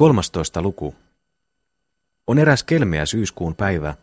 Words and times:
13. 0.00 0.62
luku. 0.62 0.94
On 2.26 2.38
eräs 2.38 2.62
kelmeä 2.62 3.06
syyskuun 3.06 3.54
päivä, 3.54 3.94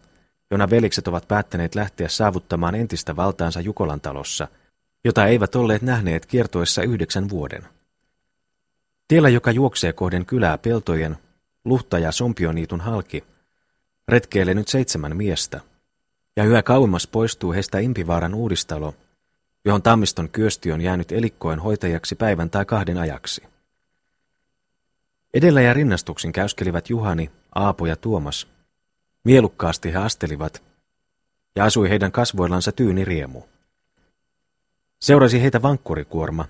jona 0.52 0.70
velikset 0.70 1.08
ovat 1.08 1.28
päättäneet 1.28 1.76
lähteä 1.76 2.08
saavuttamaan 2.08 2.76
entistä 2.76 3.16
valtaansa 3.16 3.62
Jukolan 3.62 4.02
talossa, 4.02 4.48
jota 5.04 5.26
eivät 5.26 5.56
olleet 5.56 5.82
nähneet 5.82 6.26
kiertoessa 6.26 6.84
yhdeksän 6.84 7.30
vuoden. 7.30 7.64
Tiellä, 9.08 9.30
joka 9.30 9.52
juoksee 9.52 9.94
kohden 9.94 10.26
kylää 10.26 10.58
peltojen, 10.58 11.18
luhta 11.66 12.00
ja 12.00 12.12
sompioniitun 12.12 12.82
halki, 12.82 13.24
retkeilee 14.08 14.54
nyt 14.54 14.68
seitsemän 14.68 15.18
miestä, 15.18 15.62
ja 16.36 16.44
yhä 16.44 16.64
kauemmas 16.64 17.08
poistuu 17.08 17.54
heistä 17.54 17.80
Impivaaran 17.80 18.34
uudistalo, 18.34 18.94
johon 19.66 19.82
Tammiston 19.82 20.30
kyösti 20.30 20.72
on 20.72 20.82
jäänyt 20.82 21.12
elikkoen 21.12 21.60
hoitajaksi 21.60 22.16
päivän 22.16 22.50
tai 22.50 22.66
kahden 22.66 22.98
ajaksi. 22.98 23.57
Edellä 25.38 25.62
ja 25.62 25.74
rinnastuksin 25.74 26.32
käyskelivät 26.32 26.90
Juhani, 26.90 27.32
Aapo 27.56 27.86
ja 27.86 27.96
Tuomas. 27.96 28.48
Mielukkaasti 29.24 29.94
he 29.94 29.98
astelivat, 29.98 30.64
ja 31.56 31.66
asui 31.66 31.90
heidän 31.90 32.12
kasvoillansa 32.12 32.72
tyyni 32.72 33.06
riemu. 33.06 33.42
Seurasi 35.02 35.42
heitä 35.42 35.62
vankkurikuorma, 35.62 36.46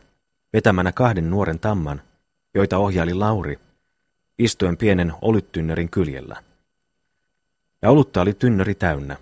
vetämänä 0.53 0.91
kahden 0.91 1.29
nuoren 1.29 1.59
tamman, 1.59 2.01
joita 2.53 2.77
ohjaili 2.77 3.13
Lauri, 3.13 3.59
istuen 4.39 4.77
pienen 4.77 5.13
olyttynnerin 5.21 5.89
kyljellä. 5.89 6.43
Ja 7.81 7.89
olutta 7.89 8.21
oli 8.21 8.33
tynnöri 8.33 8.75
täynnä, 8.75 9.17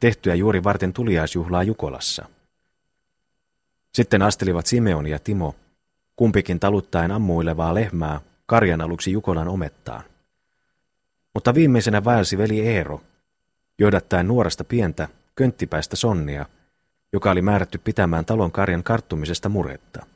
tehtyä 0.00 0.34
juuri 0.34 0.64
varten 0.64 0.92
tuliaisjuhlaa 0.92 1.62
Jukolassa. 1.62 2.28
Sitten 3.94 4.22
astelivat 4.22 4.66
Simeon 4.66 5.06
ja 5.06 5.18
Timo, 5.18 5.54
kumpikin 6.16 6.60
taluttaen 6.60 7.10
ammuilevaa 7.10 7.74
lehmää 7.74 8.20
karjan 8.46 8.80
aluksi 8.80 9.12
Jukolan 9.12 9.48
omettaan. 9.48 10.04
Mutta 11.34 11.54
viimeisenä 11.54 12.04
vaelsi 12.04 12.38
veli 12.38 12.60
Eero, 12.60 13.00
johdattaen 13.78 14.28
nuoresta 14.28 14.64
pientä, 14.64 15.08
könttipäistä 15.34 15.96
sonnia, 15.96 16.46
joka 17.12 17.30
oli 17.30 17.42
määrätty 17.42 17.78
pitämään 17.78 18.24
talon 18.24 18.52
karjan 18.52 18.82
karttumisesta 18.82 19.48
muretta. 19.48 20.06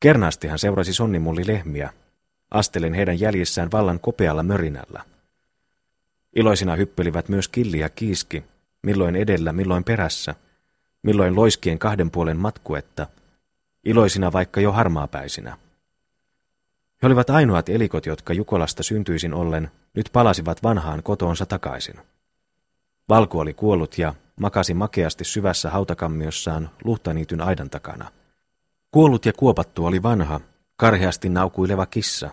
Kernaasti 0.00 0.48
hän 0.48 0.58
seurasi 0.58 0.92
sonnimulli 0.94 1.46
lehmiä, 1.46 1.92
astelen 2.50 2.94
heidän 2.94 3.20
jäljissään 3.20 3.70
vallan 3.72 4.00
kopealla 4.00 4.42
mörinällä. 4.42 5.04
Iloisina 6.36 6.76
hyppelivät 6.76 7.28
myös 7.28 7.48
killi 7.48 7.78
ja 7.78 7.88
kiiski, 7.88 8.44
milloin 8.82 9.16
edellä, 9.16 9.52
milloin 9.52 9.84
perässä, 9.84 10.34
milloin 11.02 11.36
loiskien 11.36 11.78
kahden 11.78 12.10
puolen 12.10 12.36
matkuetta, 12.36 13.06
iloisina 13.84 14.32
vaikka 14.32 14.60
jo 14.60 14.72
harmaapäisinä. 14.72 15.58
He 17.02 17.06
olivat 17.06 17.30
ainoat 17.30 17.68
elikot, 17.68 18.06
jotka 18.06 18.32
Jukolasta 18.32 18.82
syntyisin 18.82 19.34
ollen 19.34 19.70
nyt 19.94 20.10
palasivat 20.12 20.62
vanhaan 20.62 21.02
kotoonsa 21.02 21.46
takaisin. 21.46 21.94
Valku 23.08 23.38
oli 23.38 23.54
kuollut 23.54 23.98
ja 23.98 24.14
makasi 24.40 24.74
makeasti 24.74 25.24
syvässä 25.24 25.70
hautakammiossaan 25.70 26.70
luhtaniityn 26.84 27.40
aidan 27.40 27.70
takana. 27.70 28.10
Kuollut 28.90 29.26
ja 29.26 29.32
kuopattu 29.32 29.86
oli 29.86 30.02
vanha, 30.02 30.40
karheasti 30.76 31.28
naukuileva 31.28 31.86
kissa, 31.86 32.30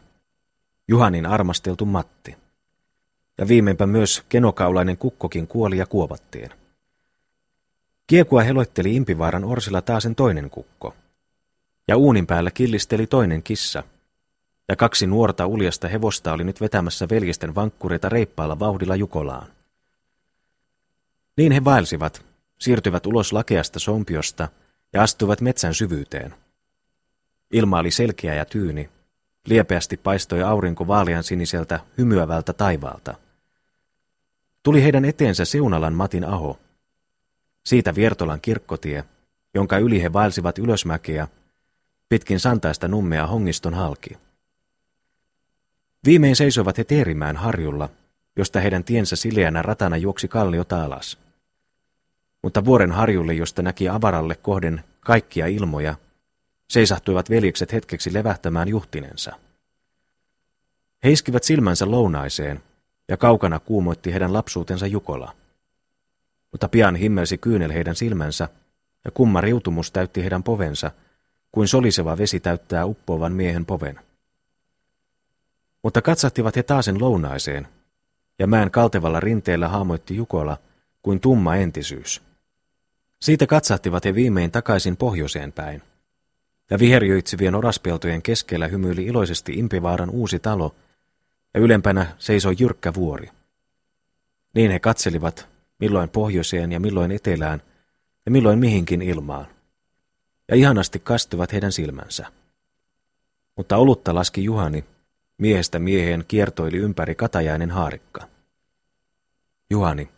Juhanin 0.87 1.25
armasteltu 1.25 1.85
Matti. 1.85 2.37
Ja 3.37 3.47
viimeinpä 3.47 3.87
myös 3.87 4.23
kenokaulainen 4.29 4.97
kukkokin 4.97 5.47
kuoli 5.47 5.77
ja 5.77 5.85
kuopattiin. 5.85 6.49
Kiekua 8.07 8.41
heloitteli 8.41 8.95
Impivaaran 8.95 9.43
orsilla 9.43 9.81
taasen 9.81 10.15
toinen 10.15 10.49
kukko. 10.49 10.93
Ja 11.87 11.97
uunin 11.97 12.27
päällä 12.27 12.51
killisteli 12.51 13.07
toinen 13.07 13.43
kissa– 13.43 13.83
ja 14.69 14.75
kaksi 14.75 15.07
nuorta 15.07 15.47
uljasta 15.47 15.87
hevosta 15.87 16.33
oli 16.33 16.43
nyt 16.43 16.61
vetämässä 16.61 17.07
veljesten 17.09 17.55
vankkureita 17.55 18.09
reippaalla 18.09 18.59
vauhdilla 18.59 18.95
Jukolaan. 18.95 19.47
Niin 21.37 21.51
he 21.51 21.63
vaelsivat, 21.63 22.25
siirtyvät 22.59 23.05
ulos 23.05 23.33
lakeasta 23.33 23.79
sompiosta 23.79 24.47
ja 24.93 25.03
astuivat 25.03 25.41
metsän 25.41 25.73
syvyyteen. 25.73 26.33
Ilma 27.53 27.79
oli 27.79 27.91
selkeä 27.91 28.35
ja 28.35 28.45
tyyni. 28.45 28.89
Liepeästi 29.45 29.97
paistoi 29.97 30.43
aurinko 30.43 30.87
vaalean 30.87 31.23
siniseltä, 31.23 31.79
hymyävältä 31.97 32.53
taivaalta. 32.53 33.15
Tuli 34.63 34.83
heidän 34.83 35.05
eteensä 35.05 35.45
Seunalan 35.45 35.93
Matin 35.93 36.25
aho. 36.25 36.59
Siitä 37.65 37.95
Viertolan 37.95 38.41
kirkkotie, 38.41 39.03
jonka 39.53 39.77
yli 39.77 40.01
he 40.01 40.13
vaelsivat 40.13 40.57
ylösmäkeä, 40.57 41.27
pitkin 42.09 42.39
santaista 42.39 42.87
nummea 42.87 43.27
hongiston 43.27 43.73
halki. 43.73 44.28
Viimein 46.05 46.35
seisoivat 46.35 46.77
he 46.77 46.83
Teerimään 46.83 47.37
harjulla, 47.37 47.89
josta 48.35 48.59
heidän 48.59 48.83
tiensä 48.83 49.15
sileänä 49.15 49.61
ratana 49.61 49.97
juoksi 49.97 50.27
kalliota 50.27 50.83
alas. 50.83 51.17
Mutta 52.43 52.65
vuoren 52.65 52.91
harjulle, 52.91 53.33
josta 53.33 53.61
näki 53.61 53.89
avaralle 53.89 54.35
kohden 54.35 54.83
kaikkia 54.99 55.47
ilmoja, 55.47 55.95
seisahtuivat 56.69 57.29
veljekset 57.29 57.73
hetkeksi 57.73 58.13
levähtämään 58.13 58.67
juhtinensa. 58.67 59.31
He 61.03 61.11
iskivät 61.11 61.43
silmänsä 61.43 61.91
lounaiseen, 61.91 62.63
ja 63.07 63.17
kaukana 63.17 63.59
kuumoitti 63.59 64.11
heidän 64.11 64.33
lapsuutensa 64.33 64.87
Jukola. 64.87 65.35
Mutta 66.51 66.69
pian 66.69 66.95
himmelsi 66.95 67.37
kyynel 67.37 67.73
heidän 67.73 67.95
silmänsä, 67.95 68.49
ja 69.05 69.11
kumma 69.11 69.41
riutumus 69.41 69.91
täytti 69.91 70.21
heidän 70.21 70.43
povensa, 70.43 70.91
kuin 71.51 71.67
soliseva 71.67 72.17
vesi 72.17 72.39
täyttää 72.39 72.85
uppoavan 72.85 73.33
miehen 73.33 73.65
poven. 73.65 73.99
Mutta 75.83 76.01
katsahtivat 76.01 76.55
he 76.55 76.63
taasen 76.63 77.01
lounaiseen, 77.01 77.67
ja 78.39 78.47
mäen 78.47 78.71
kaltevalla 78.71 79.19
rinteellä 79.19 79.67
haamoitti 79.67 80.15
Jukola 80.15 80.57
kuin 81.01 81.19
tumma 81.19 81.55
entisyys. 81.55 82.21
Siitä 83.21 83.47
katsahtivat 83.47 84.05
he 84.05 84.15
viimein 84.15 84.51
takaisin 84.51 84.97
pohjoiseen 84.97 85.51
päin. 85.51 85.81
Ja 86.69 86.79
viherjöitsivien 86.79 87.55
oraspeltojen 87.55 88.21
keskellä 88.21 88.67
hymyili 88.67 89.05
iloisesti 89.05 89.53
Impivaaran 89.53 90.09
uusi 90.09 90.39
talo, 90.39 90.75
ja 91.53 91.59
ylempänä 91.59 92.15
seisoi 92.17 92.55
jyrkkä 92.59 92.93
vuori. 92.93 93.29
Niin 94.53 94.71
he 94.71 94.79
katselivat, 94.79 95.47
milloin 95.79 96.09
pohjoiseen 96.09 96.71
ja 96.71 96.79
milloin 96.79 97.11
etelään, 97.11 97.61
ja 98.25 98.31
milloin 98.31 98.59
mihinkin 98.59 99.01
ilmaan. 99.01 99.47
Ja 100.47 100.55
ihanasti 100.55 100.99
kastuvat 100.99 101.51
heidän 101.53 101.71
silmänsä. 101.71 102.25
Mutta 103.55 103.77
olutta 103.77 104.15
laski 104.15 104.43
Juhani, 104.43 104.85
Miehestä 105.39 105.79
mieheen 105.79 106.23
kiertoili 106.27 106.77
ympäri 106.77 107.15
katajainen 107.15 107.71
haarikka. 107.71 108.27
Juhani. 109.69 110.09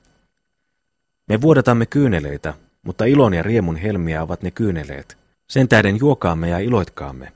Me 1.27 1.41
vuodatamme 1.41 1.85
kyyneleitä, 1.85 2.53
mutta 2.81 3.05
ilon 3.05 3.33
ja 3.33 3.43
riemun 3.43 3.75
helmiä 3.75 4.23
ovat 4.23 4.41
ne 4.43 4.51
kyyneleet. 4.51 5.17
Sen 5.47 5.67
tähden 5.67 5.99
juokaamme 5.99 6.49
ja 6.49 6.59
iloitkaamme. 6.59 7.33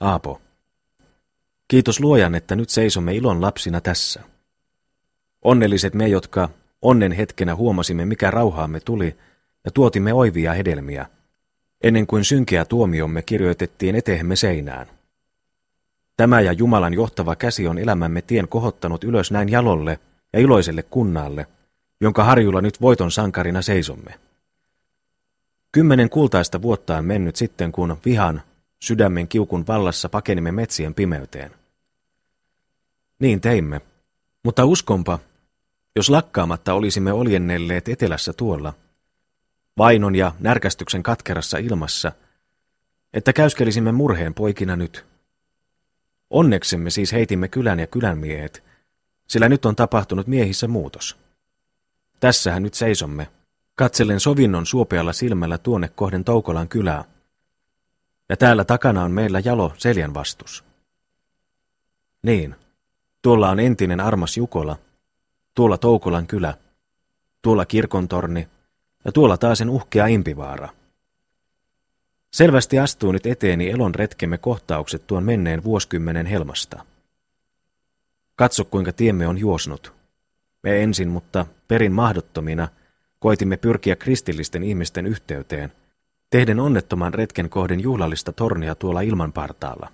Aapo. 0.00 0.40
Kiitos 1.68 2.00
luojan, 2.00 2.34
että 2.34 2.56
nyt 2.56 2.70
seisomme 2.70 3.14
ilon 3.14 3.40
lapsina 3.40 3.80
tässä. 3.80 4.20
Onnelliset 5.42 5.94
me, 5.94 6.08
jotka 6.08 6.48
onnen 6.82 7.12
hetkenä 7.12 7.54
huomasimme, 7.54 8.04
mikä 8.04 8.30
rauhaamme 8.30 8.80
tuli, 8.80 9.16
ja 9.64 9.70
tuotimme 9.70 10.12
oivia 10.12 10.52
hedelmiä, 10.52 11.06
ennen 11.82 12.06
kuin 12.06 12.24
synkeä 12.24 12.64
tuomiomme 12.64 13.22
kirjoitettiin 13.22 13.94
eteemme 13.94 14.36
seinään. 14.36 15.01
Tämä 16.16 16.40
ja 16.40 16.52
Jumalan 16.52 16.94
johtava 16.94 17.36
käsi 17.36 17.68
on 17.68 17.78
elämämme 17.78 18.22
tien 18.22 18.48
kohottanut 18.48 19.04
ylös 19.04 19.30
näin 19.30 19.48
jalolle 19.48 20.00
ja 20.32 20.40
iloiselle 20.40 20.82
kunnalle, 20.82 21.46
jonka 22.00 22.24
harjulla 22.24 22.60
nyt 22.60 22.80
voiton 22.80 23.10
sankarina 23.10 23.62
seisomme. 23.62 24.20
Kymmenen 25.72 26.10
kultaista 26.10 26.62
vuotta 26.62 26.96
on 26.96 27.04
mennyt 27.04 27.36
sitten, 27.36 27.72
kun 27.72 27.96
vihan, 28.04 28.42
sydämen 28.80 29.28
kiukun 29.28 29.66
vallassa 29.66 30.08
pakenimme 30.08 30.52
metsien 30.52 30.94
pimeyteen. 30.94 31.50
Niin 33.18 33.40
teimme, 33.40 33.80
mutta 34.44 34.64
uskonpa, 34.64 35.18
jos 35.96 36.10
lakkaamatta 36.10 36.74
olisimme 36.74 37.12
oljennelleet 37.12 37.88
etelässä 37.88 38.32
tuolla, 38.32 38.72
vainon 39.78 40.14
ja 40.14 40.32
närkästyksen 40.40 41.02
katkerassa 41.02 41.58
ilmassa, 41.58 42.12
että 43.14 43.32
käyskelisimme 43.32 43.92
murheen 43.92 44.34
poikina 44.34 44.76
nyt– 44.76 45.04
Onneksemme 46.32 46.90
siis 46.90 47.12
heitimme 47.12 47.48
kylän 47.48 47.80
ja 47.80 47.86
kylänmiehet, 47.86 48.64
sillä 49.28 49.48
nyt 49.48 49.64
on 49.64 49.76
tapahtunut 49.76 50.26
miehissä 50.26 50.68
muutos. 50.68 51.16
Tässähän 52.20 52.62
nyt 52.62 52.74
seisomme, 52.74 53.28
katsellen 53.74 54.20
sovinnon 54.20 54.66
suopealla 54.66 55.12
silmällä 55.12 55.58
tuonne 55.58 55.88
kohden 55.88 56.24
Toukolan 56.24 56.68
kylää. 56.68 57.04
Ja 58.28 58.36
täällä 58.36 58.64
takana 58.64 59.02
on 59.02 59.10
meillä 59.10 59.40
jalo 59.44 59.72
seljän 59.78 60.14
vastus. 60.14 60.64
Niin, 62.22 62.54
tuolla 63.22 63.50
on 63.50 63.60
entinen 63.60 64.00
armas 64.00 64.36
Jukola, 64.36 64.76
tuolla 65.54 65.78
Toukolan 65.78 66.26
kylä, 66.26 66.54
tuolla 67.42 67.66
kirkontorni 67.66 68.48
ja 69.04 69.12
tuolla 69.12 69.36
taas 69.36 69.58
sen 69.58 69.70
uhkea 69.70 70.06
impivaara. 70.06 70.68
Selvästi 72.32 72.78
astuu 72.78 73.12
nyt 73.12 73.26
eteeni 73.26 73.70
elon 73.70 73.94
retkemme 73.94 74.38
kohtaukset 74.38 75.06
tuon 75.06 75.24
menneen 75.24 75.64
vuosikymmenen 75.64 76.26
helmasta. 76.26 76.84
Katso, 78.36 78.64
kuinka 78.64 78.92
tiemme 78.92 79.26
on 79.26 79.38
juosnut. 79.38 79.92
Me 80.62 80.82
ensin, 80.82 81.08
mutta 81.08 81.46
perin 81.68 81.92
mahdottomina, 81.92 82.68
koitimme 83.18 83.56
pyrkiä 83.56 83.96
kristillisten 83.96 84.62
ihmisten 84.62 85.06
yhteyteen, 85.06 85.72
tehden 86.30 86.60
onnettoman 86.60 87.14
retken 87.14 87.50
kohden 87.50 87.80
juhlallista 87.80 88.32
tornia 88.32 88.74
tuolla 88.74 89.00
ilmanpartaalla. 89.00 89.92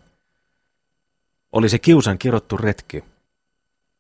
Oli 1.53 1.69
se 1.69 1.79
kiusan 1.79 2.19
kirottu 2.19 2.57
retki, 2.57 3.05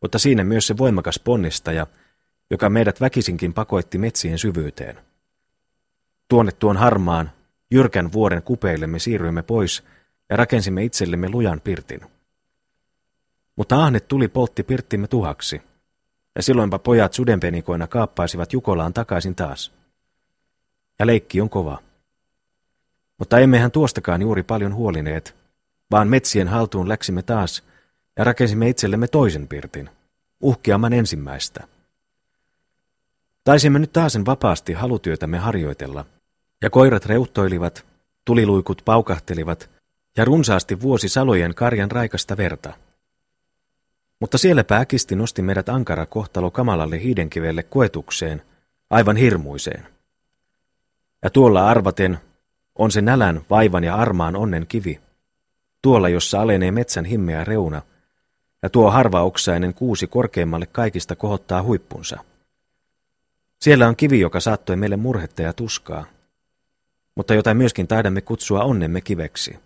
mutta 0.02 0.18
siinä 0.18 0.44
myös 0.44 0.66
se 0.66 0.76
voimakas 0.76 1.18
ponnistaja, 1.18 1.86
joka 2.50 2.68
meidät 2.70 3.00
väkisinkin 3.00 3.54
pakoitti 3.54 3.98
metsien 3.98 4.38
syvyyteen. 4.38 4.98
Tuonne 6.28 6.52
tuon 6.52 6.76
harmaan, 6.76 7.30
jyrkän 7.70 8.12
vuoren 8.12 8.42
kupeille 8.42 8.86
me 8.86 8.98
siirryimme 8.98 9.42
pois 9.42 9.84
ja 10.30 10.36
rakensimme 10.36 10.84
itsellemme 10.84 11.28
lujan 11.28 11.60
pirtin. 11.60 12.00
Mutta 13.56 13.84
ahne 13.84 14.00
tuli 14.00 14.28
poltti 14.28 14.62
pirttimme 14.62 15.08
tuhaksi, 15.08 15.62
ja 16.36 16.42
silloinpa 16.42 16.78
pojat 16.78 17.12
sudenpenikoina 17.12 17.86
kaappaisivat 17.86 18.52
Jukolaan 18.52 18.92
takaisin 18.92 19.34
taas. 19.34 19.72
Ja 20.98 21.06
leikki 21.06 21.40
on 21.40 21.50
kova. 21.50 21.78
Mutta 23.18 23.38
emmehän 23.38 23.70
tuostakaan 23.70 24.22
juuri 24.22 24.42
paljon 24.42 24.74
huolineet, 24.74 25.36
vaan 25.90 26.08
metsien 26.08 26.48
haltuun 26.48 26.88
läksimme 26.88 27.22
taas 27.22 27.64
ja 28.16 28.24
rakensimme 28.24 28.68
itsellemme 28.68 29.08
toisen 29.08 29.48
pirtin, 29.48 29.90
uhkeamman 30.40 30.92
ensimmäistä. 30.92 31.68
Taisimme 33.44 33.78
nyt 33.78 33.92
taasen 33.92 34.26
vapaasti 34.26 34.72
halutyötämme 34.72 35.38
harjoitella, 35.38 36.04
ja 36.62 36.70
koirat 36.70 37.06
reuttoilivat, 37.06 37.86
tuliluikut 38.24 38.82
paukahtelivat, 38.84 39.70
ja 40.16 40.24
runsaasti 40.24 40.80
vuosi 40.80 41.08
salojen 41.08 41.54
karjan 41.54 41.90
raikasta 41.90 42.36
verta. 42.36 42.72
Mutta 44.20 44.38
siellä 44.38 44.64
pääkisti 44.64 45.16
nosti 45.16 45.42
meidät 45.42 45.68
ankara 45.68 46.06
kohtalo 46.06 46.50
kamalalle 46.50 47.02
hiidenkivelle 47.02 47.62
koetukseen, 47.62 48.42
aivan 48.90 49.16
hirmuiseen. 49.16 49.86
Ja 51.22 51.30
tuolla 51.30 51.68
arvaten 51.68 52.18
on 52.74 52.90
se 52.90 53.00
nälän, 53.00 53.40
vaivan 53.50 53.84
ja 53.84 53.94
armaan 53.94 54.36
onnen 54.36 54.66
kivi. 54.66 55.00
Tuolla, 55.82 56.08
jossa 56.08 56.40
alenee 56.40 56.70
metsän 56.70 57.04
himmeä 57.04 57.44
reuna, 57.44 57.82
ja 58.62 58.70
tuo 58.70 58.90
harvaoksainen 58.90 59.74
kuusi 59.74 60.06
korkeimmalle 60.06 60.66
kaikista 60.66 61.16
kohottaa 61.16 61.62
huippunsa. 61.62 62.24
Siellä 63.60 63.88
on 63.88 63.96
kivi, 63.96 64.20
joka 64.20 64.40
saattoi 64.40 64.76
meille 64.76 64.96
murhetta 64.96 65.42
ja 65.42 65.52
tuskaa, 65.52 66.04
mutta 67.18 67.34
jota 67.34 67.54
myöskin 67.54 67.88
taidamme 67.88 68.20
kutsua 68.20 68.62
onnemme 68.62 69.00
kiveksi. 69.00 69.58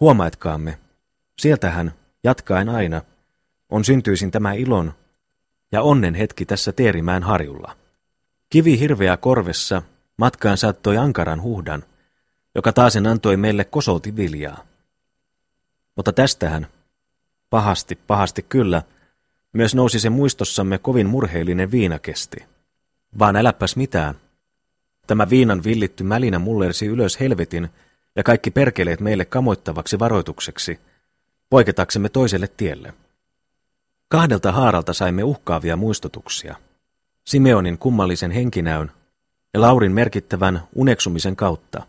Huomaitkaamme, 0.00 0.78
sieltähän, 1.38 1.92
jatkaen 2.24 2.68
aina, 2.68 3.02
on 3.70 3.84
syntyisin 3.84 4.30
tämä 4.30 4.52
ilon 4.52 4.92
ja 5.72 5.82
onnen 5.82 6.14
hetki 6.14 6.46
tässä 6.46 6.72
Teerimään 6.72 7.22
harjulla. 7.22 7.76
Kivi 8.50 8.78
hirveä 8.78 9.16
korvessa 9.16 9.82
matkaan 10.16 10.56
saattoi 10.56 10.96
ankaran 10.96 11.42
huhdan, 11.42 11.84
joka 12.54 12.72
taasen 12.72 13.06
antoi 13.06 13.36
meille 13.36 13.64
kosolti 13.64 14.16
viljaa. 14.16 14.66
Mutta 15.96 16.12
tästähän, 16.12 16.66
pahasti, 17.50 17.98
pahasti 18.06 18.42
kyllä, 18.42 18.82
myös 19.52 19.74
nousi 19.74 20.00
se 20.00 20.10
muistossamme 20.10 20.78
kovin 20.78 21.06
murheellinen 21.06 21.70
viinakesti. 21.70 22.36
Vaan 23.18 23.36
äläpäs 23.36 23.76
mitään. 23.76 24.14
Tämä 25.10 25.30
viinan 25.30 25.64
villitty 25.64 26.04
mälinä 26.04 26.38
mullersi 26.38 26.86
ylös 26.86 27.20
helvetin 27.20 27.68
ja 28.16 28.22
kaikki 28.22 28.50
perkeleet 28.50 29.00
meille 29.00 29.24
kamoittavaksi 29.24 29.98
varoitukseksi, 29.98 30.80
poiketaksemme 31.48 32.08
toiselle 32.08 32.48
tielle. 32.56 32.94
Kahdelta 34.08 34.52
haaralta 34.52 34.92
saimme 34.92 35.22
uhkaavia 35.22 35.76
muistutuksia. 35.76 36.56
Simeonin 37.24 37.78
kummallisen 37.78 38.30
henkinäyn 38.30 38.90
ja 39.54 39.60
Laurin 39.60 39.92
merkittävän 39.92 40.62
uneksumisen 40.74 41.36
kautta. 41.36 41.82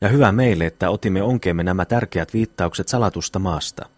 Ja 0.00 0.08
hyvä 0.08 0.32
meille, 0.32 0.66
että 0.66 0.90
otimme 0.90 1.22
onkeemme 1.22 1.62
nämä 1.62 1.84
tärkeät 1.84 2.34
viittaukset 2.34 2.88
salatusta 2.88 3.38
maasta. 3.38 3.88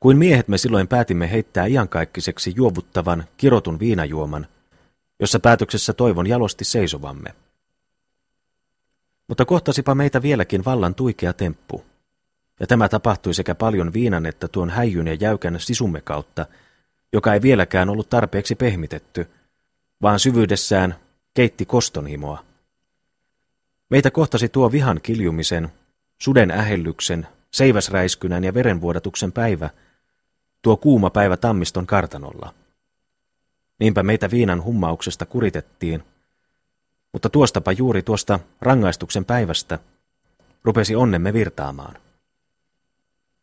Kuin 0.00 0.18
miehet 0.18 0.48
me 0.48 0.58
silloin 0.58 0.88
päätimme 0.88 1.30
heittää 1.30 1.66
iankaikkiseksi 1.66 2.52
juovuttavan, 2.56 3.24
kirotun 3.36 3.78
viinajuoman, 3.78 4.46
jossa 5.20 5.40
päätöksessä 5.40 5.92
toivon 5.92 6.26
jalosti 6.26 6.64
seisovamme. 6.64 7.34
Mutta 9.28 9.44
kohtasipa 9.44 9.94
meitä 9.94 10.22
vieläkin 10.22 10.64
vallan 10.64 10.94
tuikea 10.94 11.32
temppu. 11.32 11.84
Ja 12.60 12.66
tämä 12.66 12.88
tapahtui 12.88 13.34
sekä 13.34 13.54
paljon 13.54 13.92
viinan 13.92 14.26
että 14.26 14.48
tuon 14.48 14.70
häijyn 14.70 15.06
ja 15.06 15.14
jäykän 15.14 15.60
sisumme 15.60 16.00
kautta, 16.00 16.46
joka 17.12 17.34
ei 17.34 17.42
vieläkään 17.42 17.88
ollut 17.88 18.10
tarpeeksi 18.10 18.54
pehmitetty, 18.54 19.26
vaan 20.02 20.20
syvyydessään 20.20 20.94
keitti 21.34 21.66
kostonhimoa. 21.66 22.44
Meitä 23.90 24.10
kohtasi 24.10 24.48
tuo 24.48 24.72
vihan 24.72 25.00
kiljumisen, 25.02 25.68
suden 26.18 26.50
ähellyksen, 26.50 27.26
seiväsräiskynän 27.50 28.44
ja 28.44 28.54
verenvuodatuksen 28.54 29.32
päivä, 29.32 29.70
tuo 30.62 30.76
kuuma 30.76 31.10
päivä 31.10 31.36
tammiston 31.36 31.86
kartanolla. 31.86 32.54
Niinpä 33.78 34.02
meitä 34.02 34.30
viinan 34.30 34.64
hummauksesta 34.64 35.26
kuritettiin, 35.26 36.02
mutta 37.12 37.28
tuostapa 37.28 37.72
juuri 37.72 38.02
tuosta 38.02 38.40
rangaistuksen 38.60 39.24
päivästä 39.24 39.78
rupesi 40.64 40.96
onnemme 40.96 41.32
virtaamaan. 41.32 41.96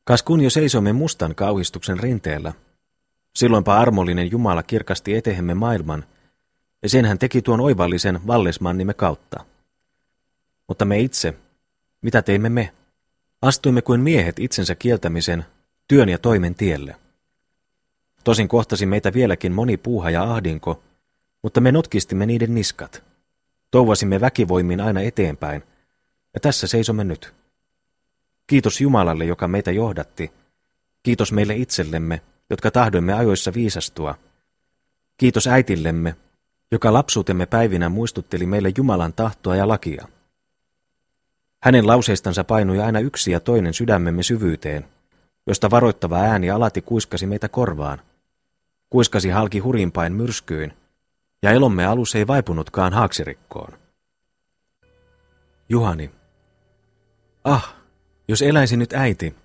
Kas 0.04 0.24
kun 0.24 0.42
jo 0.42 0.50
seisomme 0.50 0.94
mustan 0.94 1.36
kauhistuksen 1.36 2.00
rinteellä, 2.00 2.54
silloinpa 3.36 3.78
armollinen 3.78 4.32
Jumala 4.32 4.64
kirkasti 4.64 5.16
etehemme 5.16 5.54
maailman, 5.54 6.06
ja 6.84 6.90
sen 6.90 7.06
hän 7.06 7.20
teki 7.20 7.42
tuon 7.42 7.62
oivallisen 7.62 8.28
vallesmannimme 8.28 8.94
kautta. 8.94 9.46
Mutta 10.68 10.86
me 10.86 11.00
itse, 11.00 11.34
mitä 12.02 12.22
teimme 12.22 12.50
me? 12.50 12.74
Astuimme 13.42 13.81
kuin 13.81 14.02
miehet 14.02 14.40
itsensä 14.40 14.76
kieltämisen, 14.76 15.46
työn 15.88 16.10
ja 16.10 16.18
toimen 16.18 16.56
tielle. 16.56 16.96
Tosin 18.25 18.48
kohtasi 18.48 18.86
meitä 18.86 19.13
vieläkin 19.13 19.51
moni 19.51 19.77
puuha 19.77 20.10
ja 20.10 20.24
ahdinko, 20.24 20.83
mutta 21.44 21.62
me 21.62 21.72
notkistimme 21.72 22.25
niiden 22.25 22.56
niskat. 22.56 23.04
Touvasimme 23.72 24.22
väkivoimin 24.22 24.81
aina 24.81 25.01
eteenpäin, 25.01 25.63
ja 26.33 26.39
tässä 26.39 26.68
seisomme 26.68 27.04
nyt. 27.04 27.33
Kiitos 28.48 28.81
Jumalalle, 28.81 29.25
joka 29.25 29.48
meitä 29.48 29.72
johdatti. 29.72 30.31
Kiitos 31.04 31.31
meille 31.31 31.56
itsellemme, 31.56 32.21
jotka 32.50 32.71
tahdoimme 32.71 33.14
ajoissa 33.14 33.54
viisastua. 33.54 34.16
Kiitos 35.18 35.47
äitillemme, 35.47 36.16
joka 36.71 36.94
lapsuutemme 36.94 37.45
päivinä 37.45 37.90
muistutteli 37.90 38.45
meille 38.45 38.71
Jumalan 38.78 39.14
tahtoa 39.14 39.56
ja 39.56 39.68
lakia. 39.68 40.07
Hänen 41.64 41.88
lauseistansa 41.88 42.44
painui 42.44 42.81
aina 42.81 43.00
yksi 43.00 43.31
ja 43.31 43.40
toinen 43.40 43.73
sydämemme 43.73 44.23
syvyyteen, 44.23 44.85
josta 45.47 45.71
varoittava 45.71 46.18
ääni 46.18 46.50
alati 46.50 46.81
kuiskasi 46.81 47.28
meitä 47.28 47.50
korvaan. 47.50 48.02
Kuiskasi 48.89 49.30
halki 49.30 49.59
hurimpain 49.59 50.13
myrskyyn, 50.13 50.73
ja 51.42 51.51
elomme 51.51 51.85
alus 51.85 52.15
ei 52.15 52.27
vaipunutkaan 52.27 52.94
haaksirikkoon. 52.94 53.73
Juhani. 55.69 56.11
Ah, 57.44 57.75
jos 58.27 58.42
eläisi 58.42 58.77
nyt 58.77 58.94
äiti, 58.94 59.35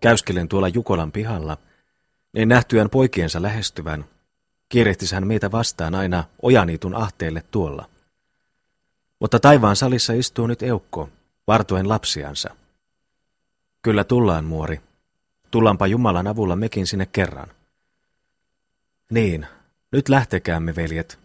käyskelen 0.00 0.48
tuolla 0.48 0.68
Jukolan 0.68 1.12
pihalla, 1.12 1.56
niin 2.32 2.48
nähtyään 2.48 2.90
poikiensa 2.90 3.42
lähestyvän, 3.42 4.04
kiirehtis 4.68 5.12
hän 5.12 5.26
meitä 5.26 5.52
vastaan 5.52 5.94
aina 5.94 6.24
ojaniitun 6.42 6.94
ahteelle 6.94 7.42
tuolla. 7.50 7.88
Mutta 9.20 9.40
taivaan 9.40 9.76
salissa 9.76 10.12
istuu 10.12 10.46
nyt 10.46 10.62
eukko, 10.62 11.08
vartoen 11.46 11.88
lapsiansa. 11.88 12.56
Kyllä 13.82 14.04
tullaan, 14.04 14.44
muori. 14.44 14.80
Tullaanpa 15.50 15.86
Jumalan 15.86 16.26
avulla 16.26 16.56
mekin 16.56 16.86
sinne 16.86 17.06
kerran. 17.06 17.48
Niin, 19.10 19.46
nyt 19.92 20.08
lähtekäämme, 20.08 20.76
veljet. 20.76 21.18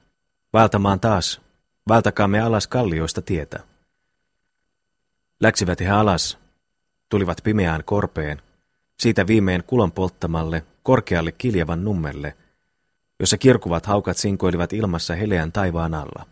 Valtamaan 0.54 1.00
taas. 1.00 1.42
Valtakaamme 1.88 2.42
alas 2.42 2.68
kallioista 2.68 3.22
tietä. 3.22 3.60
Läksivät 5.40 5.80
he 5.80 5.90
alas, 5.90 6.38
tulivat 7.10 7.42
pimeään 7.44 7.84
korpeen, 7.84 8.42
siitä 9.00 9.28
viimein 9.28 9.64
kulon 9.64 9.92
polttamalle, 9.92 10.66
korkealle 10.84 11.32
kiljavan 11.32 11.84
nummelle, 11.84 12.38
jossa 13.20 13.38
kirkuvat 13.38 13.86
haukat 13.86 14.18
sinkoilivat 14.18 14.74
ilmassa 14.74 15.16
heleän 15.16 15.52
taivaan 15.52 15.94
alla. 15.94 16.26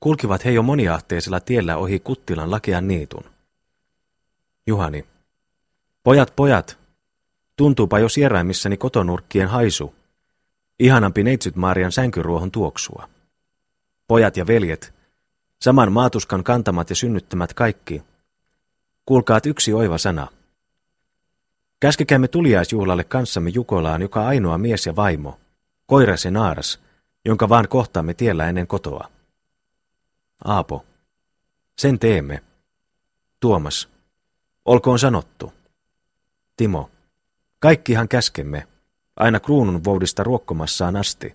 Kulkivat 0.00 0.44
he 0.44 0.50
jo 0.50 0.62
moniahteisella 0.62 1.40
tiellä 1.40 1.76
ohi 1.76 2.00
Kuttilan 2.00 2.50
lakean 2.50 2.88
niitun. 2.88 3.24
Juhani. 4.66 5.06
Pojat, 6.02 6.36
pojat, 6.36 6.78
tuntuupa 7.56 7.98
jo 7.98 8.08
sieraimissani 8.08 8.76
kotonurkkien 8.76 9.48
haisu, 9.48 9.94
ihanampi 10.80 11.22
neitsyt 11.22 11.56
Maarian 11.56 11.92
sänkyruohon 11.92 12.50
tuoksua. 12.50 13.08
Pojat 14.08 14.36
ja 14.36 14.46
veljet, 14.46 14.94
Saman 15.60 15.92
maatuskan 15.92 16.44
kantamat 16.44 16.90
ja 16.90 16.96
synnyttämät 16.96 17.54
kaikki. 17.54 18.02
Kuulkaat 19.06 19.46
yksi 19.46 19.72
oiva 19.72 19.98
sana. 19.98 20.26
Käskekäämme 21.80 22.28
tuliaisjuhlalle 22.28 23.04
kanssamme 23.04 23.50
Jukolaan 23.50 24.02
joka 24.02 24.26
ainoa 24.26 24.58
mies 24.58 24.86
ja 24.86 24.96
vaimo, 24.96 25.40
koiras 25.86 26.24
ja 26.24 26.30
naaras, 26.30 26.80
jonka 27.24 27.48
vaan 27.48 27.68
kohtaamme 27.68 28.14
tiellä 28.14 28.48
ennen 28.48 28.66
kotoa. 28.66 29.10
Aapo. 30.44 30.84
Sen 31.78 31.98
teemme. 31.98 32.42
Tuomas. 33.40 33.88
Olkoon 34.64 34.98
sanottu. 34.98 35.52
Timo. 36.56 36.90
Kaikkihan 37.58 38.08
käskemme, 38.08 38.68
aina 39.20 39.40
kruunun 39.40 39.84
voudista 39.84 40.24
ruokkomassaan 40.24 40.96
asti, 40.96 41.34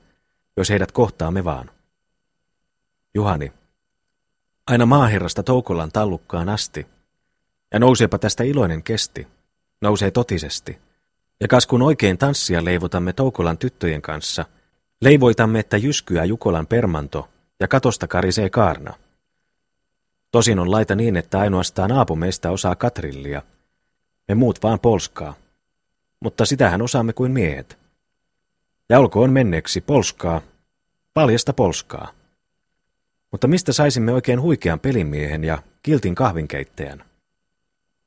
jos 0.58 0.70
heidät 0.70 0.92
kohtaamme 0.92 1.44
vaan. 1.44 1.70
Juhani. 3.14 3.54
Aina 4.68 4.86
maaherrasta 4.86 5.44
Toukolan 5.44 5.92
tallukkaan 5.92 6.50
asti. 6.50 6.88
Ja 7.74 7.80
nouseepa 7.80 8.18
tästä 8.18 8.44
iloinen 8.44 8.84
kesti. 8.84 9.28
Nousee 9.82 10.12
totisesti. 10.12 10.80
Ja 11.40 11.48
kas 11.48 11.68
kun 11.68 11.82
oikein 11.82 12.18
tanssia 12.18 12.66
leivotamme 12.66 13.14
Toukolan 13.14 13.58
tyttöjen 13.58 14.02
kanssa, 14.02 14.46
leivoitamme, 15.02 15.60
että 15.60 15.78
jyskyä 15.78 16.26
Jukolan 16.26 16.68
permanto 16.68 17.30
ja 17.60 17.68
katosta 17.68 18.08
karisee 18.08 18.50
kaarna. 18.50 18.94
Tosin 20.32 20.60
on 20.60 20.72
laita 20.72 20.96
niin, 20.96 21.18
että 21.18 21.40
ainoastaan 21.40 21.92
Aapo 21.92 22.16
meistä 22.16 22.52
osaa 22.52 22.76
katrillia. 22.76 23.42
Me 24.28 24.36
muut 24.36 24.64
vaan 24.64 24.80
polskaa. 24.80 25.45
Mutta 26.20 26.46
sitähän 26.46 26.82
osaamme 26.82 27.14
kuin 27.14 27.32
miehet. 27.32 27.78
Ja 28.90 29.00
olkoon 29.00 29.30
menneeksi 29.30 29.82
polskaa, 29.82 30.42
paljasta 31.14 31.54
polskaa. 31.54 32.12
Mutta 33.32 33.48
mistä 33.48 33.74
saisimme 33.74 34.12
oikein 34.14 34.42
huikean 34.42 34.80
pelimiehen 34.80 35.44
ja 35.44 35.64
kiltin 35.84 36.16
kahvinkeittäjän? 36.16 37.04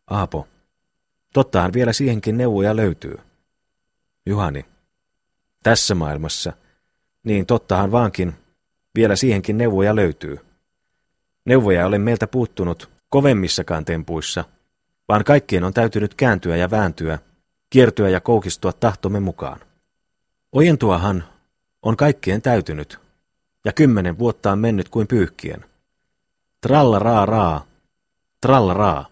Aapo. 0.06 0.48
Tottahan 1.32 1.72
vielä 1.72 1.92
siihenkin 1.92 2.36
neuvoja 2.38 2.76
löytyy. 2.76 3.18
Juhani. 4.26 4.64
Tässä 5.62 5.94
maailmassa. 5.94 6.52
Niin 7.24 7.46
tottahan 7.46 7.92
vaankin. 7.92 8.34
Vielä 8.94 9.16
siihenkin 9.16 9.58
neuvoja 9.58 9.96
löytyy. 9.96 10.38
Neuvoja 11.44 11.86
ole 11.86 11.98
meiltä 11.98 12.26
puuttunut 12.26 12.90
kovemmissakaan 13.08 13.84
tempuissa, 13.84 14.44
vaan 15.08 15.24
kaikkien 15.24 15.64
on 15.64 15.74
täytynyt 15.74 16.14
kääntyä 16.14 16.56
ja 16.56 16.70
vääntyä, 16.70 17.18
kiertyä 17.70 18.08
ja 18.08 18.20
koukistua 18.20 18.72
tahtomme 18.72 19.20
mukaan. 19.20 19.60
Ojentuahan 20.52 21.24
on 21.82 21.96
kaikkien 21.96 22.42
täytynyt, 22.42 22.98
ja 23.64 23.72
kymmenen 23.72 24.18
vuotta 24.18 24.52
on 24.52 24.58
mennyt 24.58 24.88
kuin 24.88 25.06
pyyhkien. 25.06 25.64
Tralla 26.60 26.98
raa 26.98 27.26
raa, 27.26 27.64
tralla 28.40 28.74
raa. 28.74 29.06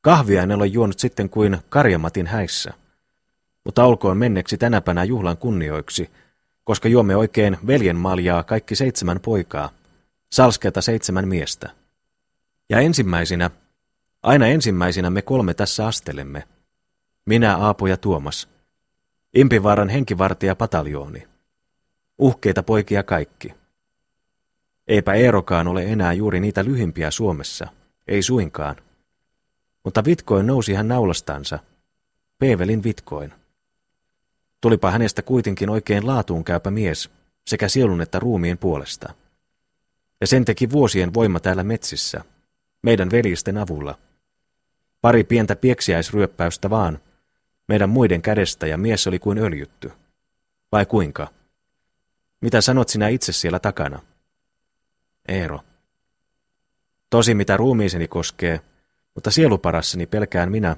Kahvia 0.00 0.42
en 0.42 0.52
ole 0.52 0.66
juonut 0.66 0.98
sitten 0.98 1.30
kuin 1.30 1.58
karjamatin 1.68 2.26
häissä, 2.26 2.74
mutta 3.64 3.84
olkoon 3.84 4.16
menneksi 4.16 4.58
tänäpänä 4.58 5.04
juhlan 5.04 5.36
kunnioiksi, 5.36 6.10
koska 6.64 6.88
juomme 6.88 7.16
oikein 7.16 7.58
veljen 7.66 7.96
maljaa 7.96 8.42
kaikki 8.42 8.74
seitsemän 8.74 9.20
poikaa, 9.20 9.70
salsketa 10.32 10.82
seitsemän 10.82 11.28
miestä. 11.28 11.70
Ja 12.70 12.80
ensimmäisinä, 12.80 13.50
aina 14.22 14.46
ensimmäisinä 14.46 15.10
me 15.10 15.22
kolme 15.22 15.54
tässä 15.54 15.86
astelemme. 15.86 16.44
Minä, 17.28 17.56
Aapo 17.56 17.86
ja 17.86 17.96
Tuomas. 17.96 18.48
Impivaaran 19.34 19.88
henkivartija 19.88 20.56
pataljooni. 20.56 21.28
Uhkeita 22.18 22.62
poikia 22.62 23.02
kaikki. 23.02 23.54
Eipä 24.86 25.14
Eerokaan 25.14 25.68
ole 25.68 25.84
enää 25.84 26.12
juuri 26.12 26.40
niitä 26.40 26.64
lyhimpiä 26.64 27.10
Suomessa, 27.10 27.68
ei 28.06 28.22
suinkaan. 28.22 28.76
Mutta 29.84 30.04
Vitkoin 30.04 30.46
nousi 30.46 30.74
hän 30.74 30.88
naulastansa. 30.88 31.58
Peevelin 32.38 32.84
Vitkoin. 32.84 33.32
Tulipa 34.60 34.90
hänestä 34.90 35.22
kuitenkin 35.22 35.70
oikein 35.70 36.06
laatuun 36.06 36.44
käypä 36.44 36.70
mies, 36.70 37.10
sekä 37.46 37.68
sielun 37.68 38.00
että 38.00 38.18
ruumiin 38.18 38.58
puolesta. 38.58 39.14
Ja 40.20 40.26
sen 40.26 40.44
teki 40.44 40.70
vuosien 40.70 41.14
voima 41.14 41.40
täällä 41.40 41.64
metsissä, 41.64 42.24
meidän 42.82 43.10
veljisten 43.10 43.58
avulla. 43.58 43.98
Pari 45.00 45.24
pientä 45.24 45.56
pieksiäisryöppäystä 45.56 46.70
vaan, 46.70 46.98
meidän 47.68 47.90
muiden 47.90 48.22
kädestä 48.22 48.66
ja 48.66 48.78
mies 48.78 49.06
oli 49.06 49.18
kuin 49.18 49.38
öljytty. 49.38 49.92
Vai 50.72 50.86
kuinka? 50.86 51.28
Mitä 52.40 52.60
sanot 52.60 52.88
sinä 52.88 53.08
itse 53.08 53.32
siellä 53.32 53.58
takana? 53.58 54.00
Eero. 55.28 55.60
Tosi 57.10 57.34
mitä 57.34 57.56
ruumiiseni 57.56 58.08
koskee, 58.08 58.60
mutta 59.14 59.30
sieluparassani 59.30 60.06
pelkään 60.06 60.50
minä. 60.50 60.76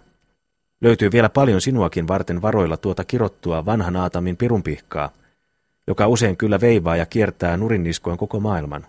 Löytyy 0.81 1.13
vielä 1.13 1.29
paljon 1.29 1.61
sinuakin 1.61 2.09
varten 2.09 2.43
varoilla 2.43 2.77
tuota 2.77 3.05
kirottua 3.05 3.67
vanhan 3.67 3.97
aatamin 3.97 4.37
pirunpihkaa, 4.37 5.13
joka 5.87 6.07
usein 6.07 6.37
kyllä 6.37 6.61
veivaa 6.61 6.97
ja 6.97 7.07
kiertää 7.07 7.57
nurinniskoin 7.57 8.19
koko 8.19 8.41
maailman. 8.41 8.87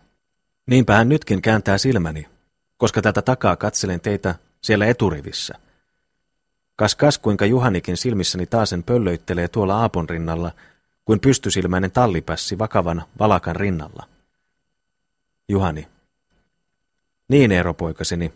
Niinpä 0.66 0.96
hän 0.96 1.10
nytkin 1.10 1.42
kääntää 1.42 1.78
silmäni, 1.78 2.28
koska 2.78 3.02
tätä 3.02 3.22
takaa 3.22 3.56
katselen 3.56 4.02
teitä 4.02 4.36
siellä 4.62 4.86
eturivissä. 4.86 5.54
Kas 6.82 6.96
kas 6.96 7.18
kuinka 7.18 7.46
Juhanikin 7.46 7.98
silmissäni 7.98 8.46
taasen 8.46 8.84
pöllöittelee 8.84 9.48
tuolla 9.48 9.82
Aapon 9.82 10.10
rinnalla, 10.10 10.52
kuin 11.06 11.20
pystysilmäinen 11.20 11.92
tallipässi 11.92 12.60
vakavan 12.60 13.04
valakan 13.20 13.56
rinnalla. 13.56 14.08
Juhani. 15.50 15.88
Niin, 17.28 17.52
Eero 17.52 17.74
poikaseni, 17.74 18.34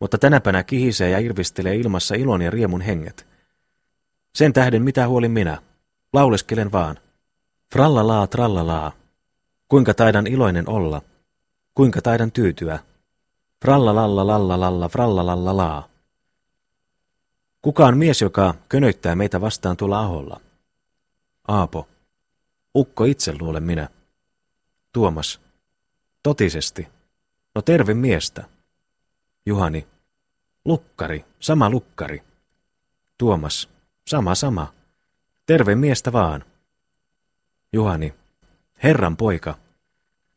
mutta 0.00 0.18
tänäpänä 0.18 0.62
kihisee 0.62 1.10
ja 1.10 1.18
irvistelee 1.18 1.76
ilmassa 1.76 2.14
ilon 2.14 2.42
ja 2.42 2.50
riemun 2.50 2.80
henget. 2.80 3.26
Sen 4.34 4.52
tähden 4.52 4.82
mitä 4.82 5.08
huolin 5.08 5.30
minä, 5.30 5.58
lauleskelen 6.12 6.72
vaan. 6.72 6.98
Frallalaa, 7.72 8.26
trallalaa. 8.26 8.92
Kuinka 9.68 9.94
taidan 9.94 10.26
iloinen 10.26 10.68
olla, 10.68 11.02
kuinka 11.74 12.02
taidan 12.02 12.32
tyytyä. 12.32 12.78
Frallalalla, 13.64 14.26
lalla, 14.26 14.60
lalla, 14.60 14.88
frallalalla, 14.88 15.56
laa. 15.56 15.87
Kuka 17.68 17.86
on 17.86 17.98
mies, 17.98 18.20
joka 18.20 18.54
könöittää 18.68 19.14
meitä 19.14 19.40
vastaan 19.40 19.76
tuolla 19.76 20.00
aholla? 20.00 20.40
Aapo. 21.48 21.88
Ukko 22.74 23.04
itse 23.04 23.34
luulen 23.40 23.62
minä. 23.62 23.88
Tuomas. 24.92 25.40
Totisesti. 26.22 26.88
No 27.54 27.62
terve 27.62 27.94
miestä. 27.94 28.44
Juhani. 29.46 29.86
Lukkari, 30.64 31.24
sama 31.40 31.70
lukkari. 31.70 32.22
Tuomas. 33.18 33.68
Sama 34.06 34.34
sama. 34.34 34.72
Terve 35.46 35.74
miestä 35.74 36.12
vaan. 36.12 36.44
Juhani. 37.72 38.14
Herran 38.82 39.16
poika. 39.16 39.58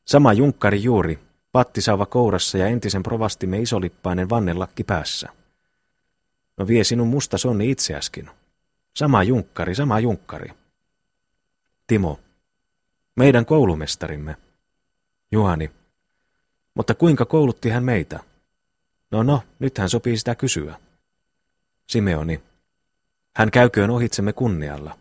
Sama 0.06 0.34
junkkari 0.34 0.84
juuri, 0.84 1.20
pattisauva 1.52 2.06
kourassa 2.06 2.58
ja 2.58 2.68
entisen 2.68 3.04
provastimme 3.04 3.60
isolippainen 3.60 4.30
vannelakki 4.30 4.84
päässä. 4.84 5.41
No 6.62 6.68
vie 6.68 6.84
sinun 6.84 7.08
musta 7.08 7.38
sonni 7.38 7.72
itseäskin. 7.72 8.30
Sama 8.96 9.24
junkkari, 9.24 9.76
sama 9.76 10.00
junkkari. 10.00 10.54
Timo. 11.88 12.20
Meidän 13.16 13.46
koulumestarimme. 13.46 14.36
Juhani. 15.32 15.72
Mutta 16.74 16.94
kuinka 16.94 17.26
koulutti 17.26 17.70
hän 17.70 17.84
meitä? 17.84 18.20
No 19.12 19.24
no, 19.24 19.44
nyt 19.60 19.78
hän 19.78 19.90
sopii 19.90 20.18
sitä 20.18 20.36
kysyä. 20.36 20.80
Simeoni. 21.88 22.44
Hän 23.36 23.52
käyköön 23.52 23.90
ohitsemme 23.90 24.34
kunnialla. 24.34 25.00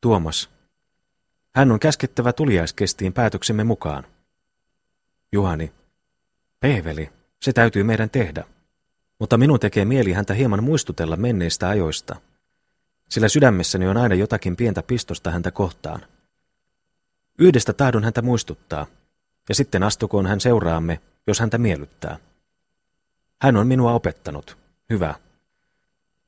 Tuomas. 0.00 0.50
Hän 1.54 1.72
on 1.72 1.80
käskettävä 1.80 2.32
tuliaiskestiin 2.32 3.12
päätöksemme 3.12 3.64
mukaan. 3.64 4.06
Juhani. 5.32 5.72
Peeveli, 6.60 7.12
se 7.42 7.52
täytyy 7.52 7.82
meidän 7.82 8.10
tehdä. 8.10 8.55
Mutta 9.18 9.38
minun 9.38 9.60
tekee 9.60 9.84
mieli 9.84 10.12
häntä 10.12 10.34
hieman 10.34 10.64
muistutella 10.64 11.16
menneistä 11.16 11.68
ajoista. 11.68 12.16
Sillä 13.08 13.28
sydämessäni 13.28 13.88
on 13.88 13.96
aina 13.96 14.14
jotakin 14.14 14.56
pientä 14.56 14.82
pistosta 14.82 15.30
häntä 15.30 15.50
kohtaan. 15.50 16.00
Yhdestä 17.38 17.72
tahdon 17.72 18.04
häntä 18.04 18.22
muistuttaa, 18.22 18.86
ja 19.48 19.54
sitten 19.54 19.82
astukoon 19.82 20.26
hän 20.26 20.40
seuraamme, 20.40 21.00
jos 21.26 21.40
häntä 21.40 21.58
miellyttää. 21.58 22.18
Hän 23.42 23.56
on 23.56 23.66
minua 23.66 23.92
opettanut. 23.92 24.58
Hyvä. 24.90 25.14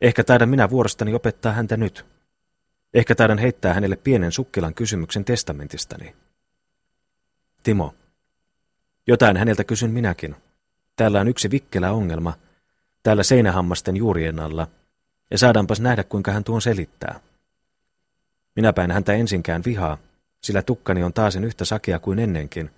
Ehkä 0.00 0.24
taidan 0.24 0.48
minä 0.48 0.70
vuorostani 0.70 1.14
opettaa 1.14 1.52
häntä 1.52 1.76
nyt. 1.76 2.06
Ehkä 2.94 3.14
taidan 3.14 3.38
heittää 3.38 3.74
hänelle 3.74 3.96
pienen 3.96 4.32
sukkelan 4.32 4.74
kysymyksen 4.74 5.24
testamentistani. 5.24 6.16
Timo. 7.62 7.94
Jotain 9.06 9.36
häneltä 9.36 9.64
kysyn 9.64 9.90
minäkin. 9.90 10.36
Täällä 10.96 11.20
on 11.20 11.28
yksi 11.28 11.50
vikkelä 11.50 11.92
ongelma, 11.92 12.34
täällä 13.02 13.22
seinähammasten 13.22 13.96
juurien 13.96 14.40
alla, 14.40 14.66
ja 15.30 15.38
saadaanpas 15.38 15.80
nähdä, 15.80 16.04
kuinka 16.04 16.32
hän 16.32 16.44
tuon 16.44 16.62
selittää. 16.62 17.20
Minäpä 18.56 18.84
en 18.84 18.90
häntä 18.90 19.12
ensinkään 19.12 19.62
vihaa, 19.64 19.98
sillä 20.40 20.62
tukkani 20.62 21.02
on 21.02 21.12
taasen 21.12 21.44
yhtä 21.44 21.64
sakea 21.64 21.98
kuin 21.98 22.18
ennenkin, 22.18 22.70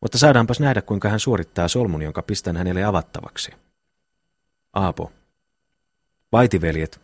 Mutta 0.00 0.18
saadaanpas 0.18 0.60
nähdä, 0.60 0.82
kuinka 0.82 1.08
hän 1.08 1.20
suorittaa 1.20 1.68
solmun, 1.68 2.02
jonka 2.02 2.22
pistän 2.22 2.56
hänelle 2.56 2.84
avattavaksi. 2.84 3.52
Aapo. 4.72 5.12
Vaitiveljet, 6.32 7.00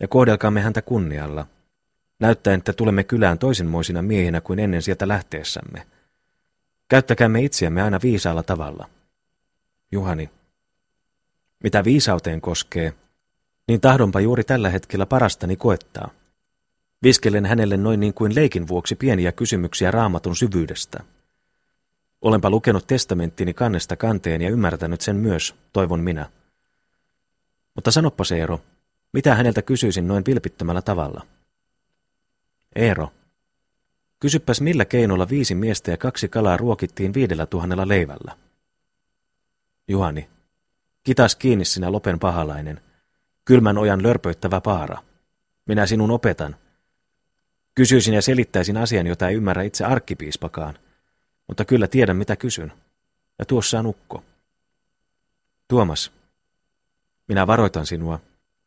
ja 0.00 0.08
kohdelkaamme 0.08 0.60
häntä 0.60 0.82
kunnialla, 0.82 1.46
näyttäen, 2.20 2.58
että 2.58 2.72
tulemme 2.72 3.04
kylään 3.04 3.38
toisenmoisina 3.38 4.02
miehinä 4.02 4.40
kuin 4.40 4.58
ennen 4.58 4.82
sieltä 4.82 5.08
lähteessämme. 5.08 5.86
Käyttäkäämme 6.88 7.42
itseämme 7.42 7.82
aina 7.82 8.00
viisaalla 8.02 8.42
tavalla. 8.42 8.88
Juhani. 9.92 10.30
Mitä 11.64 11.84
viisauteen 11.84 12.40
koskee, 12.40 12.92
niin 13.68 13.80
tahdonpa 13.80 14.20
juuri 14.20 14.44
tällä 14.44 14.70
hetkellä 14.70 15.06
parastani 15.06 15.56
koettaa. 15.56 16.10
Viskelen 17.02 17.46
hänelle 17.46 17.76
noin 17.76 18.00
niin 18.00 18.14
kuin 18.14 18.34
leikin 18.34 18.68
vuoksi 18.68 18.94
pieniä 18.94 19.32
kysymyksiä 19.32 19.90
raamatun 19.90 20.36
syvyydestä. 20.36 21.04
Olenpa 22.22 22.50
lukenut 22.50 22.86
testamenttini 22.86 23.54
kannesta 23.54 23.96
kanteen 23.96 24.42
ja 24.42 24.50
ymmärtänyt 24.50 25.00
sen 25.00 25.16
myös, 25.16 25.54
toivon 25.72 26.00
minä. 26.00 26.30
Mutta 27.74 27.90
sanoppa 27.90 28.24
se 28.24 28.36
Eero, 28.36 28.60
mitä 29.12 29.34
häneltä 29.34 29.62
kysyisin 29.62 30.08
noin 30.08 30.24
vilpittömällä 30.26 30.82
tavalla? 30.82 31.26
Eero, 32.76 33.12
kysyppäs 34.20 34.60
millä 34.60 34.84
keinolla 34.84 35.28
viisi 35.28 35.54
miestä 35.54 35.90
ja 35.90 35.96
kaksi 35.96 36.28
kalaa 36.28 36.56
ruokittiin 36.56 37.14
viidellä 37.14 37.46
tuhannella 37.46 37.88
leivällä? 37.88 38.36
Juhani, 39.88 40.28
kitas 41.04 41.36
kiinni 41.36 41.64
sinä 41.64 41.92
lopen 41.92 42.18
pahalainen, 42.18 42.80
kylmän 43.44 43.78
ojan 43.78 44.02
lörpöittävä 44.02 44.60
paara. 44.60 45.02
Minä 45.66 45.86
sinun 45.86 46.10
opetan. 46.10 46.56
Kysyisin 47.74 48.14
ja 48.14 48.22
selittäisin 48.22 48.76
asian, 48.76 49.06
jota 49.06 49.28
ei 49.28 49.34
ymmärrä 49.34 49.62
itse 49.62 49.84
arkkipiispakaan, 49.84 50.78
mutta 51.48 51.64
kyllä 51.64 51.86
tiedän 51.86 52.16
mitä 52.16 52.36
kysyn. 52.36 52.72
Ja 53.38 53.44
tuossa 53.44 53.78
on 53.78 53.86
ukko. 53.86 54.24
Tuomas, 55.68 56.12
minä 57.28 57.46
varoitan 57.46 57.86
sinua. 57.86 58.20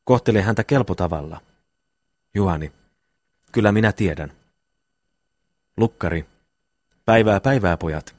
Kohtele 0.03 0.41
häntä 0.41 0.63
kelpo 0.63 0.95
tavalla. 0.95 1.41
Juhani, 2.33 2.71
kyllä 3.51 3.71
minä 3.71 3.91
tiedän. 3.91 4.33
Lukkari, 5.77 6.25
päivää 7.05 7.39
päivää 7.39 7.77
pojat. 7.77 8.15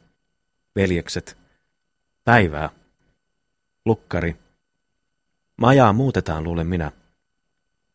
Veljekset, 0.77 1.37
päivää. 2.25 2.71
Lukkari, 3.88 4.37
majaa 5.57 5.92
muutetaan 5.92 6.45
luulen 6.45 6.66
minä. 6.66 6.92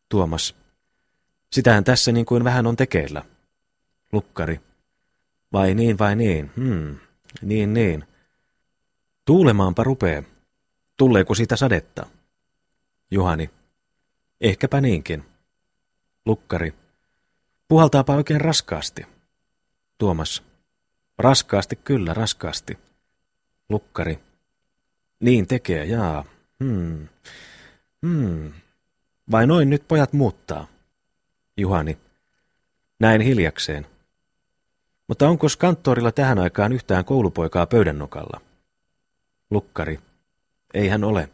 Tuomas, 0.10 0.56
sitähän 1.52 1.84
tässä 1.84 2.12
niin 2.12 2.26
kuin 2.26 2.44
vähän 2.44 2.68
on 2.68 2.76
tekeillä. 2.76 3.26
Lukkari, 4.12 4.62
vai 5.52 5.74
niin 5.74 6.00
vai 6.00 6.16
niin, 6.16 6.52
hmm, 6.56 6.98
niin 7.42 7.74
niin. 7.74 8.06
Tuulemaanpa 9.26 9.84
rupee. 9.84 10.24
Tuleeko 10.98 11.36
siitä 11.36 11.56
sadetta? 11.56 12.06
Juhani. 13.12 13.50
Ehkäpä 14.42 14.82
niinkin. 14.82 15.26
Lukkari. 16.26 16.74
Puhaltaapa 17.68 18.16
oikein 18.16 18.42
raskaasti. 18.42 19.06
Tuomas. 19.98 20.44
Raskaasti 21.18 21.76
kyllä, 21.76 22.14
raskaasti. 22.14 22.78
Lukkari. 23.70 24.33
Niin 25.24 25.48
tekee, 25.48 25.86
jaa. 25.86 26.26
Hmm. 26.64 27.08
Hmm. 28.08 28.54
Vai 29.32 29.48
noin 29.48 29.70
nyt 29.70 29.88
pojat 29.88 30.14
muuttaa? 30.14 30.68
Juhani. 31.58 31.98
Näin 33.00 33.22
hiljakseen. 33.22 33.86
Mutta 35.08 35.28
onko 35.28 35.48
kanttorilla 35.58 36.12
tähän 36.12 36.40
aikaan 36.40 36.74
yhtään 36.74 37.06
koulupoikaa 37.06 37.66
pöydän 37.66 38.00
nokalla? 38.00 38.42
Lukkari. 39.52 40.00
Ei 40.74 40.88
hän 40.88 41.04
ole. 41.04 41.30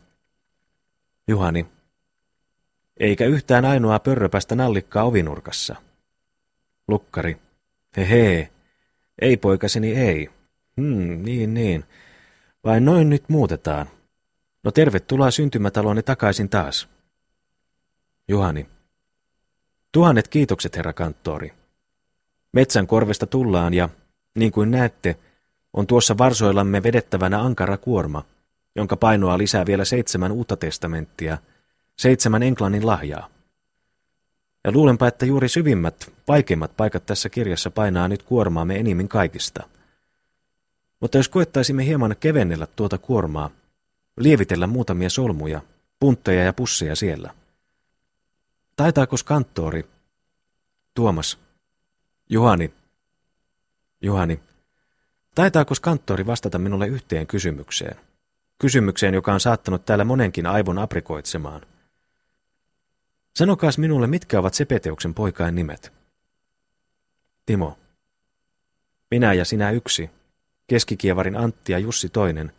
Juhani. 1.28 1.66
Eikä 3.00 3.26
yhtään 3.26 3.66
ainoaa 3.66 4.00
pörröpästä 4.00 4.56
nallikkaa 4.56 5.04
ovinurkassa. 5.04 5.76
Lukkari. 6.88 7.38
Hehe. 7.98 8.50
Ei 9.22 9.38
poikaseni 9.38 9.92
ei. 9.96 10.30
Hmm, 10.82 11.24
niin 11.24 11.54
niin. 11.54 11.86
Vai 12.64 12.80
noin 12.80 13.10
nyt 13.10 13.30
muutetaan. 13.30 13.88
No 14.64 14.72
tervetuloa 14.72 15.32
syntymätaloni 15.32 16.04
takaisin 16.04 16.50
taas. 16.50 16.90
Juhani. 18.28 18.70
Tuhannet 19.92 20.28
kiitokset, 20.28 20.78
herra 20.78 20.94
kanttori. 20.94 21.54
Metsän 22.52 22.88
korvesta 22.88 23.28
tullaan 23.28 23.74
ja, 23.74 23.90
niin 24.36 24.52
kuin 24.52 24.72
näette, 24.72 25.18
on 25.74 25.88
tuossa 25.88 26.18
varsoillamme 26.18 26.84
vedettävänä 26.84 27.42
ankara 27.42 27.78
kuorma– 27.78 28.24
jonka 28.76 28.98
painoa 28.98 29.38
lisää 29.38 29.66
vielä 29.66 29.86
seitsemän 29.86 30.32
uutta 30.32 30.58
testamenttia, 30.58 31.38
seitsemän 31.96 32.44
Englannin 32.44 32.88
lahjaa. 32.88 33.30
Ja 34.64 34.72
luulenpa, 34.72 35.08
että 35.08 35.26
juuri 35.26 35.50
syvimmät, 35.50 36.12
vaikeimmat 36.28 36.78
paikat 36.78 37.06
tässä 37.06 37.30
kirjassa 37.30 37.72
painaa 37.72 38.08
nyt 38.08 38.24
kuormaamme 38.24 38.76
enimmin 38.76 39.08
kaikista. 39.08 39.64
Mutta 41.00 41.18
jos 41.18 41.30
koettaisimme 41.30 41.86
hieman 41.86 42.16
kevennellä 42.20 42.68
tuota 42.76 42.98
kuormaa, 42.98 43.50
lievitellä 44.18 44.68
muutamia 44.68 45.10
solmuja, 45.10 45.62
puntteja 46.00 46.44
ja 46.44 46.54
pusseja 46.54 46.96
siellä. 46.96 47.36
Taitaako 48.76 49.16
kanttori? 49.26 49.86
Tuomas. 50.94 51.40
Juhani. 52.30 52.74
Juhani. 54.02 54.40
Taitaako 55.36 55.76
kanttori 55.82 56.26
vastata 56.26 56.60
minulle 56.60 56.88
yhteen 56.88 57.28
kysymykseen? 57.28 58.10
kysymykseen, 58.60 59.14
joka 59.14 59.34
on 59.34 59.40
saattanut 59.40 59.86
täällä 59.86 60.06
monenkin 60.06 60.46
aivon 60.46 60.80
aprikoitsemaan. 60.80 61.62
Sanokaas 63.36 63.78
minulle, 63.78 64.08
mitkä 64.08 64.40
ovat 64.40 64.54
Sepeteuksen 64.54 65.14
poikain 65.14 65.56
nimet? 65.56 65.94
Timo. 67.46 67.78
Minä 69.12 69.34
ja 69.34 69.46
sinä 69.46 69.72
yksi. 69.72 70.10
Keskikievarin 70.70 71.38
Antti 71.38 71.72
ja 71.72 71.80
Jussi 71.80 72.10
toinen. 72.10 72.52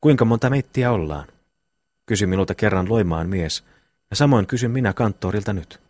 Kuinka 0.00 0.24
monta 0.24 0.50
meittiä 0.50 0.92
ollaan? 0.92 1.28
Kysy 2.06 2.26
minulta 2.26 2.54
kerran 2.54 2.88
loimaan 2.88 3.28
mies, 3.28 3.64
ja 4.10 4.16
samoin 4.16 4.46
kysyn 4.46 4.70
minä 4.70 4.92
kanttorilta 4.92 5.52
nyt. 5.52 5.80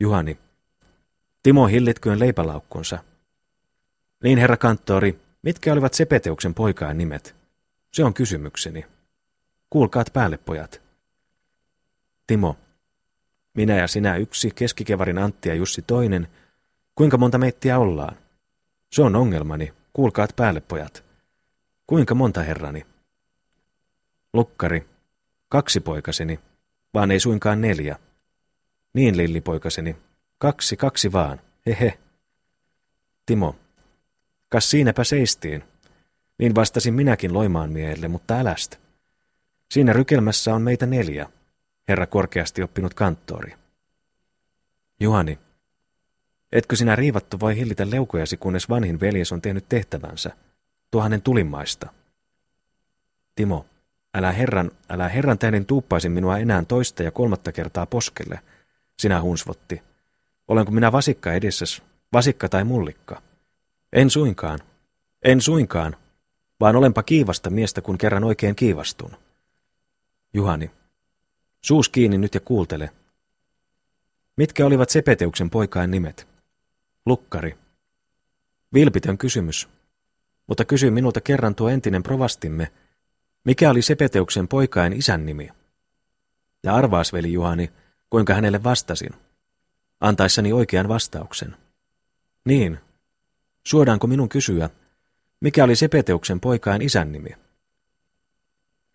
Juhani. 0.00 0.38
Timo 1.42 1.66
hillitköön 1.66 2.20
leipälaukkunsa. 2.20 2.98
Niin, 4.22 4.38
herra 4.38 4.56
kanttori, 4.56 5.20
mitkä 5.42 5.72
olivat 5.72 5.94
Sepeteuksen 5.94 6.54
poikain 6.54 6.98
nimet? 6.98 7.34
Se 7.92 8.04
on 8.04 8.14
kysymykseni. 8.14 8.86
Kuulkaat 9.70 10.12
päälle, 10.12 10.38
pojat. 10.38 10.82
Timo. 12.26 12.56
Minä 13.54 13.76
ja 13.76 13.88
sinä 13.88 14.16
yksi, 14.16 14.50
keskikevarin 14.54 15.18
Antti 15.18 15.48
ja 15.48 15.54
Jussi 15.54 15.82
toinen. 15.82 16.28
Kuinka 16.94 17.18
monta 17.18 17.38
meittiä 17.38 17.78
ollaan? 17.78 18.16
Se 18.92 19.02
on 19.02 19.16
ongelmani. 19.16 19.81
Kuulkaat 19.92 20.36
päälle, 20.36 20.60
pojat. 20.60 21.04
Kuinka 21.86 22.14
monta 22.14 22.42
herrani? 22.42 22.86
Lukkari. 24.32 24.88
Kaksi 25.48 25.80
poikaseni, 25.80 26.40
vaan 26.94 27.10
ei 27.10 27.20
suinkaan 27.20 27.60
neljä. 27.60 27.98
Niin, 28.94 29.16
lillipoikaseni. 29.16 29.96
Kaksi, 30.38 30.76
kaksi 30.76 31.12
vaan. 31.12 31.40
Hehe. 31.66 31.98
Timo. 33.26 33.56
Kas 34.48 34.70
siinäpä 34.70 35.04
seistiin. 35.04 35.64
Niin 36.38 36.54
vastasin 36.54 36.94
minäkin 36.94 37.34
loimaan 37.34 37.72
miehelle, 37.72 38.08
mutta 38.08 38.34
älästä. 38.34 38.76
Siinä 39.70 39.92
rykelmässä 39.92 40.54
on 40.54 40.62
meitä 40.62 40.86
neljä, 40.86 41.28
herra 41.88 42.06
korkeasti 42.06 42.62
oppinut 42.62 42.94
kanttori. 42.94 43.54
Juhani, 45.00 45.38
etkö 46.52 46.76
sinä 46.76 46.96
riivattu 46.96 47.40
voi 47.40 47.56
hillitä 47.56 47.90
leukojasi, 47.90 48.36
kunnes 48.36 48.68
vanhin 48.68 49.00
veljes 49.00 49.32
on 49.32 49.42
tehnyt 49.42 49.68
tehtävänsä, 49.68 50.30
tuo 50.90 51.02
hänen 51.02 51.22
tulimaista? 51.22 51.92
Timo, 53.34 53.66
älä 54.14 54.32
herran, 54.32 54.70
älä 54.88 55.08
herran 55.08 55.38
tähden 55.38 55.66
tuuppaisi 55.66 56.08
minua 56.08 56.38
enää 56.38 56.64
toista 56.68 57.02
ja 57.02 57.10
kolmatta 57.10 57.52
kertaa 57.52 57.86
poskelle, 57.86 58.40
sinä 58.98 59.22
hunsvotti. 59.22 59.82
Olenko 60.48 60.72
minä 60.72 60.92
vasikka 60.92 61.32
edessäs, 61.32 61.82
vasikka 62.12 62.48
tai 62.48 62.64
mullikka? 62.64 63.22
En 63.92 64.10
suinkaan, 64.10 64.58
en 65.22 65.40
suinkaan, 65.40 65.96
vaan 66.60 66.76
olenpa 66.76 67.02
kiivasta 67.02 67.50
miestä, 67.50 67.80
kun 67.80 67.98
kerran 67.98 68.24
oikein 68.24 68.56
kiivastun. 68.56 69.16
Juhani, 70.34 70.70
suus 71.60 71.88
kiinni 71.88 72.18
nyt 72.18 72.34
ja 72.34 72.40
kuultele. 72.40 72.90
Mitkä 74.36 74.66
olivat 74.66 74.90
Sepeteuksen 74.90 75.50
poikain 75.50 75.90
nimet? 75.90 76.31
Lukkari. 77.06 77.58
Vilpitön 78.74 79.18
kysymys. 79.18 79.68
Mutta 80.46 80.64
kysyi 80.64 80.90
minulta 80.90 81.20
kerran 81.20 81.54
tuo 81.54 81.68
entinen 81.68 82.02
provastimme, 82.02 82.72
mikä 83.44 83.70
oli 83.70 83.82
Sepeteuksen 83.82 84.48
poikain 84.48 84.92
isän 84.92 85.26
nimi. 85.26 85.48
Ja 86.62 86.74
arvaas, 86.74 87.12
veli 87.12 87.32
Juhani, 87.32 87.72
kuinka 88.10 88.34
hänelle 88.34 88.62
vastasin. 88.62 89.10
Antaissani 90.00 90.52
oikean 90.52 90.88
vastauksen. 90.88 91.56
Niin. 92.44 92.78
Suodaanko 93.64 94.06
minun 94.06 94.28
kysyä, 94.28 94.70
Mikä 95.42 95.64
oli 95.64 95.76
Sepeteuksen 95.76 96.40
poikain 96.40 96.82
isän 96.82 97.12
nimi? 97.12 97.30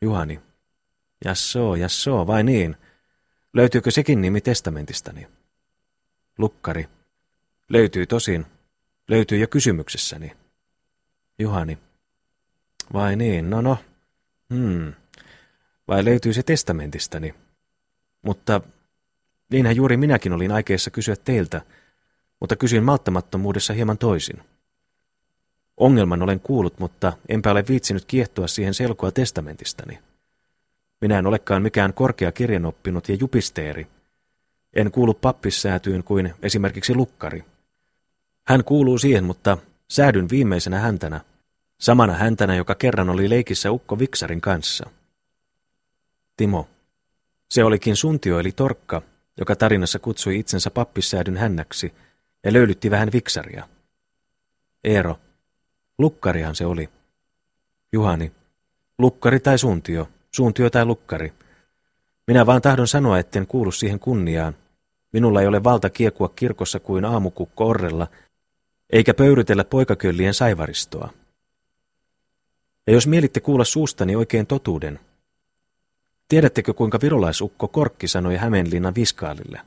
Juhani. 0.01 0.41
Jassoo, 1.25 1.75
jassoo, 1.75 2.27
vai 2.27 2.43
niin? 2.43 2.75
Löytyykö 3.53 3.91
sekin 3.91 4.21
nimi 4.21 4.41
testamentistani? 4.41 5.27
Lukkari. 6.37 6.89
Löytyy 7.69 8.05
tosin. 8.05 8.45
Löytyy 9.07 9.37
jo 9.37 9.47
kysymyksessäni. 9.47 10.31
Juhani. 11.39 11.77
Vai 12.93 13.15
niin, 13.15 13.49
no 13.49 13.61
no. 13.61 13.77
Hmm. 14.53 14.93
Vai 15.87 16.05
löytyy 16.05 16.33
se 16.33 16.43
testamentistani? 16.43 17.35
Mutta 18.21 18.61
niinhän 19.49 19.75
juuri 19.75 19.97
minäkin 19.97 20.33
olin 20.33 20.51
aikeessa 20.51 20.91
kysyä 20.91 21.15
teiltä, 21.15 21.61
mutta 22.39 22.55
kysyin 22.55 22.83
malttamattomuudessa 22.83 23.73
hieman 23.73 23.97
toisin. 23.97 24.41
Ongelman 25.77 26.21
olen 26.21 26.39
kuullut, 26.39 26.79
mutta 26.79 27.13
enpä 27.29 27.51
ole 27.51 27.63
viitsinyt 27.67 28.05
kiehtoa 28.05 28.47
siihen 28.47 28.73
selkoa 28.73 29.11
testamentistani. 29.11 29.99
Minä 31.01 31.19
en 31.19 31.27
olekaan 31.27 31.61
mikään 31.61 31.93
korkea 31.93 32.31
kirjanoppinut 32.31 33.09
ja 33.09 33.15
jupisteeri. 33.15 33.87
En 34.73 34.91
kuulu 34.91 35.13
pappissäätyyn 35.13 36.03
kuin 36.03 36.33
esimerkiksi 36.41 36.95
lukkari. 36.95 37.43
Hän 38.47 38.63
kuuluu 38.63 38.97
siihen, 38.97 39.23
mutta 39.23 39.57
säädyn 39.89 40.29
viimeisenä 40.29 40.79
häntänä, 40.79 41.21
samana 41.79 42.13
häntänä, 42.13 42.55
joka 42.55 42.75
kerran 42.75 43.09
oli 43.09 43.29
leikissä 43.29 43.71
Ukko 43.71 43.99
Viksarin 43.99 44.41
kanssa. 44.41 44.89
Timo. 46.37 46.67
Se 47.51 47.63
olikin 47.63 47.95
suntio 47.95 48.39
eli 48.39 48.51
torkka, 48.51 49.01
joka 49.37 49.55
tarinassa 49.55 49.99
kutsui 49.99 50.39
itsensä 50.39 50.71
pappissäädyn 50.71 51.37
hännäksi 51.37 51.93
ja 52.43 52.53
löylytti 52.53 52.91
vähän 52.91 53.09
Viksaria. 53.13 53.67
Eero. 54.83 55.19
Lukkarihan 55.97 56.55
se 56.55 56.65
oli. 56.65 56.89
Juhani. 57.91 58.31
Lukkari 58.97 59.39
tai 59.39 59.57
suuntio, 59.57 60.09
suuntio 60.35 60.69
tai 60.69 60.85
lukkari. 60.85 61.33
Minä 62.27 62.45
vaan 62.45 62.61
tahdon 62.61 62.87
sanoa, 62.87 63.19
etten 63.19 63.47
kuulu 63.47 63.71
siihen 63.71 63.99
kunniaan. 63.99 64.55
Minulla 65.13 65.41
ei 65.41 65.47
ole 65.47 65.63
valta 65.63 65.89
kiekua 65.89 66.29
kirkossa 66.29 66.79
kuin 66.79 67.05
aamukukko 67.05 67.67
orrella, 67.67 68.07
eikä 68.89 69.13
pöyrytellä 69.13 69.63
poikaköllien 69.63 70.33
saivaristoa. 70.33 71.13
Ja 72.87 72.93
jos 72.93 73.07
mielitte 73.07 73.39
kuulla 73.39 73.65
suustani 73.65 74.15
oikein 74.15 74.47
totuuden, 74.47 74.99
tiedättekö 76.27 76.73
kuinka 76.73 76.99
virolaisukko 77.01 77.67
Korkki 77.67 78.07
sanoi 78.07 78.35
Hämeenlinnan 78.35 78.95
viskaalille? 78.95 79.61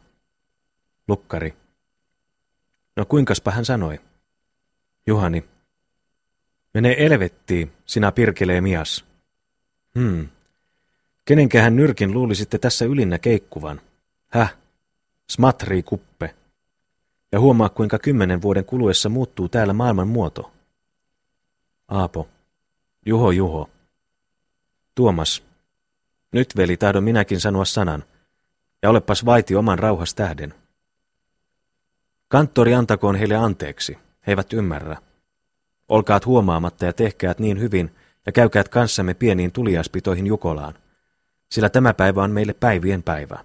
Lukkari. 1.08 1.54
No 2.96 3.04
kuinkaspa 3.04 3.50
hän 3.50 3.64
sanoi? 3.64 4.00
Juhani. 5.06 5.44
Mene 6.74 6.94
elvettiin, 6.98 7.72
sinä 7.86 8.12
pirkelee 8.12 8.60
mias. 8.60 9.04
Hmm. 9.98 10.28
Kenenkähän 11.24 11.76
nyrkin 11.76 12.12
luulisitte 12.12 12.58
tässä 12.58 12.84
ylinnä 12.84 13.18
keikkuvan? 13.18 13.80
Häh? 14.28 14.56
Smatri 15.30 15.82
kuppe. 15.82 16.34
Ja 17.32 17.40
huomaa, 17.40 17.68
kuinka 17.68 17.98
kymmenen 17.98 18.42
vuoden 18.42 18.64
kuluessa 18.64 19.08
muuttuu 19.08 19.48
täällä 19.48 19.72
maailman 19.72 20.08
muoto. 20.08 20.52
Aapo. 21.88 22.28
Juho, 23.06 23.30
Juho. 23.30 23.70
Tuomas. 24.94 25.42
Nyt, 26.32 26.56
veli, 26.56 26.76
tahdon 26.76 27.04
minäkin 27.04 27.40
sanoa 27.40 27.64
sanan. 27.64 28.04
Ja 28.82 28.90
olepas 28.90 29.24
vaiti 29.24 29.56
oman 29.56 29.78
rauhas 29.78 30.14
tähden. 30.14 30.54
Kanttori 32.28 32.74
antakoon 32.74 33.16
heille 33.16 33.36
anteeksi. 33.36 33.98
He 34.26 34.32
eivät 34.32 34.52
ymmärrä. 34.52 34.96
Olkaat 35.88 36.26
huomaamatta 36.26 36.84
ja 36.84 36.92
tehkäät 36.92 37.38
niin 37.38 37.60
hyvin, 37.60 37.94
ja 38.26 38.32
käykäät 38.32 38.68
kanssamme 38.68 39.14
pieniin 39.14 39.52
tuliaspitoihin 39.52 40.26
Jukolaan, 40.26 40.74
sillä 41.48 41.68
tämä 41.68 41.94
päivä 41.94 42.22
on 42.22 42.30
meille 42.30 42.52
päivien 42.52 43.02
päivä. 43.02 43.44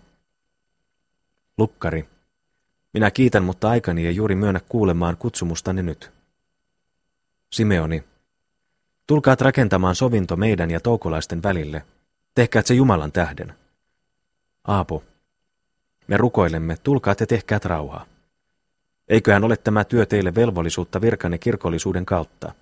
Lukkari. 1.58 2.15
Minä 2.96 3.12
kiitän, 3.12 3.44
mutta 3.44 3.70
aikani 3.70 4.08
ei 4.08 4.16
juuri 4.16 4.36
myönnä 4.36 4.60
kuulemaan 4.70 5.18
kutsumustanne 5.18 5.84
nyt. 5.84 6.12
Simeoni. 7.52 8.04
Tulkaat 9.08 9.42
rakentamaan 9.42 9.96
sovinto 9.96 10.36
meidän 10.36 10.72
ja 10.72 10.80
toukolaisten 10.80 11.44
välille. 11.44 11.86
Tehkäät 12.36 12.66
se 12.66 12.74
Jumalan 12.74 13.12
tähden. 13.12 13.54
Aapo. 14.68 15.04
Me 16.08 16.18
rukoilemme, 16.18 16.78
tulkaat 16.84 17.20
ja 17.20 17.28
tehkäät 17.28 17.66
rauhaa. 17.66 18.06
Eiköhän 19.08 19.44
ole 19.44 19.58
tämä 19.58 19.84
työ 19.84 20.06
teille 20.06 20.36
velvollisuutta 20.36 21.02
virkanne 21.02 21.38
kirkollisuuden 21.38 22.06
kautta. 22.06 22.54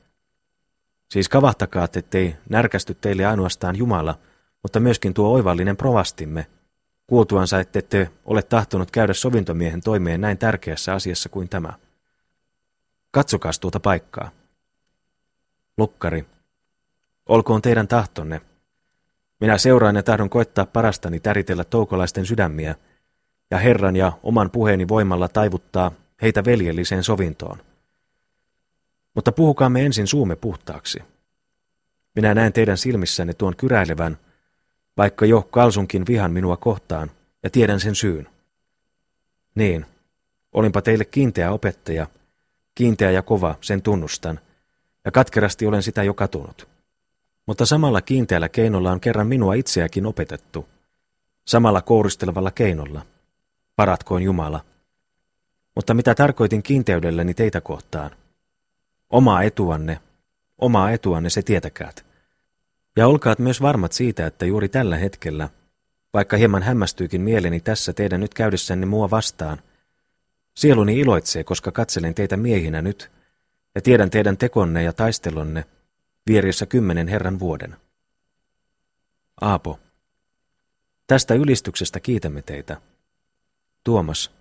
Siis 1.11 1.29
kavahtakaat, 1.29 1.97
ettei 1.97 2.35
närkästy 2.49 2.93
teille 2.93 3.25
ainoastaan 3.25 3.75
Jumala, 3.75 4.19
mutta 4.63 4.79
myöskin 4.79 5.13
tuo 5.13 5.29
oivallinen 5.29 5.77
provastimme, 5.77 6.45
kuultuansa, 7.07 7.59
ette 7.59 7.81
te 7.81 8.09
ole 8.25 8.41
tahtonut 8.41 8.91
käydä 8.91 9.13
sovintomiehen 9.13 9.81
toimeen 9.81 10.21
näin 10.21 10.37
tärkeässä 10.37 10.93
asiassa 10.93 11.29
kuin 11.29 11.49
tämä. 11.49 11.73
Katsokaa 13.11 13.51
tuota 13.61 13.79
paikkaa. 13.79 14.31
Lukkari, 15.77 16.25
olkoon 17.25 17.61
teidän 17.61 17.87
tahtonne. 17.87 18.41
Minä 19.39 19.57
seuraan 19.57 19.95
ja 19.95 20.03
tahdon 20.03 20.29
koettaa 20.29 20.65
parastani 20.65 21.19
täritellä 21.19 21.63
toukolaisten 21.63 22.25
sydämiä, 22.25 22.75
ja 23.51 23.57
Herran 23.57 23.95
ja 23.95 24.11
oman 24.23 24.51
puheeni 24.51 24.87
voimalla 24.87 25.27
taivuttaa 25.27 25.91
heitä 26.21 26.45
veljelliseen 26.45 27.03
sovintoon. 27.03 27.57
Mutta 29.15 29.31
puhukaamme 29.31 29.85
ensin 29.85 30.07
suumme 30.07 30.35
puhtaaksi. 30.35 30.99
Minä 32.15 32.33
näen 32.33 32.53
teidän 32.53 32.77
silmissänne 32.77 33.33
tuon 33.33 33.55
kyräilevän, 33.55 34.17
vaikka 34.97 35.25
jo 35.25 35.41
kalsunkin 35.41 36.05
vihan 36.07 36.31
minua 36.31 36.57
kohtaan, 36.57 37.11
ja 37.43 37.49
tiedän 37.49 37.79
sen 37.79 37.95
syyn. 37.95 38.29
Niin, 39.55 39.85
olinpa 40.51 40.81
teille 40.81 41.05
kiinteä 41.05 41.51
opettaja, 41.51 42.07
kiinteä 42.75 43.11
ja 43.11 43.21
kova, 43.21 43.55
sen 43.61 43.81
tunnustan, 43.81 44.39
ja 45.05 45.11
katkerasti 45.11 45.65
olen 45.65 45.83
sitä 45.83 46.03
jo 46.03 46.13
katunut. 46.13 46.67
Mutta 47.45 47.65
samalla 47.65 48.01
kiinteällä 48.01 48.49
keinolla 48.49 48.91
on 48.91 48.99
kerran 48.99 49.27
minua 49.27 49.53
itseäkin 49.53 50.05
opetettu, 50.05 50.67
samalla 51.45 51.81
kouristelevalla 51.81 52.51
keinolla. 52.51 53.05
Paratkoon 53.75 54.23
Jumala. 54.23 54.65
Mutta 55.75 55.93
mitä 55.93 56.15
tarkoitin 56.15 56.63
kiinteydelläni 56.63 57.33
teitä 57.33 57.61
kohtaan? 57.61 58.11
Omaa 59.09 59.43
etuanne, 59.43 59.99
omaa 60.57 60.91
etuanne 60.91 61.29
se 61.29 61.41
tietäkäät. 61.41 62.05
Ja 62.97 63.07
olkaat 63.07 63.39
myös 63.39 63.61
varmat 63.61 63.91
siitä, 63.91 64.27
että 64.27 64.45
juuri 64.45 64.69
tällä 64.69 64.97
hetkellä, 64.97 65.49
vaikka 66.13 66.37
hieman 66.37 66.63
hämmästyykin 66.63 67.21
mieleni 67.21 67.59
tässä 67.59 67.93
teidän 67.93 68.19
nyt 68.19 68.33
käydessänne 68.33 68.85
mua 68.85 69.09
vastaan, 69.09 69.57
sieluni 70.55 70.99
iloitsee, 70.99 71.43
koska 71.43 71.71
katselen 71.71 72.15
teitä 72.15 72.37
miehinä 72.37 72.81
nyt, 72.81 73.11
ja 73.75 73.81
tiedän 73.81 74.09
teidän 74.09 74.37
tekonne 74.37 74.83
ja 74.83 74.93
taistelonne 74.93 75.65
vierissä 76.27 76.65
kymmenen 76.65 77.07
herran 77.07 77.39
vuoden. 77.39 77.75
Aapo. 79.41 79.79
Tästä 81.07 81.33
ylistyksestä 81.33 81.99
kiitämme 81.99 82.41
teitä. 82.41 82.81
Tuomas. 83.83 84.31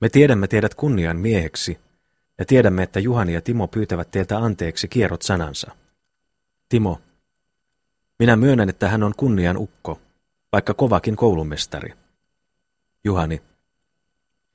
Me 0.00 0.08
tiedämme 0.08 0.48
teidät 0.48 0.74
kunnian 0.74 1.16
mieheksi, 1.16 1.78
ja 2.38 2.44
tiedämme, 2.44 2.82
että 2.82 3.00
Juhani 3.00 3.34
ja 3.34 3.40
Timo 3.40 3.68
pyytävät 3.68 4.10
teiltä 4.10 4.38
anteeksi 4.38 4.88
kierrot 4.88 5.22
sanansa. 5.22 5.70
Timo. 6.68 7.00
Minä 8.22 8.36
myönnän, 8.36 8.68
että 8.68 8.88
hän 8.88 9.02
on 9.02 9.12
kunnian 9.16 9.56
ukko, 9.56 10.00
vaikka 10.52 10.74
kovakin 10.74 11.16
koulumestari. 11.16 11.94
Juhani. 13.04 13.42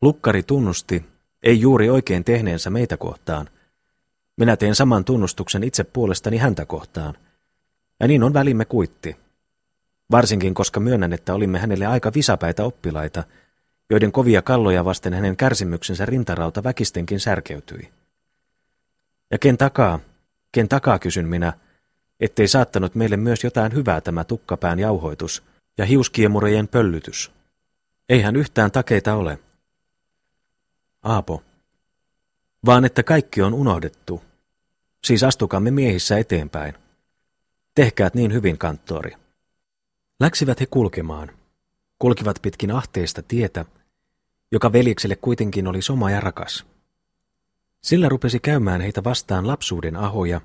Lukkari 0.02 0.44
tunnusti, 0.44 1.06
ei 1.44 1.62
juuri 1.62 1.90
oikein 1.90 2.24
tehneensä 2.24 2.70
meitä 2.70 2.98
kohtaan. 2.98 3.50
Minä 4.38 4.58
teen 4.58 4.76
saman 4.76 5.06
tunnustuksen 5.06 5.64
itse 5.64 5.84
puolestani 5.84 6.38
häntä 6.38 6.66
kohtaan. 6.66 7.14
Ja 8.00 8.08
niin 8.08 8.24
on 8.24 8.34
välimme 8.34 8.66
kuitti. 8.66 9.18
Varsinkin, 10.12 10.54
koska 10.54 10.80
myönnän, 10.80 11.14
että 11.14 11.34
olimme 11.34 11.60
hänelle 11.60 11.86
aika 11.86 12.12
visapäitä 12.16 12.64
oppilaita, 12.64 13.24
joiden 13.90 14.12
kovia 14.12 14.42
kalloja 14.42 14.86
vasten 14.86 15.14
hänen 15.14 15.38
kärsimyksensä 15.38 16.06
rintarauta 16.06 16.64
väkistenkin 16.64 17.20
särkeytyi. 17.20 17.90
Ja 19.32 19.38
ken 19.38 19.58
takaa, 19.58 20.00
ken 20.52 20.68
takaa 20.68 21.00
kysyn 21.00 21.28
minä, 21.28 21.54
ettei 22.20 22.48
saattanut 22.48 22.96
meille 22.96 23.18
myös 23.18 23.44
jotain 23.44 23.74
hyvää 23.74 24.02
tämä 24.02 24.24
tukkapään 24.24 24.80
jauhoitus 24.80 25.44
ja 25.78 25.86
hiuskiemurejen 25.86 26.68
pöllytys. 26.68 27.32
Eihän 28.10 28.36
yhtään 28.36 28.72
takeita 28.72 29.16
ole. 29.16 29.40
Aapo. 31.04 31.44
Vaan 32.66 32.86
että 32.86 33.04
kaikki 33.04 33.42
on 33.42 33.54
unohdettu. 33.54 34.24
Siis 35.04 35.24
astukamme 35.24 35.72
miehissä 35.72 36.18
eteenpäin. 36.18 36.74
Tehkäät 37.76 38.14
niin 38.14 38.34
hyvin, 38.34 38.58
kanttori. 38.58 39.12
Läksivät 40.20 40.60
he 40.60 40.66
kulkemaan. 40.66 41.32
Kulkivat 42.00 42.40
pitkin 42.42 42.72
ahteista 42.72 43.22
tietä, 43.22 43.66
joka 44.52 44.74
veljekselle 44.74 45.16
kuitenkin 45.16 45.68
oli 45.68 45.82
soma 45.82 46.12
ja 46.12 46.20
rakas. 46.20 46.66
Sillä 47.82 48.10
rupesi 48.10 48.40
käymään 48.40 48.82
heitä 48.82 49.04
vastaan 49.04 49.48
lapsuuden 49.48 49.96
ahoja 49.96 50.42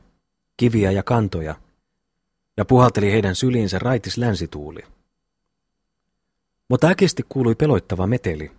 kiviä 0.57 0.91
ja 0.91 1.03
kantoja, 1.03 1.55
ja 2.57 2.65
puhalteli 2.65 3.13
heidän 3.13 3.35
syliinsä 3.35 3.79
raitis 3.79 4.17
länsituuli. 4.17 4.85
Mutta 6.69 6.89
äkisti 6.89 7.23
kuului 7.29 7.55
peloittava 7.55 8.07
meteli, 8.07 8.51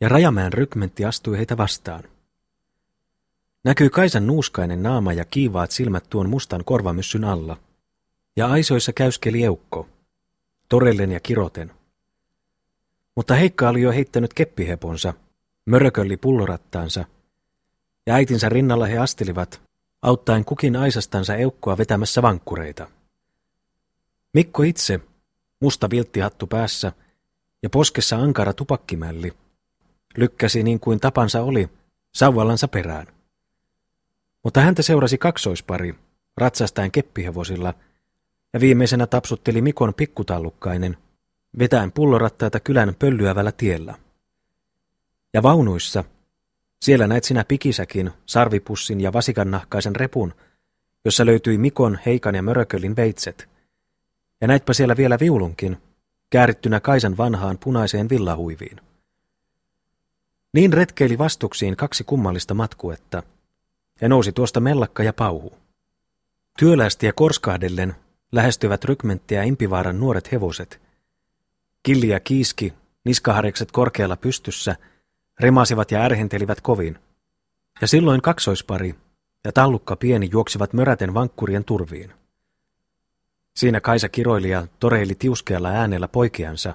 ja 0.00 0.08
Rajamäen 0.08 0.52
rykmentti 0.52 1.04
astui 1.04 1.38
heitä 1.38 1.56
vastaan. 1.56 2.04
Näkyi 3.64 3.90
Kaisan 3.90 4.26
nuuskainen 4.26 4.82
naama 4.82 5.12
ja 5.12 5.24
kiivaat 5.24 5.70
silmät 5.70 6.04
tuon 6.10 6.28
mustan 6.28 6.64
korvamyssyn 6.64 7.24
alla, 7.24 7.56
ja 8.36 8.46
aisoissa 8.46 8.92
käyskeli 8.92 9.44
eukko, 9.44 9.88
torellen 10.68 11.12
ja 11.12 11.20
kiroten. 11.20 11.72
Mutta 13.16 13.34
Heikka 13.34 13.68
oli 13.68 13.82
jo 13.82 13.92
heittänyt 13.92 14.34
keppiheponsa, 14.34 15.14
mörökölli 15.66 16.16
pullorattaansa, 16.16 17.04
ja 18.06 18.14
äitinsä 18.14 18.48
rinnalla 18.48 18.86
he 18.86 18.98
astelivat, 18.98 19.69
auttaen 20.02 20.44
kukin 20.44 20.76
aisastansa 20.76 21.36
eukkoa 21.36 21.78
vetämässä 21.78 22.22
vankkureita. 22.22 22.86
Mikko 24.34 24.62
itse, 24.62 25.00
musta 25.60 25.90
vilttihattu 25.90 26.46
päässä 26.46 26.92
ja 27.62 27.70
poskessa 27.70 28.16
ankara 28.16 28.52
tupakkimälli, 28.52 29.32
lykkäsi 30.16 30.62
niin 30.62 30.80
kuin 30.80 31.00
tapansa 31.00 31.42
oli, 31.42 31.68
sauvallansa 32.14 32.68
perään. 32.68 33.06
Mutta 34.44 34.60
häntä 34.60 34.82
seurasi 34.82 35.18
kaksoispari, 35.18 35.94
ratsastaen 36.36 36.90
keppihevosilla, 36.90 37.74
ja 38.52 38.60
viimeisenä 38.60 39.06
tapsutteli 39.06 39.62
Mikon 39.62 39.94
pikkutallukkainen, 39.94 40.96
vetäen 41.58 41.92
pullorattaita 41.92 42.60
kylän 42.60 42.94
pöllyävällä 42.98 43.52
tiellä. 43.52 43.94
Ja 45.34 45.42
vaunuissa, 45.42 46.04
siellä 46.82 47.06
näit 47.06 47.24
sinä 47.24 47.44
pikisäkin, 47.48 48.10
sarvipussin 48.26 49.00
ja 49.00 49.12
vasikannahkaisen 49.12 49.96
repun, 49.96 50.34
jossa 51.04 51.26
löytyi 51.26 51.58
Mikon, 51.58 51.98
Heikan 52.06 52.34
ja 52.34 52.42
Mörökölin 52.42 52.96
veitset. 52.96 53.48
Ja 54.40 54.48
näitpä 54.48 54.72
siellä 54.72 54.96
vielä 54.96 55.18
viulunkin, 55.20 55.76
käärittynä 56.30 56.80
Kaisan 56.80 57.16
vanhaan 57.16 57.58
punaiseen 57.58 58.08
villahuiviin. 58.08 58.80
Niin 60.54 60.72
retkeili 60.72 61.18
vastuksiin 61.18 61.76
kaksi 61.76 62.04
kummallista 62.04 62.54
matkuetta, 62.54 63.22
ja 64.00 64.08
nousi 64.08 64.32
tuosta 64.32 64.60
mellakka 64.60 65.02
ja 65.02 65.12
pauhu. 65.12 65.52
Työlästi 66.58 67.06
ja 67.06 67.12
korskahdellen 67.12 67.94
lähestyvät 68.32 68.84
rykmenttiä 68.84 69.42
Impivaaran 69.42 70.00
nuoret 70.00 70.32
hevoset. 70.32 70.80
Killi 71.82 72.08
ja 72.08 72.20
kiiski, 72.20 72.72
niskaharekset 73.04 73.72
korkealla 73.72 74.16
pystyssä, 74.16 74.76
remasivat 75.40 75.90
ja 75.90 76.00
ärhentelivät 76.00 76.60
kovin. 76.60 76.98
Ja 77.80 77.86
silloin 77.86 78.22
kaksoispari 78.22 78.94
ja 79.44 79.52
tallukka 79.52 79.96
pieni 79.96 80.28
juoksivat 80.32 80.72
möräten 80.72 81.14
vankkurien 81.14 81.64
turviin. 81.64 82.12
Siinä 83.56 83.80
Kaisa 83.80 84.08
kiroili 84.08 84.50
ja 84.50 84.66
toreili 84.80 85.14
tiuskealla 85.14 85.68
äänellä 85.68 86.08
poikiansa, 86.08 86.74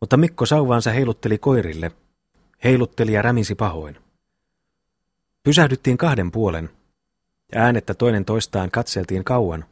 mutta 0.00 0.16
Mikko 0.16 0.46
sauvaansa 0.46 0.90
heilutteli 0.90 1.38
koirille, 1.38 1.92
heilutteli 2.64 3.12
ja 3.12 3.22
rämisi 3.22 3.54
pahoin. 3.54 3.96
Pysähdyttiin 5.42 5.98
kahden 5.98 6.30
puolen, 6.30 6.70
ja 7.54 7.60
äänettä 7.60 7.94
toinen 7.94 8.24
toistaan 8.24 8.70
katseltiin 8.70 9.24
kauan. 9.24 9.64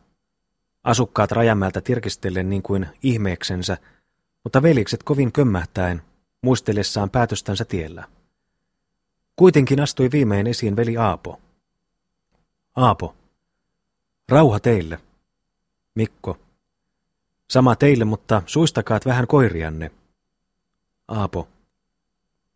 Asukkaat 0.85 1.33
Rajamäeltä 1.33 1.81
tirkistellen 1.81 2.51
niin 2.51 2.63
kuin 2.63 2.87
ihmeeksensä, 3.03 3.77
mutta 4.45 4.63
velikset 4.63 5.03
kovin 5.03 5.33
kömmähtäen, 5.33 6.03
muistellessaan 6.43 7.11
päätöstänsä 7.11 7.65
tiellä. 7.65 8.05
Kuitenkin 9.37 9.81
astui 9.81 10.11
viimein 10.13 10.47
esiin 10.47 10.77
veli 10.77 10.97
Aapo. 10.97 11.41
Aapo, 12.77 13.15
rauha 14.29 14.61
teille. 14.61 14.99
Mikko, 15.95 16.39
sama 17.51 17.77
teille, 17.77 18.05
mutta 18.05 18.43
suistakaat 18.47 19.07
vähän 19.07 19.27
koirianne. 19.27 19.91
Aapo, 21.09 21.49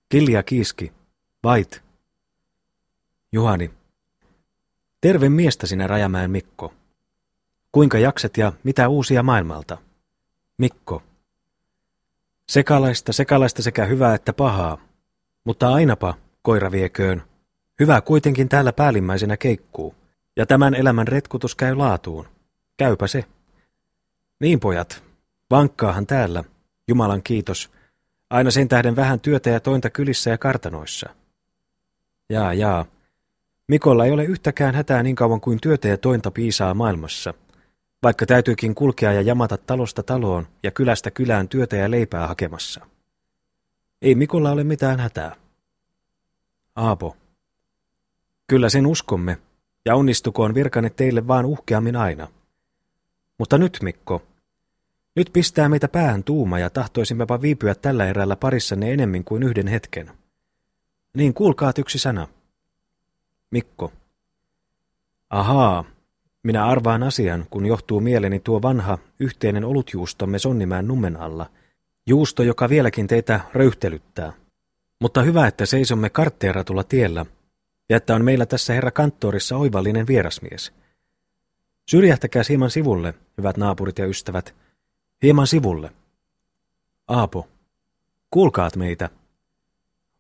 Kilja 0.09 0.43
kiiski, 0.43 0.93
vait. 1.45 1.83
Juhani, 3.33 3.71
terve 5.01 5.29
miestä 5.29 5.67
sinä 5.67 5.87
Rajamäen 5.87 6.31
Mikko. 6.31 6.75
Kuinka 7.73 7.99
jakset 7.99 8.37
ja 8.37 8.53
mitä 8.65 8.89
uusia 8.89 9.23
maailmalta? 9.23 9.79
Mikko, 10.59 11.03
Sekalaista, 12.49 13.13
sekalaista 13.13 13.63
sekä 13.63 13.85
hyvää 13.85 14.15
että 14.15 14.33
pahaa. 14.33 14.79
Mutta 15.45 15.75
ainapa, 15.75 16.15
koira 16.43 16.71
vieköön. 16.71 17.23
Hyvä 17.81 18.01
kuitenkin 18.01 18.49
täällä 18.49 18.73
päällimmäisenä 18.73 19.37
keikkuu. 19.37 19.95
Ja 20.37 20.47
tämän 20.47 20.75
elämän 20.75 21.09
retkutus 21.09 21.55
käy 21.55 21.75
laatuun. 21.75 22.29
Käypä 22.77 23.07
se. 23.07 23.25
Niin 24.41 24.61
pojat, 24.61 25.03
vankkaahan 25.51 26.07
täällä, 26.07 26.45
Jumalan 26.89 27.23
kiitos. 27.23 27.71
Aina 28.31 28.51
sen 28.51 28.69
tähden 28.69 28.97
vähän 28.97 29.21
työtä 29.21 29.51
ja 29.51 29.61
tointa 29.61 29.91
kylissä 29.91 30.31
ja 30.31 30.39
kartanoissa. 30.39 31.11
Jaa, 32.31 32.55
jaa. 32.55 32.87
Mikolla 33.69 34.05
ei 34.05 34.13
ole 34.13 34.25
yhtäkään 34.25 34.75
hätää 34.75 35.03
niin 35.03 35.17
kauan 35.17 35.41
kuin 35.41 35.61
työtä 35.61 35.89
ja 35.89 35.99
tointa 35.99 36.31
piisaa 36.31 36.75
maailmassa– 36.75 37.35
vaikka 38.05 38.27
täytyykin 38.27 38.75
kulkea 38.75 39.13
ja 39.13 39.23
jamata 39.23 39.57
talosta 39.57 40.03
taloon 40.03 40.47
ja 40.63 40.71
kylästä 40.71 41.11
kylään 41.11 41.49
työtä 41.49 41.77
ja 41.77 41.91
leipää 41.91 42.27
hakemassa. 42.27 42.87
Ei 44.03 44.15
Mikolla 44.15 44.51
ole 44.51 44.65
mitään 44.65 45.01
hätää. 45.01 45.37
Aapo. 46.77 47.17
Kyllä 48.47 48.69
sen 48.69 48.87
uskomme, 48.87 49.39
ja 49.85 49.97
onnistukoon 49.97 50.55
virkane 50.55 50.91
teille 50.91 51.27
vaan 51.27 51.45
uhkeammin 51.45 51.97
aina. 51.97 52.29
Mutta 53.39 53.59
nyt, 53.59 53.79
Mikko, 53.83 54.23
nyt 55.17 55.31
pistää 55.33 55.69
meitä 55.69 55.89
päähän 55.89 56.25
tuuma 56.25 56.59
ja 56.59 56.71
tahtoisimmepa 56.71 57.43
viipyä 57.43 57.75
tällä 57.75 58.07
erällä 58.07 58.37
parissanne 58.37 58.93
enemmän 58.93 59.25
kuin 59.25 59.43
yhden 59.43 59.67
hetken. 59.67 60.11
Niin 61.15 61.35
kuulkaat 61.35 61.79
yksi 61.79 61.99
sana. 61.99 62.29
Mikko. 63.51 63.93
Ahaa, 65.31 65.85
minä 66.45 66.67
arvaan 66.67 67.03
asian, 67.03 67.47
kun 67.51 67.67
johtuu 67.67 68.01
mieleni 68.01 68.41
tuo 68.41 68.63
vanha, 68.63 68.99
yhteinen 69.21 69.65
olutjuustomme 69.65 70.39
Sonnimään 70.39 70.89
nummen 70.89 71.17
alla. 71.17 71.47
Juusto, 72.07 72.43
joka 72.43 72.69
vieläkin 72.69 73.07
teitä 73.07 73.41
röyhtelyttää. 73.55 74.33
Mutta 75.01 75.23
hyvä, 75.23 75.47
että 75.47 75.67
seisomme 75.67 76.11
kartteeratulla 76.11 76.85
tiellä, 76.85 77.27
ja 77.89 77.97
että 77.97 78.15
on 78.15 78.25
meillä 78.25 78.47
tässä 78.47 78.73
herra 78.73 78.91
kanttorissa 78.91 79.57
oivallinen 79.57 80.07
vierasmies. 80.07 80.73
Syrjähtäkää 81.91 82.43
hieman 82.49 82.71
sivulle, 82.71 83.15
hyvät 83.39 83.57
naapurit 83.57 83.99
ja 83.99 84.07
ystävät. 84.07 84.55
Hieman 85.23 85.47
sivulle. 85.47 85.91
Aapo, 87.09 87.49
kuulkaat 88.31 88.77
meitä. 88.77 89.11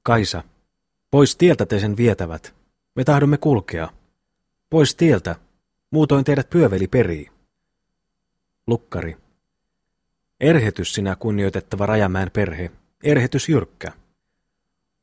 Kaisa, 0.02 0.42
pois 1.10 1.37
tieltä 1.37 1.66
te 1.66 1.78
sen 1.78 1.96
vietävät. 1.96 2.54
Me 2.94 3.04
tahdomme 3.04 3.38
kulkea. 3.38 3.88
Pois 4.70 4.94
tieltä, 4.94 5.37
Muutoin 5.94 6.24
teidät 6.24 6.50
pyöveli 6.50 6.87
perii. 6.87 7.30
Lukkari. 8.66 9.16
Erhetys 10.40 10.94
sinä 10.94 11.16
kunnioitettava 11.16 11.87
Rajamäen 11.87 12.30
perhe, 12.30 12.70
erhetys 13.04 13.48
jyrkkä. 13.48 13.92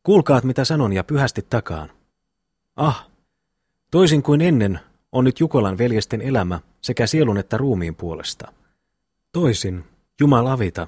Kuulkaat 0.04 0.44
mitä 0.44 0.66
sanon 0.66 0.94
ja 0.94 1.04
pyhästi 1.04 1.46
takaan. 1.50 1.90
Ah, 2.76 3.08
toisin 3.92 4.24
kuin 4.24 4.42
ennen 4.42 4.80
on 5.12 5.24
nyt 5.24 5.40
Jukolan 5.40 5.78
veljesten 5.78 6.22
elämä 6.22 6.60
sekä 6.82 7.08
sielun 7.08 7.38
että 7.38 7.58
ruumiin 7.58 7.96
puolesta. 7.96 8.54
Toisin, 9.32 9.84
Jumala 10.20 10.54
avita. 10.54 10.88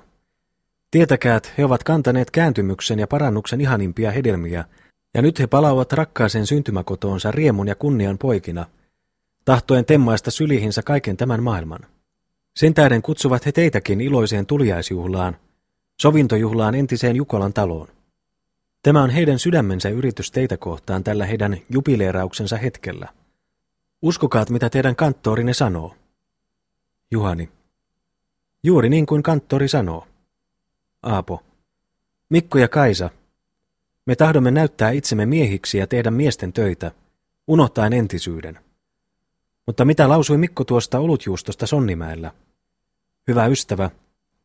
Tietäkäät, 0.92 1.54
he 1.58 1.66
ovat 1.66 1.84
kantaneet 1.84 2.32
kääntymyksen 2.32 3.00
ja 3.00 3.08
parannuksen 3.08 3.62
ihanimpia 3.62 4.12
hedelmiä, 4.12 4.66
ja 5.14 5.22
nyt 5.22 5.40
he 5.40 5.48
palaavat 5.48 5.94
rakkaaseen 5.94 6.48
syntymäkotoonsa 6.48 7.32
riemun 7.32 7.68
ja 7.68 7.76
kunnian 7.76 8.18
poikina– 8.18 8.66
tahtoen 9.46 9.86
temmaista 9.86 10.32
sylihinsä 10.32 10.84
kaiken 10.84 11.18
tämän 11.18 11.44
maailman. 11.44 11.80
Sen 12.56 12.74
tähden 12.74 13.02
kutsuvat 13.02 13.46
he 13.46 13.52
teitäkin 13.52 14.02
iloiseen 14.02 14.46
tuliaisjuhlaan, 14.46 15.38
sovintojuhlaan 16.02 16.76
entiseen 16.76 17.16
Jukolan 17.16 17.54
taloon. 17.54 17.88
Tämä 18.84 19.04
on 19.04 19.10
heidän 19.10 19.40
sydämensä 19.40 19.90
yritys 19.90 20.32
teitä 20.32 20.58
kohtaan 20.58 21.04
tällä 21.04 21.26
heidän 21.26 21.58
jubileerauksensa 21.70 22.58
hetkellä. 22.58 23.08
Uskokaat, 24.02 24.50
mitä 24.50 24.70
teidän 24.70 24.96
kanttorinne 24.96 25.54
sanoo. 25.54 25.96
Juhani. 27.12 27.50
Juuri 28.64 28.90
niin 28.90 29.06
kuin 29.06 29.24
kanttori 29.24 29.68
sanoo. 29.68 30.08
Aapo. 31.04 31.44
Mikko 32.30 32.58
ja 32.58 32.68
Kaisa. 32.68 33.10
Me 34.06 34.16
tahdomme 34.16 34.52
näyttää 34.52 34.92
itsemme 34.92 35.26
miehiksi 35.26 35.78
ja 35.78 35.88
tehdä 35.88 36.12
miesten 36.12 36.54
töitä, 36.54 36.92
unohtaen 37.48 37.94
entisyyden. 37.94 38.60
Mutta 39.68 39.86
mitä 39.86 40.10
lausui 40.10 40.38
Mikko 40.38 40.64
tuosta 40.64 41.00
olutjuustosta 41.00 41.68
Sonnimäellä? 41.68 42.32
Hyvä 43.28 43.46
ystävä, 43.46 43.90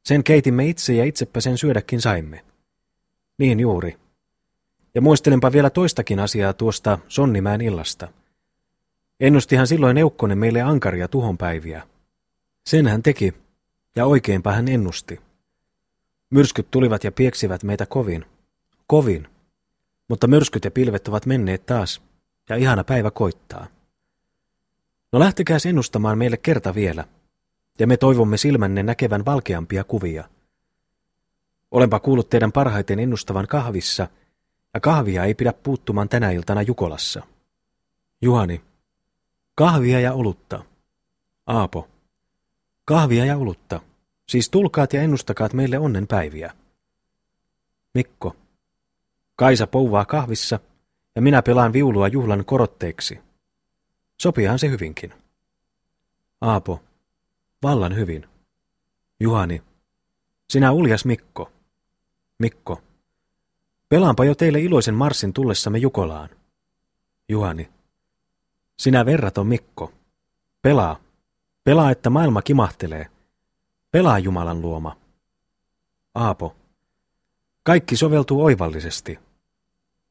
sen 0.05 0.25
keitimme 0.25 0.67
itse 0.67 0.93
ja 0.93 1.05
itsepä 1.05 1.41
sen 1.41 1.59
syödäkin 1.59 2.01
saimme. 2.01 2.45
Niin 3.39 3.61
juuri. 3.61 3.97
Ja 4.95 5.01
muistelenpa 5.01 5.53
vielä 5.53 5.71
toistakin 5.71 6.21
asiaa 6.21 6.53
tuosta 6.53 6.99
Sonnimäen 7.09 7.61
illasta. 7.61 8.09
Ennustihan 9.21 9.67
silloin 9.67 9.99
Eukkonen 9.99 10.39
meille 10.39 10.63
ankaria 10.63 11.09
tuhonpäiviä. 11.09 11.83
Sen 12.67 12.87
hän 12.87 13.03
teki, 13.03 13.35
ja 13.97 14.07
oikeinpä 14.07 14.53
hän 14.53 14.69
ennusti. 14.69 15.21
Myrskyt 16.31 16.71
tulivat 16.71 17.05
ja 17.05 17.13
pieksivät 17.13 17.65
meitä 17.65 17.87
kovin. 17.87 18.25
Kovin. 18.87 19.29
Mutta 20.09 20.27
myrskyt 20.27 20.65
ja 20.65 20.71
pilvet 20.71 21.09
ovat 21.09 21.27
menneet 21.27 21.67
taas, 21.67 22.03
ja 22.49 22.57
ihana 22.57 22.85
päivä 22.85 23.11
koittaa. 23.11 23.67
No 25.12 25.18
lähtekääs 25.18 25.66
ennustamaan 25.66 26.18
meille 26.18 26.37
kerta 26.37 26.75
vielä, 26.75 27.05
ja 27.79 27.87
me 27.87 27.97
toivomme 27.97 28.37
silmänne 28.37 28.83
näkevän 28.83 29.25
valkeampia 29.25 29.85
kuvia. 29.85 30.25
Olenpa 31.71 32.01
kuullut 32.01 32.31
teidän 32.31 32.53
parhaiten 32.53 32.99
ennustavan 32.99 33.47
kahvissa, 33.47 34.09
ja 34.75 34.81
kahvia 34.81 35.25
ei 35.25 35.35
pidä 35.35 35.53
puuttumaan 35.53 36.09
tänä 36.09 36.31
iltana 36.31 36.62
Jukolassa. 36.62 37.23
Juhani. 38.23 38.61
Kahvia 39.55 40.01
ja 40.01 40.12
olutta. 40.12 40.64
Aapo. 41.47 41.88
Kahvia 42.85 43.25
ja 43.25 43.37
olutta. 43.37 43.81
Siis 44.29 44.51
tulkaat 44.51 44.92
ja 44.92 45.03
ennustakaat 45.03 45.53
meille 45.53 45.79
onnenpäiviä. 45.79 46.53
Mikko. 47.94 48.37
Kaisa 49.37 49.66
pouvaa 49.66 50.05
kahvissa, 50.05 50.61
ja 51.16 51.23
minä 51.23 51.42
pelaan 51.42 51.73
viulua 51.73 52.09
juhlan 52.09 52.44
korotteeksi. 52.44 53.28
Sopiihan 54.19 54.59
se 54.59 54.69
hyvinkin. 54.69 55.15
Aapo. 56.41 56.81
Vallan 57.63 57.97
hyvin. 57.97 58.29
Juhani. 59.21 59.63
Sinä 60.51 60.73
uljas 60.73 61.05
Mikko. 61.05 61.53
Mikko. 62.39 62.83
Pelaanpa 63.89 64.25
jo 64.25 64.35
teille 64.35 64.61
iloisen 64.61 64.95
marssin 64.95 65.33
tullessamme 65.33 65.79
Jukolaan. 65.79 66.29
Juhani. 67.29 67.71
Sinä 68.79 69.07
verraton 69.07 69.47
Mikko. 69.47 69.93
Pelaa. 70.63 71.01
Pelaa, 71.65 71.91
että 71.91 72.11
maailma 72.11 72.43
kimahtelee. 72.43 73.07
Pelaa 73.91 74.19
Jumalan 74.19 74.63
luoma. 74.63 74.97
Aapo. 76.15 76.57
Kaikki 77.63 77.97
soveltuu 77.97 78.45
oivallisesti. 78.45 79.19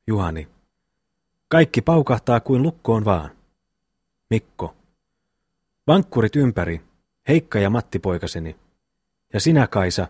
Juhani. 0.07 0.47
Kaikki 1.47 1.81
paukahtaa 1.81 2.39
kuin 2.39 2.63
lukkoon 2.63 3.05
vaan. 3.05 3.36
Mikko. 4.29 4.75
Vankkurit 5.87 6.35
ympäri, 6.35 6.81
Heikka 7.27 7.59
ja 7.59 7.69
Matti 7.69 7.99
poikaseni. 7.99 8.55
Ja 9.33 9.39
sinä, 9.39 9.67
Kaisa, 9.67 10.07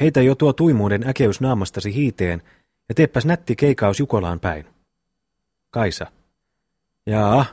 heitä 0.00 0.22
jo 0.22 0.34
tuo 0.34 0.52
tuimuuden 0.52 1.08
äkeys 1.08 1.40
naamastasi 1.40 1.94
hiiteen 1.94 2.42
ja 2.88 2.94
teepäs 2.94 3.26
nätti 3.26 3.56
keikaus 3.56 4.00
Jukolaan 4.00 4.40
päin. 4.40 4.66
Kaisa. 5.70 6.06
Jaa, 7.06 7.44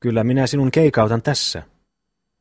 kyllä 0.00 0.24
minä 0.24 0.46
sinun 0.46 0.70
keikautan 0.70 1.22
tässä. 1.22 1.62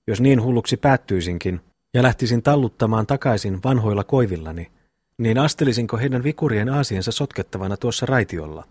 Jos 0.08 0.22
niin 0.22 0.42
hulluksi 0.42 0.78
päättyisinkin 0.78 1.62
ja 1.94 2.04
lähtisin 2.04 2.44
talluttamaan 2.44 3.08
takaisin 3.08 3.60
vanhoilla 3.64 4.04
koivillani, 4.04 4.72
niin 5.18 5.38
astelisinko 5.38 5.98
heidän 5.98 6.24
vikurien 6.24 6.70
aasiensa 6.70 7.12
sotkettavana 7.12 7.78
tuossa 7.78 8.06
raitiolla? 8.06 8.68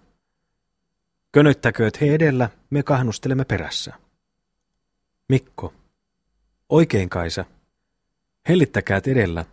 Könöttäkööt 1.34 2.00
he 2.00 2.14
edellä, 2.14 2.50
me 2.70 2.82
kahnustelemme 2.82 3.44
perässä. 3.44 3.92
Mikko. 5.28 5.74
Oikein 6.68 7.08
Kaisa. 7.08 7.44
Hellittäkäät 8.48 9.06
edellä, 9.06 9.44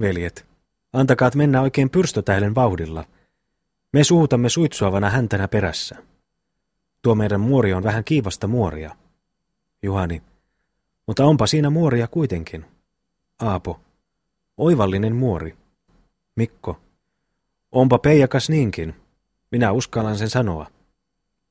veljet. 0.00 0.46
Antakaat 0.92 1.34
mennä 1.34 1.60
oikein 1.60 1.90
pyrstötähden 1.90 2.54
vauhdilla. 2.54 3.04
Me 3.92 4.04
suutamme 4.04 4.48
suitsuavana 4.48 5.10
häntänä 5.10 5.48
perässä. 5.48 5.96
Tuo 7.02 7.14
meidän 7.14 7.40
muori 7.40 7.72
on 7.72 7.82
vähän 7.82 8.04
kiivasta 8.04 8.46
muoria. 8.46 8.96
Juhani. 9.82 10.22
Mutta 11.06 11.24
onpa 11.24 11.46
siinä 11.46 11.70
muoria 11.70 12.06
kuitenkin. 12.08 12.64
Aapo. 13.38 13.80
Oivallinen 14.56 15.16
muori. 15.16 15.56
Mikko. 16.36 16.80
Onpa 17.72 17.98
peijakas 17.98 18.50
niinkin. 18.50 18.94
Minä 19.50 19.72
uskallan 19.72 20.18
sen 20.18 20.30
sanoa. 20.30 20.81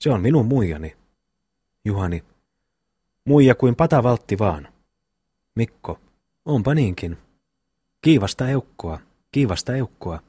Se 0.02 0.12
on 0.12 0.22
minun 0.22 0.46
muijani. 0.46 0.96
Juhani. 1.86 2.24
Muija 3.26 3.56
kuin 3.56 3.76
patavaltti 3.76 4.40
vaan. 4.40 4.68
Mikko. 5.56 6.00
Onpa 6.46 6.74
niinkin. 6.74 7.18
Kiivasta 8.02 8.50
eukkoa, 8.50 9.00
kiivasta 9.32 9.76
eukkoa. 9.76 10.20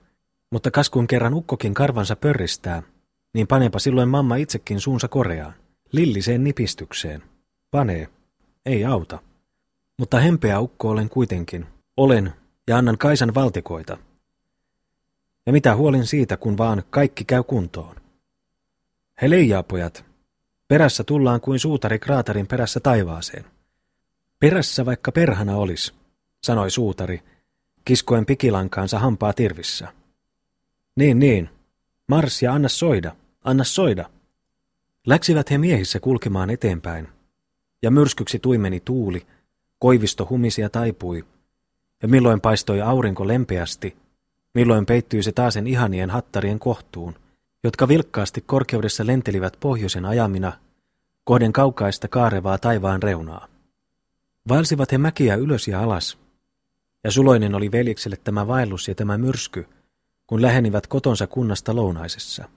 Mutta 0.51 0.71
kas 0.71 0.91
kun 0.91 1.07
kerran 1.07 1.35
ukkokin 1.35 1.75
karvansa 1.75 2.17
pörristää, 2.17 2.83
niin 3.35 3.47
panepa 3.47 3.79
silloin 3.79 4.09
mamma 4.09 4.37
itsekin 4.37 4.81
suunsa 4.81 5.09
koreaan. 5.09 5.55
Lilliseen 5.93 6.45
nipistykseen. 6.45 7.23
Panee. 7.71 8.09
Ei 8.67 8.85
auta. 8.85 9.19
Mutta 9.99 10.21
hempeä 10.21 10.61
ukko 10.61 10.89
olen 10.89 11.09
kuitenkin. 11.09 11.67
Olen 11.97 12.33
ja 12.69 12.77
annan 12.77 12.99
Kaisan 12.99 13.35
valtikoita. 13.35 13.99
Ja 15.47 15.53
mitä 15.53 15.77
huolin 15.77 16.07
siitä, 16.07 16.37
kun 16.37 16.59
vaan 16.59 16.83
kaikki 16.91 17.25
käy 17.25 17.43
kuntoon. 17.43 18.02
He 19.23 19.31
leijaa, 19.31 19.63
pojat. 19.63 20.05
Perässä 20.69 21.05
tullaan 21.05 21.41
kuin 21.41 21.59
suutari 21.59 21.99
kraatarin 21.99 22.47
perässä 22.47 22.81
taivaaseen. 22.81 23.45
Perässä 24.41 24.87
vaikka 24.87 25.13
perhana 25.13 25.57
olis, 25.57 25.95
sanoi 26.43 26.71
suutari, 26.71 27.23
kiskoen 27.85 28.27
pikilankaansa 28.27 28.99
hampaa 28.99 29.33
tirvissä. 29.33 29.89
Niin, 30.97 31.19
niin. 31.19 31.51
Mars 32.09 32.43
ja 32.43 32.53
anna 32.53 32.69
soida, 32.69 33.17
anna 33.45 33.65
soida. 33.65 34.11
Läksivät 35.07 35.51
he 35.51 35.59
miehissä 35.59 36.01
kulkemaan 36.01 36.51
eteenpäin, 36.51 37.09
ja 37.83 37.91
myrskyksi 37.91 38.39
tuimeni 38.39 38.81
tuuli, 38.81 39.27
koivisto 39.79 40.27
humisi 40.31 40.61
ja 40.61 40.71
taipui, 40.71 41.25
ja 42.03 42.09
milloin 42.09 42.41
paistoi 42.41 42.81
aurinko 42.81 43.29
lempeästi, 43.29 43.97
milloin 44.55 44.87
peittyi 44.87 45.23
se 45.23 45.33
taasen 45.33 45.67
ihanien 45.67 46.11
hattarien 46.11 46.59
kohtuun, 46.59 47.15
jotka 47.65 47.89
vilkkaasti 47.89 48.41
korkeudessa 48.41 49.07
lentelivät 49.07 49.57
pohjoisen 49.61 50.05
ajamina, 50.05 50.53
kohden 51.25 51.53
kaukaista 51.53 52.09
kaarevaa 52.09 52.59
taivaan 52.59 53.03
reunaa. 53.03 53.49
Vaelsivat 54.49 54.93
he 54.93 54.99
mäkiä 54.99 55.35
ylös 55.35 55.69
ja 55.69 55.83
alas, 55.83 56.19
ja 57.05 57.11
suloinen 57.11 57.55
oli 57.55 57.73
veljekselle 57.73 58.17
tämä 58.25 58.47
vaellus 58.47 58.89
ja 58.89 58.95
tämä 58.95 59.19
myrsky, 59.19 59.69
kun 60.27 60.43
lähenivät 60.43 60.87
kotonsa 60.87 61.27
kunnasta 61.27 61.77
lounaisessa. 61.77 62.49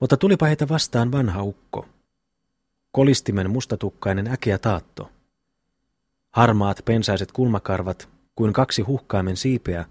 Mutta 0.00 0.16
tulipa 0.16 0.46
heitä 0.46 0.68
vastaan 0.68 1.12
vanha 1.12 1.42
ukko. 1.42 1.86
Kolistimen 2.92 3.50
mustatukkainen 3.50 4.26
äkeä 4.26 4.58
taatto. 4.58 5.10
Harmaat 6.30 6.82
pensaiset 6.84 7.32
kulmakarvat, 7.32 8.08
kuin 8.34 8.52
kaksi 8.52 8.82
huhkaimen 8.82 9.36
siipeä, 9.36 9.84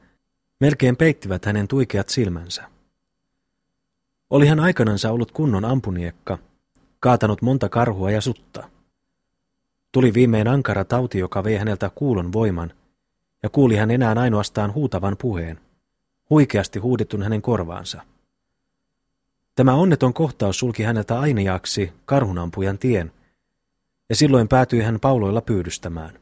melkein 0.60 0.98
peittivät 0.98 1.46
hänen 1.46 1.68
tuikeat 1.68 2.10
silmänsä. 2.10 2.75
Oli 4.30 4.48
hän 4.48 4.60
aikanansa 4.60 5.12
ollut 5.12 5.32
kunnon 5.32 5.66
ampuniekka, 5.66 6.38
kaatanut 7.00 7.42
monta 7.42 7.70
karhua 7.70 8.12
ja 8.12 8.22
sutta. 8.22 8.70
Tuli 9.92 10.14
viimein 10.14 10.48
ankara 10.48 10.84
tauti, 10.84 11.20
joka 11.20 11.44
vei 11.44 11.58
häneltä 11.58 11.92
kuulon 11.96 12.34
voiman, 12.34 12.74
ja 13.44 13.50
kuuli 13.50 13.76
hän 13.76 13.92
enää 13.92 14.16
ainoastaan 14.18 14.74
huutavan 14.74 15.16
puheen, 15.18 15.60
huikeasti 16.30 16.80
huudettun 16.80 17.24
hänen 17.24 17.42
korvaansa. 17.42 18.02
Tämä 19.56 19.74
onneton 19.74 20.14
kohtaus 20.14 20.60
sulki 20.60 20.84
häneltä 20.84 21.20
ainiaksi 21.20 21.94
karhunampujan 22.06 22.78
tien, 22.78 23.12
ja 24.10 24.16
silloin 24.16 24.48
päätyi 24.48 24.82
hän 24.82 25.00
pauloilla 25.00 25.42
pyydystämään. 25.42 26.20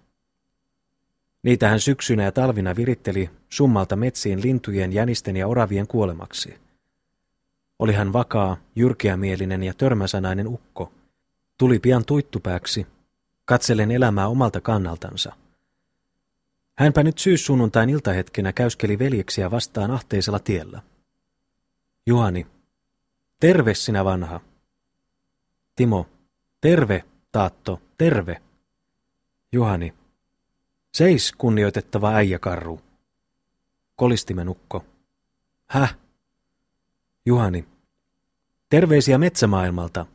Niitä 1.44 1.70
hän 1.70 1.80
syksynä 1.80 2.24
ja 2.24 2.32
talvina 2.32 2.76
viritteli 2.76 3.30
summalta 3.50 3.96
metsiin 3.96 4.42
lintujen, 4.42 4.94
jänisten 4.94 5.38
ja 5.38 5.48
oravien 5.48 5.88
kuolemaksi. 5.88 6.63
Oli 7.80 7.94
hän 7.94 8.14
vakaa, 8.14 8.58
jyrkeämielinen 8.76 9.64
ja 9.64 9.74
törmäsanainen 9.74 10.48
ukko. 10.48 10.94
Tuli 11.58 11.80
pian 11.80 12.06
tuittupääksi, 12.06 12.88
katsellen 13.46 13.92
elämää 13.92 14.28
omalta 14.28 14.62
kannaltansa. 14.62 15.34
Hänpä 16.78 17.04
nyt 17.04 17.18
syyssunnuntain 17.18 17.90
iltahetkenä 17.90 18.54
käyskeli 18.54 19.00
veljeksiä 19.00 19.52
vastaan 19.52 19.92
ahteisella 19.92 20.40
tiellä. 20.40 20.82
Juhani, 22.06 22.48
terve 23.40 23.74
sinä 23.74 24.06
vanha. 24.06 24.40
Timo, 25.76 26.08
terve, 26.62 27.04
Taatto, 27.34 27.82
terve. 27.98 28.42
Juhani, 29.52 29.94
seis 30.94 31.32
kunnioitettava 31.38 32.14
äijäkarru. 32.16 32.82
Kolistimen 33.96 34.50
ukko. 34.50 34.86
Häh? 35.66 35.98
Juhani, 37.26 37.66
terveisiä 38.70 39.18
metsämaailmalta. 39.18 40.06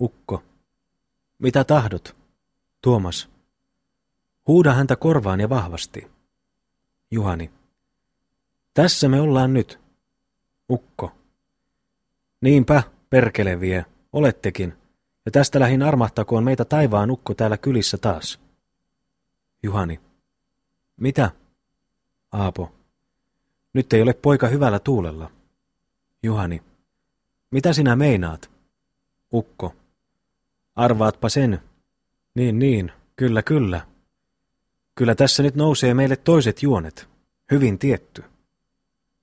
Ukko, 0.00 0.42
mitä 1.38 1.64
tahdot? 1.64 2.16
Tuomas. 2.82 3.28
Huuda 4.46 4.74
häntä 4.74 4.96
korvaan 4.96 5.40
ja 5.40 5.48
vahvasti. 5.48 6.10
Juhani. 7.10 7.50
Tässä 8.74 9.08
me 9.08 9.20
ollaan 9.20 9.54
nyt. 9.54 9.80
Ukko. 10.70 11.12
Niinpä, 12.40 12.82
perkeleviä, 13.10 13.84
olettekin. 14.12 14.74
Ja 15.26 15.32
tästä 15.32 15.60
lähin 15.60 15.82
armahtakoon 15.82 16.44
meitä 16.44 16.64
taivaan 16.64 17.10
ukko 17.10 17.34
täällä 17.34 17.56
kylissä 17.56 17.98
taas. 17.98 18.40
Juhani. 19.62 20.00
Mitä? 20.96 21.30
Aapo. 22.32 22.72
Nyt 23.72 23.92
ei 23.92 24.02
ole 24.02 24.12
poika 24.12 24.46
hyvällä 24.46 24.78
tuulella. 24.78 25.37
Juhani. 26.22 26.62
Mitä 27.50 27.72
sinä 27.72 27.96
meinaat? 27.96 28.50
Ukko. 29.32 29.74
Arvaatpa 30.76 31.28
sen. 31.28 31.62
Niin, 32.34 32.58
niin, 32.58 32.92
kyllä, 33.16 33.42
kyllä. 33.42 33.86
Kyllä 34.94 35.14
tässä 35.14 35.42
nyt 35.42 35.54
nousee 35.54 35.94
meille 35.94 36.16
toiset 36.16 36.62
juonet. 36.62 37.08
Hyvin 37.50 37.78
tietty. 37.78 38.24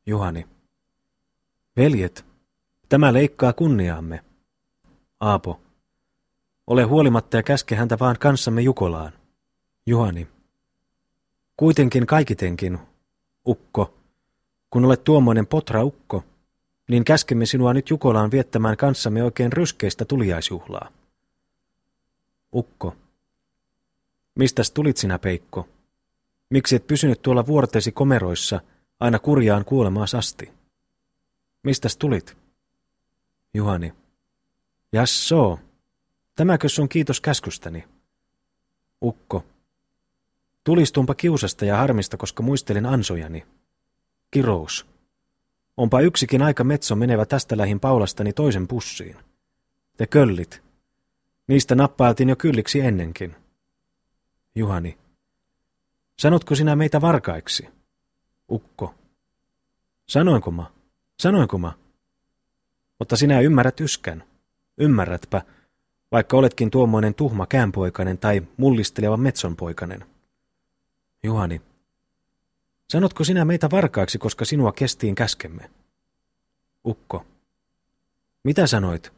Juhani. 0.05 0.47
Veljet, 1.77 2.25
tämä 2.89 3.13
leikkaa 3.13 3.53
kunniaamme. 3.53 4.23
Aapo. 5.19 5.61
Ole 6.67 6.83
huolimatta 6.83 7.37
ja 7.37 7.43
käske 7.43 7.75
häntä 7.75 7.99
vaan 7.99 8.15
kanssamme 8.19 8.61
Jukolaan. 8.61 9.13
Juhani. 9.85 10.27
Kuitenkin 11.57 12.05
kaikitenkin, 12.05 12.79
ukko, 13.47 13.93
kun 14.69 14.85
olet 14.85 15.03
tuommoinen 15.03 15.47
potra 15.47 15.83
ukko, 15.83 16.23
niin 16.87 17.03
käskemme 17.03 17.45
sinua 17.45 17.73
nyt 17.73 17.89
Jukolaan 17.89 18.31
viettämään 18.31 18.77
kanssamme 18.77 19.23
oikein 19.23 19.53
ryskeistä 19.53 20.05
tuliaisjuhlaa. 20.05 20.91
Ukko. 22.53 22.95
Mistäs 24.35 24.71
tulit 24.71 24.97
sinä, 24.97 25.19
Peikko? 25.19 25.67
Miksi 26.49 26.75
et 26.75 26.87
pysynyt 26.87 27.21
tuolla 27.21 27.47
vuortesi 27.47 27.91
komeroissa 27.91 28.61
aina 28.99 29.19
kurjaan 29.19 29.65
kuolemaas 29.65 30.15
asti? 30.15 30.51
Mistäs 31.63 31.97
tulit? 31.97 32.37
Juhani. 33.53 33.93
Jassoo. 34.93 35.59
Tämäkös 36.35 36.79
on 36.79 36.89
kiitos 36.89 37.21
käskystäni? 37.21 37.83
Ukko. 39.01 39.43
Tulistumpa 40.63 41.15
kiusasta 41.15 41.65
ja 41.65 41.77
harmista, 41.77 42.17
koska 42.17 42.43
muistelin 42.43 42.85
ansojani. 42.85 43.45
Kirous. 44.31 44.94
Onpa 45.77 46.01
yksikin 46.01 46.41
aika 46.41 46.63
metso 46.63 46.95
menevä 46.95 47.25
tästä 47.25 47.57
lähin 47.57 47.79
Paulastani 47.79 48.33
toisen 48.33 48.67
pussiin. 48.67 49.15
Te 49.97 50.07
köllit. 50.07 50.63
Niistä 51.47 51.75
nappailtiin 51.75 52.29
jo 52.29 52.35
kylliksi 52.35 52.79
ennenkin. 52.79 53.35
Juhani. 54.55 54.97
Sanotko 56.19 56.55
sinä 56.55 56.75
meitä 56.75 57.01
varkaiksi? 57.01 57.69
Ukko. 58.51 58.95
Sanoinko 60.07 60.51
mä? 60.51 60.65
Sanoinko 61.19 61.57
mä? 61.57 61.71
Mutta 62.99 63.15
sinä 63.15 63.39
ymmärrät 63.39 63.79
yskän. 63.81 64.23
Ymmärrätpä, 64.77 65.41
vaikka 66.11 66.37
oletkin 66.37 66.71
tuommoinen 66.71 67.13
tuhma 67.13 67.45
käänpoikainen 67.45 68.17
tai 68.17 68.41
mullisteleva 68.57 69.17
metsonpoikainen. 69.17 70.05
Juhani. 71.23 71.61
Sanotko 72.89 73.23
sinä 73.23 73.45
meitä 73.45 73.69
varkaiksi, 73.71 74.17
koska 74.17 74.45
sinua 74.45 74.71
kestiin 74.71 75.15
käskemme? 75.15 75.69
Ukko. 76.85 77.25
Mitä 78.43 78.67
sanoit? 78.67 79.13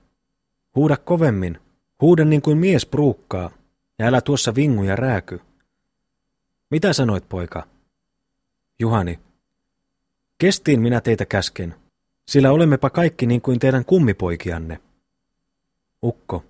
Huuda 0.76 0.98
kovemmin. 0.98 1.60
Huuda 2.02 2.26
niin 2.26 2.42
kuin 2.42 2.58
mies 2.58 2.86
pruukkaa. 2.86 3.52
Ja 4.00 4.06
älä 4.06 4.22
tuossa 4.22 4.56
vingu 4.56 4.84
ja 4.84 4.96
rääky. 4.96 5.40
Mitä 6.70 6.94
sanoit, 6.94 7.30
poika? 7.30 7.68
Juhani. 8.80 9.20
Kestiin 10.38 10.82
minä 10.82 11.02
teitä 11.02 11.26
käsken, 11.26 11.76
sillä 12.28 12.52
olemmepa 12.52 12.90
kaikki 12.90 13.26
niin 13.26 13.42
kuin 13.42 13.60
teidän 13.60 13.86
kummipoikianne. 13.86 14.80
Ukko. 16.04 16.44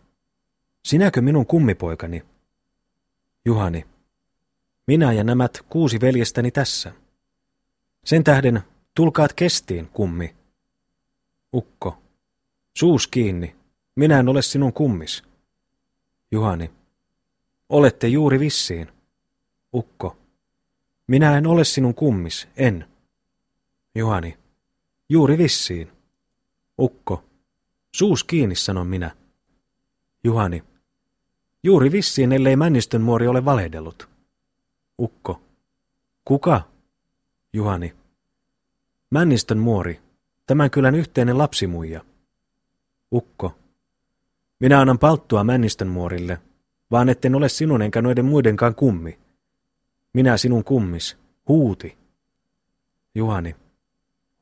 Sinäkö 0.86 1.22
minun 1.22 1.46
kummipoikani? 1.46 2.24
Juhani. 3.46 3.86
Minä 4.88 5.14
ja 5.14 5.24
nämä 5.24 5.50
kuusi 5.70 6.02
veljestäni 6.02 6.52
tässä. 6.52 6.92
Sen 8.08 8.24
tähden 8.24 8.62
tulkaat 8.96 9.34
kestiin, 9.34 9.90
kummi. 9.90 10.36
Ukko. 11.54 11.98
Suus 12.78 13.08
kiinni. 13.08 13.56
Minä 13.96 14.20
en 14.20 14.30
ole 14.30 14.42
sinun 14.42 14.74
kummis. 14.74 15.24
Juhani. 16.32 16.72
Olette 17.70 18.08
juuri 18.08 18.40
vissiin. 18.40 18.88
Ukko. 19.74 20.18
Minä 21.08 21.38
en 21.38 21.48
ole 21.48 21.64
sinun 21.64 21.96
kummis, 21.96 22.48
en. 22.58 22.86
Juhani. 23.96 24.38
Juuri 25.10 25.38
vissiin. 25.38 25.92
Ukko. 26.80 27.24
Suus 27.96 28.24
kiinni, 28.24 28.56
sanon 28.56 28.88
minä. 28.88 29.16
Juhani. 30.24 30.64
Juuri 31.64 31.92
vissiin, 31.92 32.32
ellei 32.32 32.56
Männistön 32.56 33.02
muori 33.02 33.28
ole 33.28 33.46
valehdellut. 33.46 34.10
Ukko. 35.00 35.42
Kuka? 36.26 36.77
Juhani. 37.58 37.94
Männistön 39.10 39.58
muori. 39.58 40.00
Tämän 40.48 40.72
kylän 40.72 40.96
yhteinen 40.96 41.38
lapsimuija. 41.38 42.02
Ukko. 43.12 43.56
Minä 44.60 44.80
annan 44.80 45.00
palttua 45.00 45.44
Männistön 45.44 45.88
muorille, 45.88 46.42
vaan 46.92 47.10
etten 47.10 47.36
ole 47.36 47.50
sinun 47.50 47.82
enkä 47.82 48.02
noiden 48.02 48.26
muidenkaan 48.26 48.76
kummi. 48.76 49.20
Minä 50.14 50.38
sinun 50.38 50.64
kummis. 50.64 51.18
Huuti. 51.48 51.98
Juhani. 53.16 53.56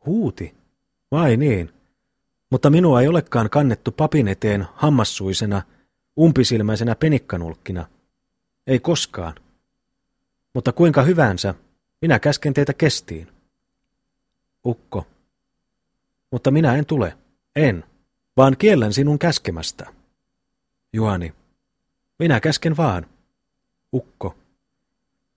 Huuti? 0.06 0.56
Vai 1.12 1.38
niin? 1.38 1.74
Mutta 2.50 2.70
minua 2.70 3.02
ei 3.02 3.08
olekaan 3.08 3.50
kannettu 3.50 3.92
papin 3.92 4.28
eteen 4.28 4.68
hammassuisena, 4.74 5.62
umpisilmäisenä 6.20 6.96
penikkanulkkina. 6.96 7.88
Ei 8.68 8.80
koskaan. 8.80 9.36
Mutta 10.54 10.72
kuinka 10.72 11.02
hyvänsä, 11.02 11.54
minä 12.06 12.20
käsken 12.20 12.54
teitä 12.54 12.74
kestiin. 12.74 13.28
Ukko. 14.66 15.08
Mutta 16.32 16.52
minä 16.52 16.76
en 16.76 16.86
tule. 16.86 17.18
En. 17.56 17.84
Vaan 18.38 18.58
kiellän 18.58 18.94
sinun 18.94 19.20
käskemästä. 19.20 19.94
Juhani. 20.94 21.34
Minä 22.20 22.40
käsken 22.40 22.78
vaan. 22.78 23.06
Ukko. 23.94 24.36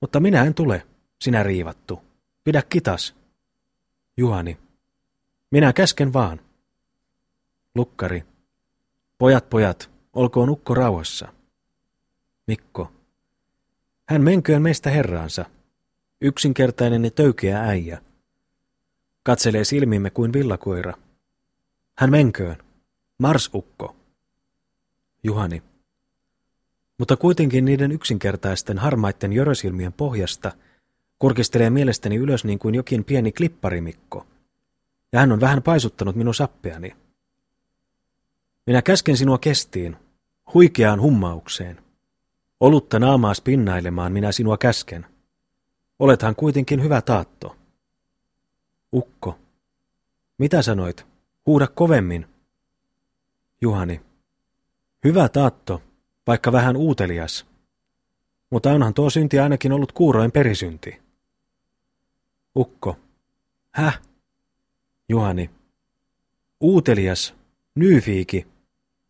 Mutta 0.01 0.21
minä 0.21 0.45
en 0.45 0.55
tule, 0.55 0.87
sinä 1.21 1.43
riivattu. 1.43 2.03
Pidä 2.45 2.63
kitas. 2.63 3.15
Juhani. 4.17 4.59
Minä 5.51 5.73
käsken 5.73 6.13
vaan. 6.13 6.41
Lukkari. 7.75 8.25
Pojat, 9.19 9.51
pojat, 9.51 9.91
olkoon 10.13 10.51
ukko 10.51 10.75
rauhassa. 10.75 11.33
Mikko. 12.47 12.93
Hän 14.09 14.23
menköön 14.23 14.63
meistä 14.63 14.91
herraansa. 14.91 15.58
Yksinkertainen 16.21 17.05
ja 17.05 17.11
töykeä 17.11 17.61
äijä. 17.61 18.03
Katselee 19.23 19.65
silmimme 19.65 20.11
kuin 20.11 20.33
villakoira. 20.33 20.95
Hän 21.99 22.11
menköön. 22.11 22.57
Mars 23.19 23.51
ukko. 23.55 23.97
Juhani. 25.23 25.63
Mutta 26.99 27.17
kuitenkin 27.17 27.65
niiden 27.65 27.93
yksinkertaisten 27.93 28.79
harmaitten 28.79 29.33
jörösilmien 29.33 29.93
pohjasta 29.93 30.53
kurkistelee 31.19 31.71
mielestäni 31.71 32.17
ylös 32.17 32.45
niin 32.45 32.59
kuin 32.59 32.75
jokin 32.75 33.05
pieni 33.05 33.33
klipparimikko. 33.33 34.27
Ja 35.13 35.21
hän 35.21 35.33
on 35.33 35.41
vähän 35.41 35.63
paisuttanut 35.63 36.17
minun 36.17 36.35
sappeani. 36.35 36.97
Minä 38.67 38.83
käsken 38.83 39.17
sinua 39.17 39.39
kestiin, 39.39 39.97
huikeaan 40.55 41.01
hummaukseen. 41.01 41.83
Olutta 42.61 42.99
naamaas 42.99 43.41
pinnailemaan 43.41 44.13
minä 44.13 44.33
sinua 44.33 44.59
käsken. 44.59 45.07
Olethan 45.99 46.37
kuitenkin 46.37 46.83
hyvä 46.83 47.03
taatto. 47.03 47.57
Ukko. 48.93 49.39
Mitä 50.39 50.63
sanoit? 50.63 51.07
Huuda 51.47 51.67
kovemmin. 51.67 52.27
Juhani. 53.61 54.01
Hyvä 55.05 55.29
taatto, 55.29 55.83
vaikka 56.27 56.53
vähän 56.53 56.77
uutelias. 56.77 57.47
Mutta 58.51 58.71
onhan 58.71 58.95
tuo 58.95 59.11
synti 59.11 59.39
ainakin 59.39 59.73
ollut 59.73 59.93
kuuroin 59.93 60.33
perisynti. 60.33 61.01
Ukko. 62.57 62.97
Häh? 63.71 64.01
Juhani. 65.09 65.51
Uutelias, 66.61 67.35
nyyfiiki, 67.75 68.47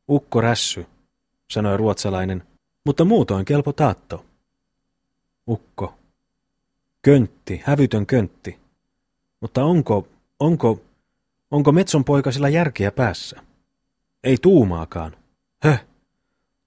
ukko 0.08 0.40
rässy, 0.40 0.86
sanoi 1.50 1.76
ruotsalainen, 1.76 2.46
mutta 2.84 3.04
muutoin 3.04 3.44
kelpo 3.44 3.72
taatto. 3.72 4.24
Ukko. 5.48 5.97
Köntti, 7.02 7.62
hävytön 7.64 8.06
köntti. 8.06 8.58
Mutta 9.40 9.64
onko, 9.64 10.08
onko, 10.40 10.80
onko 11.50 11.72
Metson 11.72 12.04
poikasilla 12.04 12.48
järkeä 12.48 12.92
päässä? 12.92 13.42
Ei 14.24 14.36
tuumaakaan. 14.42 15.16
Höh, 15.62 15.84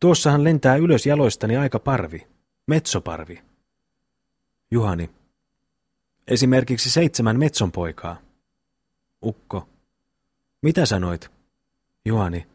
Tuossahan 0.01 0.43
lentää 0.43 0.75
ylös 0.75 1.05
jaloistani 1.05 1.57
aika 1.57 1.79
parvi, 1.79 2.27
metsoparvi. 2.67 3.41
Juhani. 4.71 5.09
Esimerkiksi 6.27 6.89
seitsemän 6.89 7.39
metsonpoikaa. 7.39 8.17
Ukko. 9.25 9.67
Mitä 10.61 10.85
sanoit? 10.85 11.31
Juhani. 12.05 12.47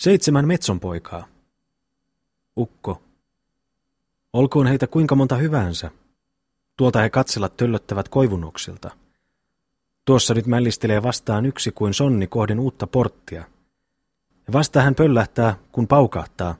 Seitsemän 0.00 0.48
metson 0.48 0.80
poikaa. 0.80 1.28
Ukko. 2.56 3.02
Olkoon 4.32 4.66
heitä 4.66 4.86
kuinka 4.86 5.14
monta 5.14 5.36
hyvänsä. 5.36 5.90
Tuolta 6.82 7.00
he 7.00 7.10
katselat 7.10 7.56
töllöttävät 7.56 8.08
koivunoksilta. 8.08 8.90
Tuossa 10.04 10.34
nyt 10.34 10.46
mällistelee 10.46 11.02
vastaan 11.02 11.46
yksi 11.46 11.72
kuin 11.72 11.94
sonni 11.94 12.26
kohden 12.26 12.60
uutta 12.60 12.86
porttia. 12.86 13.44
Ja 14.46 14.52
vasta 14.52 14.82
hän 14.82 14.94
pöllähtää, 14.94 15.56
kun 15.72 15.88
paukahtaa, 15.88 16.54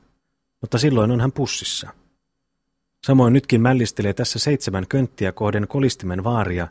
mutta 0.61 0.79
silloin 0.79 1.11
on 1.11 1.21
hän 1.21 1.33
pussissa. 1.33 1.91
Samoin 3.07 3.33
nytkin 3.33 3.61
mällistelee 3.61 4.13
tässä 4.13 4.39
seitsemän 4.39 4.87
könttiä 4.89 5.33
kohden 5.33 5.69
kolistimen 5.69 6.25
vaaria, 6.25 6.69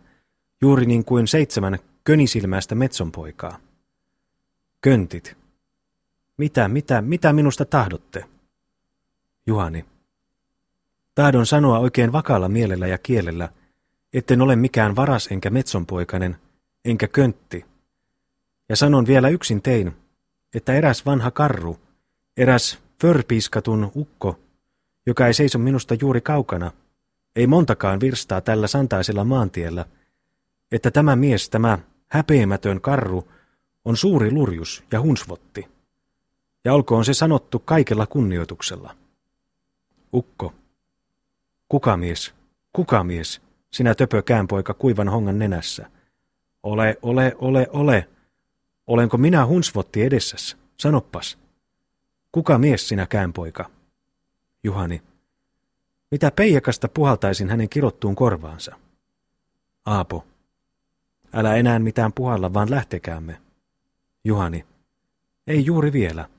juuri 0.62 0.86
niin 0.86 1.06
kuin 1.06 1.28
seitsemän 1.28 1.80
könisilmäistä 2.04 2.76
metsonpoikaa. 2.76 3.58
Köntit. 4.82 5.38
Mitä, 6.38 6.68
mitä, 6.68 7.02
mitä 7.02 7.34
minusta 7.34 7.66
tahdotte? 7.66 8.26
Juhani. 9.48 9.86
Tahdon 11.16 11.46
sanoa 11.46 11.80
oikein 11.80 12.12
vakaalla 12.12 12.50
mielellä 12.50 12.88
ja 12.88 12.98
kielellä, 12.98 13.50
etten 14.14 14.42
ole 14.42 14.56
mikään 14.56 14.96
varas 14.96 15.28
enkä 15.32 15.50
metsonpoikainen, 15.50 16.38
enkä 16.86 17.08
köntti. 17.08 17.66
Ja 18.70 18.76
sanon 18.76 19.08
vielä 19.08 19.30
yksin 19.30 19.62
tein, 19.62 19.96
että 20.56 20.74
eräs 20.74 21.06
vanha 21.06 21.32
karru, 21.32 21.80
eräs 22.38 22.80
förpiiskatun 23.02 23.92
ukko, 23.96 24.40
joka 25.06 25.28
ei 25.28 25.34
seiso 25.34 25.60
minusta 25.60 25.96
juuri 26.02 26.22
kaukana, 26.22 26.72
ei 27.36 27.48
montakaan 27.48 28.00
virstaa 28.00 28.42
tällä 28.42 28.68
santaisella 28.68 29.24
maantiellä, 29.24 29.86
että 30.72 30.92
tämä 30.92 31.16
mies, 31.16 31.50
tämä 31.50 31.80
häpeämätön 32.08 32.82
karru, 32.82 33.28
on 33.86 33.98
suuri 33.98 34.32
lurjus 34.32 34.84
ja 34.92 35.02
hunsvotti. 35.02 35.68
Ja 36.66 36.74
olkoon 36.74 37.06
se 37.06 37.14
sanottu 37.14 37.60
kaikella 37.60 38.08
kunnioituksella. 38.08 38.96
Ukko. 40.14 40.54
Kuka 41.72 41.98
mies? 41.98 42.34
Kuka 42.74 43.04
mies? 43.04 43.42
Sinä 43.74 43.96
töpö 43.96 44.22
käänpoika 44.22 44.74
kuivan 44.74 45.10
hongan 45.10 45.40
nenässä. 45.40 45.90
Ole, 46.64 46.98
ole, 47.02 47.36
ole, 47.40 47.68
ole. 47.72 48.08
Olenko 48.88 49.18
minä 49.18 49.46
hunsvotti 49.46 50.04
edessäs? 50.04 50.58
Sanoppas. 50.78 51.38
Kuka 52.32 52.58
mies 52.58 52.88
sinä 52.88 53.08
käänpoika? 53.08 53.70
Juhani. 54.64 55.02
Mitä 56.12 56.32
peijakasta 56.32 56.88
puhaltaisin 56.88 57.50
hänen 57.50 57.70
kirottuun 57.70 58.16
korvaansa? 58.16 58.76
Aapo. 59.86 60.26
Älä 61.34 61.56
enää 61.56 61.80
mitään 61.80 62.14
puhalla, 62.14 62.54
vaan 62.54 62.72
lähtekäämme. 62.72 63.42
Juhani. 64.24 64.66
Ei 65.48 65.66
juuri 65.66 65.94
vielä, 65.94 66.30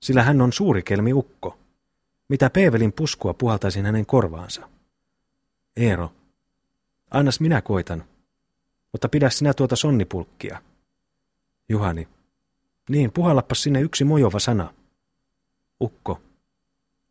sillä 0.00 0.22
hän 0.22 0.40
on 0.40 0.52
suuri 0.52 0.82
kelmi 0.82 1.12
ukko. 1.12 1.61
Mitä 2.32 2.50
Peevelin 2.50 2.92
puskua 2.92 3.34
puhaltaisin 3.34 3.86
hänen 3.86 4.06
korvaansa? 4.06 4.68
Eero. 5.76 6.12
Annas 7.10 7.40
minä 7.40 7.62
koitan, 7.62 8.04
mutta 8.92 9.08
pidä 9.08 9.30
sinä 9.30 9.54
tuota 9.54 9.76
sonnipulkkia. 9.76 10.62
Juhani. 11.68 12.08
Niin, 12.88 13.12
puhallappas 13.12 13.62
sinne 13.62 13.80
yksi 13.80 14.04
mojova 14.04 14.38
sana. 14.38 14.74
Ukko. 15.80 16.20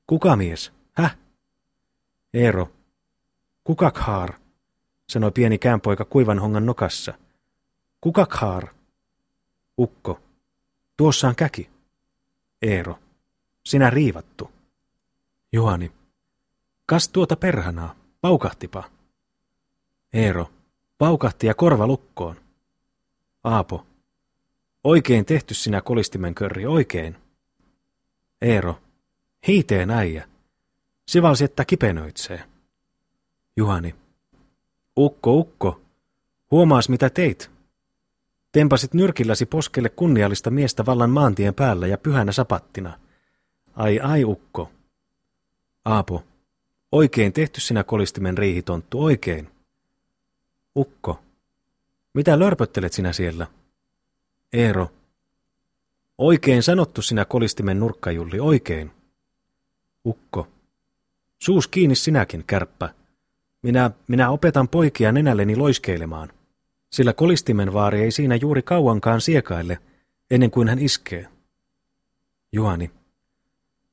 Kuka 0.07 0.35
mies? 0.35 0.71
Häh? 0.93 1.17
Eero. 2.33 2.71
Kukakhaar, 3.63 4.33
sanoi 5.09 5.31
pieni 5.31 5.57
käänpoika 5.57 6.05
kuivan 6.05 6.39
hongan 6.39 6.65
nokassa. 6.65 7.13
Kukakhaar. 8.01 8.67
Ukko. 9.77 10.19
Tuossa 10.97 11.27
on 11.27 11.35
käki. 11.35 11.69
Eero. 12.61 12.99
Sinä 13.65 13.89
riivattu. 13.89 14.60
Juhani. 15.53 15.91
Kas 16.85 17.09
tuota 17.09 17.35
perhanaa, 17.35 17.95
paukahtipa. 18.21 18.83
Eero. 20.13 20.49
Paukahti 20.97 21.47
ja 21.47 21.53
korva 21.53 21.87
lukkoon. 21.87 22.35
Aapo. 23.43 23.85
Oikein 24.83 25.25
tehty 25.25 25.53
sinä 25.53 25.81
kolistimen 25.81 26.35
körri, 26.35 26.65
oikein. 26.65 27.15
Eero. 28.41 28.79
Hiiteen 29.47 29.89
äijä. 29.89 30.27
Sivalsi, 31.07 31.43
että 31.43 31.65
kipenöitsee. 31.65 32.43
Juhani. 33.57 33.95
Ukko, 34.97 35.33
ukko. 35.33 35.81
Huomaas 36.51 36.89
mitä 36.89 37.09
teit. 37.09 37.51
Tempasit 38.51 38.93
nyrkilläsi 38.93 39.45
poskelle 39.45 39.89
kunniallista 39.89 40.51
miestä 40.51 40.85
vallan 40.85 41.09
maantien 41.09 41.53
päällä 41.53 41.87
ja 41.87 41.97
pyhänä 41.97 42.31
sapattina. 42.31 42.99
Ai 43.75 43.99
ai, 43.99 44.23
ukko. 44.23 44.71
Aapo. 45.85 46.23
Oikein 46.91 47.33
tehty 47.33 47.61
sinä 47.61 47.83
kolistimen 47.83 48.37
riihitonttu, 48.37 49.03
oikein. 49.03 49.47
Ukko. 50.75 51.19
Mitä 52.13 52.39
lörpöttelet 52.39 52.93
sinä 52.93 53.13
siellä? 53.13 53.47
Eero. 54.53 54.91
Oikein 56.17 56.63
sanottu 56.63 57.01
sinä 57.01 57.25
kolistimen 57.25 57.79
nurkkajulli, 57.79 58.39
oikein. 58.39 58.91
Ukko. 60.05 60.47
Suus 61.39 61.67
kiinni 61.67 61.95
sinäkin, 61.95 62.43
kärppä. 62.47 62.89
Minä, 63.61 63.91
minä 64.07 64.29
opetan 64.29 64.67
poikia 64.67 65.11
nenälleni 65.11 65.55
loiskeilemaan, 65.55 66.29
sillä 66.89 67.13
kolistimen 67.13 67.73
vaari 67.73 68.01
ei 68.01 68.11
siinä 68.11 68.35
juuri 68.35 68.61
kauankaan 68.61 69.21
siekaille, 69.21 69.79
ennen 70.31 70.51
kuin 70.51 70.67
hän 70.67 70.79
iskee. 70.79 71.27
Juhani. 72.51 72.91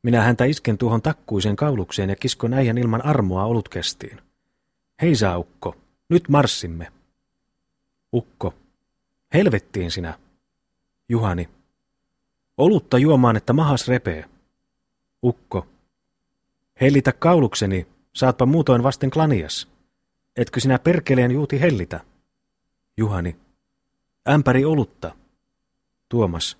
Minä 0.08 0.22
häntä 0.22 0.44
isken 0.44 0.78
tuohon 0.78 1.02
takkuisen 1.02 1.56
kaulukseen 1.56 2.10
ja 2.10 2.16
kiskon 2.16 2.54
äijän 2.54 2.78
ilman 2.78 3.04
armoa 3.04 3.44
olutkestiin. 3.44 4.20
Heisa, 5.02 5.38
Ukko, 5.38 5.76
nyt 6.08 6.28
marssimme. 6.28 6.92
Ukko. 8.12 8.54
Helvettiin 9.34 9.90
sinä. 9.90 10.18
Juhani. 11.08 11.48
Olutta 12.58 12.98
juomaan, 12.98 13.36
että 13.36 13.52
mahas 13.52 13.88
repee. 13.88 14.24
Ukko. 15.22 15.66
Hellitä 16.80 17.12
kaulukseni, 17.12 17.86
saatpa 18.12 18.46
muutoin 18.46 18.82
vasten 18.82 19.10
klanias. 19.10 19.68
Etkö 20.36 20.60
sinä 20.60 20.78
perkeleen 20.78 21.30
juuti 21.30 21.60
hellitä? 21.60 22.00
Juhani. 22.96 23.36
Ämpäri 24.28 24.64
olutta. 24.64 25.14
Tuomas. 26.08 26.58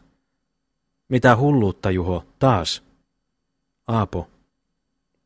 Mitä 1.09 1.37
hulluutta, 1.37 1.91
Juho, 1.91 2.25
taas? 2.39 2.88
Aapo. 3.89 4.29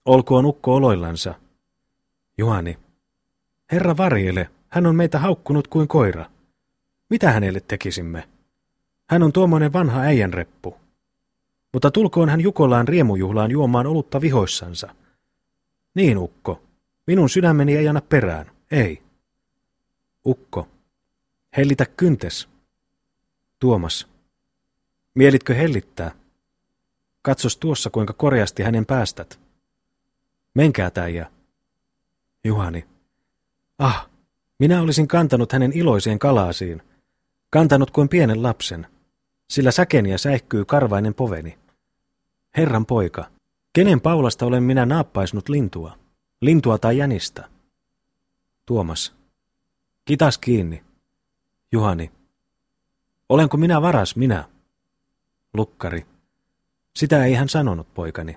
Olkoon 0.05 0.47
ukko 0.47 0.75
oloillansa. 0.75 1.35
Juhani. 2.39 2.79
Herra 3.73 3.97
varjele, 3.97 4.51
hän 4.69 4.87
on 4.87 4.97
meitä 4.97 5.19
haukkunut 5.19 5.69
kuin 5.69 5.89
koira. 5.89 6.25
Mitä 7.11 7.33
hänelle 7.33 7.61
tekisimme? 7.61 8.29
Hän 9.11 9.23
on 9.23 9.33
tuommoinen 9.33 9.73
vanha 9.73 10.01
äijänreppu. 10.01 10.77
Mutta 11.73 11.91
tulkoon 11.91 12.29
hän 12.29 12.41
Jukolaan 12.41 12.89
riemujuhlaan 12.89 13.51
juomaan 13.51 13.87
olutta 13.87 14.21
vihoissansa. 14.21 14.95
Niin, 15.95 16.19
Ukko. 16.19 16.63
Minun 17.07 17.29
sydämeni 17.29 17.77
ei 17.77 17.89
anna 17.89 18.01
perään. 18.01 18.51
Ei. 18.71 19.03
Ukko. 20.27 20.69
Hellitä 21.57 21.87
kyntes. 21.87 22.49
Tuomas. 23.59 24.09
Mielitkö 25.15 25.55
hellittää? 25.55 26.22
Katsos 27.23 27.57
tuossa, 27.57 27.91
kuinka 27.91 28.13
korjasti 28.13 28.63
hänen 28.63 28.87
päästät. 28.87 29.41
Menkää 30.55 30.91
täijä. 30.91 31.31
Juhani. 32.45 32.85
Ah, 33.79 34.11
minä 34.59 34.83
olisin 34.83 35.09
kantanut 35.09 35.53
hänen 35.53 35.73
iloiseen 35.73 36.19
kalaasiin. 36.19 36.83
Kantanut 37.51 37.91
kuin 37.91 38.09
pienen 38.09 38.43
lapsen 38.43 38.87
sillä 39.53 39.71
säkeniä 39.71 40.19
säihkyy 40.19 40.65
karvainen 40.65 41.15
poveni. 41.15 41.59
Herran 42.57 42.87
poika, 42.87 43.31
kenen 43.73 44.01
paulasta 44.01 44.47
olen 44.47 44.63
minä 44.63 44.87
naappaisnut 44.87 45.49
lintua? 45.49 45.99
Lintua 46.41 46.79
tai 46.79 46.99
jänistä? 46.99 47.49
Tuomas. 48.67 49.15
Kitas 50.05 50.39
kiinni. 50.39 50.85
Juhani. 51.73 52.11
Olenko 53.29 53.57
minä 53.57 53.83
varas, 53.83 54.17
minä? 54.17 54.49
Lukkari. 55.55 56.07
Sitä 56.97 57.25
ei 57.25 57.35
hän 57.35 57.49
sanonut, 57.49 57.95
poikani. 57.95 58.37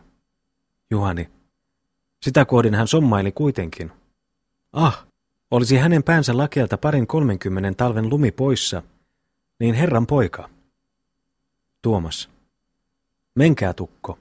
Juhani. 0.91 1.30
Sitä 2.22 2.45
kohdin 2.45 2.76
hän 2.76 2.88
sommaili 2.88 3.32
kuitenkin. 3.32 3.91
Ah, 4.74 5.06
olisi 5.51 5.78
hänen 5.78 6.03
päänsä 6.03 6.38
lakeelta 6.38 6.78
parin 6.78 7.08
kolmenkymmenen 7.08 7.76
talven 7.76 8.10
lumi 8.10 8.32
poissa, 8.32 8.84
niin 9.60 9.76
herran 9.76 10.08
poika. 10.08 10.49
Tuomas. 11.82 12.30
Menkää, 13.36 13.74
Tukko. 13.74 14.20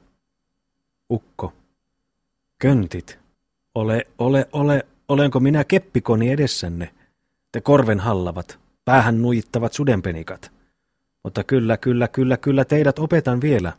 Ukko. 1.11 1.53
Köntit. 2.59 3.19
Ole, 3.75 4.07
ole, 4.19 4.49
ole, 4.53 4.87
olenko 5.09 5.41
minä 5.41 5.65
keppikoni 5.65 6.31
edessänne? 6.31 6.95
Te 7.53 7.61
korven 7.61 8.01
hallavat, 8.01 8.59
päähän 8.85 9.23
nuittavat 9.23 9.73
sudenpenikat. 9.73 10.53
Mutta 11.25 11.45
kyllä, 11.45 11.77
kyllä, 11.77 12.09
kyllä, 12.09 12.37
kyllä 12.37 12.65
teidät 12.65 12.99
opetan 12.99 13.41
vielä. 13.41 13.73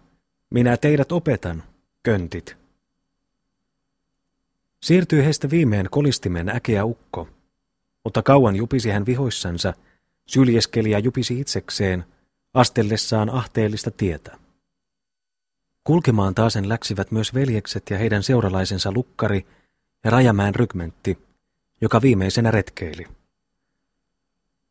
Minä 0.49 0.77
teidät 0.77 1.11
opetan, 1.11 1.63
köntit. 2.03 2.57
Siirtyi 4.81 5.23
heistä 5.25 5.49
viimein 5.49 5.89
kolistimen 5.89 6.49
äkeä 6.49 6.85
ukko, 6.85 7.27
mutta 8.03 8.23
kauan 8.23 8.55
jupisi 8.55 8.89
hän 8.89 9.05
vihoissansa, 9.05 9.73
syljeskeli 10.25 10.91
ja 10.91 10.99
jupisi 10.99 11.39
itsekseen, 11.39 12.05
astellessaan 12.53 13.29
ahteellista 13.29 13.91
tietä. 13.91 14.37
Kulkemaan 15.83 16.35
taasen 16.35 16.69
läksivät 16.69 17.11
myös 17.11 17.33
veljekset 17.33 17.89
ja 17.89 17.97
heidän 17.97 18.23
seuralaisensa 18.23 18.91
lukkari 18.91 19.45
ja 20.03 20.11
Rajamäen 20.11 20.55
rykmentti, 20.55 21.17
joka 21.81 22.01
viimeisenä 22.01 22.51
retkeili. 22.51 23.07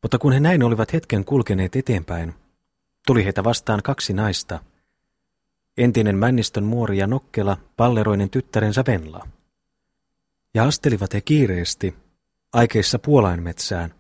Mutta 0.03 0.19
kun 0.19 0.33
he 0.33 0.41
näin 0.41 0.63
olivat 0.63 0.93
hetken 0.93 1.25
kulkeneet 1.25 1.77
eteenpäin, 1.77 2.35
tuli 3.07 3.25
heitä 3.25 3.45
vastaan 3.45 3.83
kaksi 3.83 4.13
naista. 4.13 4.61
Entinen 5.79 6.17
Männistön 6.17 6.65
muori 6.65 6.99
ja 6.99 7.07
Nokkela, 7.07 7.57
palleroinen 7.77 8.31
tyttärensä 8.31 8.85
Venla. 8.87 9.29
Ja 10.55 10.65
astelivat 10.65 11.15
he 11.15 11.21
kiireesti, 11.21 11.95
aikeissa 12.53 12.99
puolainmetsään, 12.99 13.95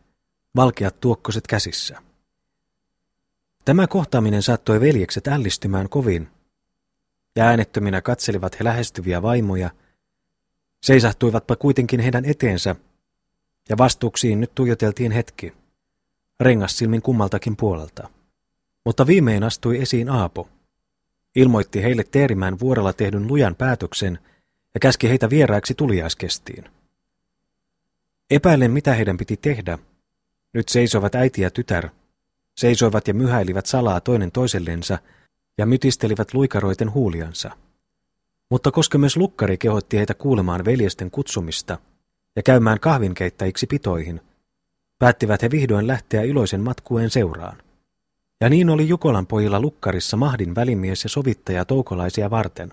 valkeat 0.57 1.01
tuokkoset 1.01 1.47
käsissä. 1.47 1.99
Tämä 3.64 3.87
kohtaaminen 3.87 4.43
saattoi 4.43 4.81
veljekset 4.81 5.29
ällistymään 5.29 5.89
kovin, 5.89 6.29
ja 7.37 7.45
äänettöminä 7.45 8.03
katselivat 8.03 8.61
he 8.61 8.64
lähestyviä 8.64 9.22
vaimoja, 9.22 9.70
seisahtuivatpa 10.83 11.57
kuitenkin 11.57 12.01
heidän 12.01 12.25
eteensä, 12.25 12.77
ja 13.68 13.79
vastuuksiin 13.79 14.41
nyt 14.41 14.55
tuijoteltiin 14.55 15.12
hetki, 15.12 15.53
rengas 16.41 16.79
silmin 16.79 17.03
kummaltakin 17.03 17.57
puolelta. 17.57 18.09
Mutta 18.85 19.07
viimein 19.07 19.45
astui 19.45 19.83
esiin 19.83 20.09
Aapo, 20.09 20.49
ilmoitti 21.37 21.82
heille 21.82 22.05
Teerimään 22.05 22.61
vuorella 22.61 22.93
tehdyn 22.93 23.26
lujan 23.28 23.55
päätöksen 23.55 24.18
ja 24.74 24.80
käski 24.80 25.09
heitä 25.09 25.30
vieraiksi 25.30 25.74
tuliaiskestiin. 25.74 26.64
Epäilen, 28.30 28.70
mitä 28.70 28.95
heidän 28.95 29.16
piti 29.16 29.37
tehdä. 29.37 29.78
Nyt 30.53 30.68
seisoivat 30.68 31.14
äiti 31.14 31.43
ja 31.43 31.51
tytär, 31.51 31.89
seisoivat 32.57 33.09
ja 33.09 33.14
myhäilivät 33.14 33.66
salaa 33.66 34.01
toinen 34.01 34.32
toisellensa 34.32 34.99
ja 35.59 35.66
mytistelivät 35.66 36.35
luikaroiten 36.35 36.95
huuliansa. 36.95 37.51
Mutta 38.51 38.70
koska 38.70 38.99
myös 38.99 39.16
lukkari 39.16 39.59
kehotti 39.59 39.97
heitä 39.97 40.14
kuulemaan 40.14 40.64
veljesten 40.64 41.11
kutsumista 41.11 41.78
ja 42.37 42.43
käymään 42.43 42.80
kahvinkeittäjiksi 42.80 43.66
pitoihin, 43.66 44.20
päättivät 44.99 45.43
he 45.43 45.51
vihdoin 45.51 45.87
lähteä 45.87 46.22
iloisen 46.22 46.61
matkueen 46.61 47.11
seuraan. 47.11 47.62
Ja 48.45 48.51
niin 48.51 48.70
oli 48.70 48.88
Jukolan 48.88 49.26
pojilla 49.26 49.61
lukkarissa 49.61 50.16
Mahdin 50.16 50.55
välimies 50.55 51.05
ja 51.05 51.11
sovittaja 51.11 51.64
toukolaisia 51.64 52.30
varten. 52.30 52.72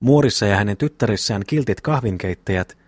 Muorissa 0.00 0.46
ja 0.46 0.56
hänen 0.56 0.76
tyttärissään 0.76 1.42
kiltit 1.46 1.80
kahvinkeittäjät, 1.80 2.78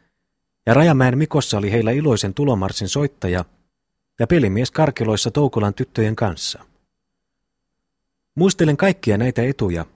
ja 0.66 0.74
Rajamäen 0.74 1.18
Mikossa 1.18 1.58
oli 1.58 1.72
heillä 1.72 1.90
iloisen 1.90 2.34
tulomarsin 2.34 2.88
soittaja 2.88 3.44
ja 4.18 4.26
pelimies 4.26 4.70
karkeloissa 4.70 5.30
Toukolan 5.30 5.74
tyttöjen 5.74 6.16
kanssa. 6.16 6.64
Muistelen 8.34 8.76
kaikkia 8.76 9.18
näitä 9.18 9.42
etuja, 9.42 9.86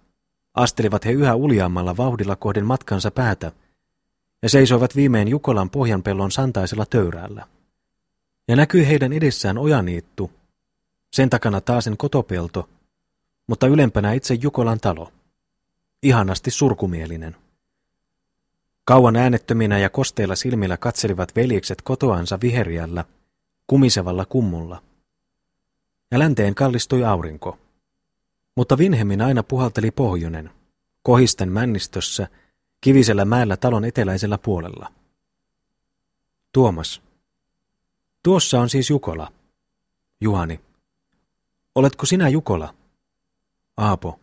astelivat 0.55 1.05
he 1.05 1.13
yhä 1.13 1.35
uljaammalla 1.35 1.97
vauhdilla 1.97 2.37
kohden 2.37 2.67
matkansa 2.67 3.11
päätä, 3.11 3.53
ja 4.43 4.49
seisoivat 4.49 4.97
viimein 4.97 5.29
Jukolan 5.29 5.71
pohjanpellon 5.71 6.31
santaisella 6.31 6.87
töyräällä. 6.87 7.47
Ja 8.49 8.57
näkyi 8.57 8.87
heidän 8.87 9.13
edessään 9.13 9.59
ojaniittu, 9.59 10.31
sen 11.13 11.31
takana 11.31 11.61
taasen 11.61 11.97
kotopelto, 11.97 12.69
mutta 13.47 13.67
ylempänä 13.67 14.13
itse 14.13 14.35
Jukolan 14.35 14.81
talo. 14.81 15.13
Ihanasti 16.03 16.51
surkumielinen. 16.51 17.37
Kauan 18.85 19.17
äänettöminä 19.17 19.79
ja 19.79 19.91
kosteilla 19.91 20.37
silmillä 20.37 20.77
katselivat 20.77 21.37
veljekset 21.37 21.83
kotoansa 21.83 22.39
viheriällä, 22.43 23.05
kumisevalla 23.67 24.25
kummulla. 24.25 24.83
Ja 26.11 26.19
länteen 26.19 26.55
kallistui 26.55 27.05
aurinko. 27.05 27.59
Mutta 28.57 28.79
vinhemmin 28.79 29.23
aina 29.23 29.43
puhalteli 29.43 29.91
pohjonen, 29.91 30.51
kohisten 31.03 31.53
männistössä, 31.53 32.29
kivisellä 32.81 33.25
mäellä 33.25 33.57
talon 33.57 33.85
eteläisellä 33.85 34.39
puolella. 34.39 34.93
Tuomas. 36.53 37.03
Tuossa 38.23 38.61
on 38.61 38.71
siis 38.71 38.91
Jukola. 38.91 39.33
Juhani. 40.21 40.61
Oletko 41.75 42.07
sinä 42.07 42.29
Jukola? 42.29 42.75
Aapo. 43.77 44.21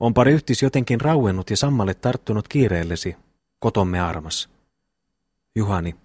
Onpa 0.00 0.24
ryhtis 0.24 0.62
jotenkin 0.62 1.00
rauennut 1.00 1.50
ja 1.50 1.56
sammalle 1.56 1.94
tarttunut 1.94 2.48
kiireellesi, 2.48 3.16
kotomme 3.58 4.00
armas. 4.00 4.48
Juhani. 5.54 5.96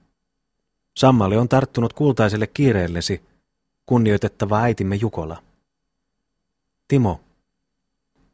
Sammalle 0.98 1.38
on 1.38 1.50
tarttunut 1.50 1.94
kultaiselle 1.94 2.48
kiireellesi, 2.48 3.22
kunnioitettava 3.86 4.62
äitimme 4.62 4.96
Jukola. 4.96 5.44
Timo. 6.88 7.20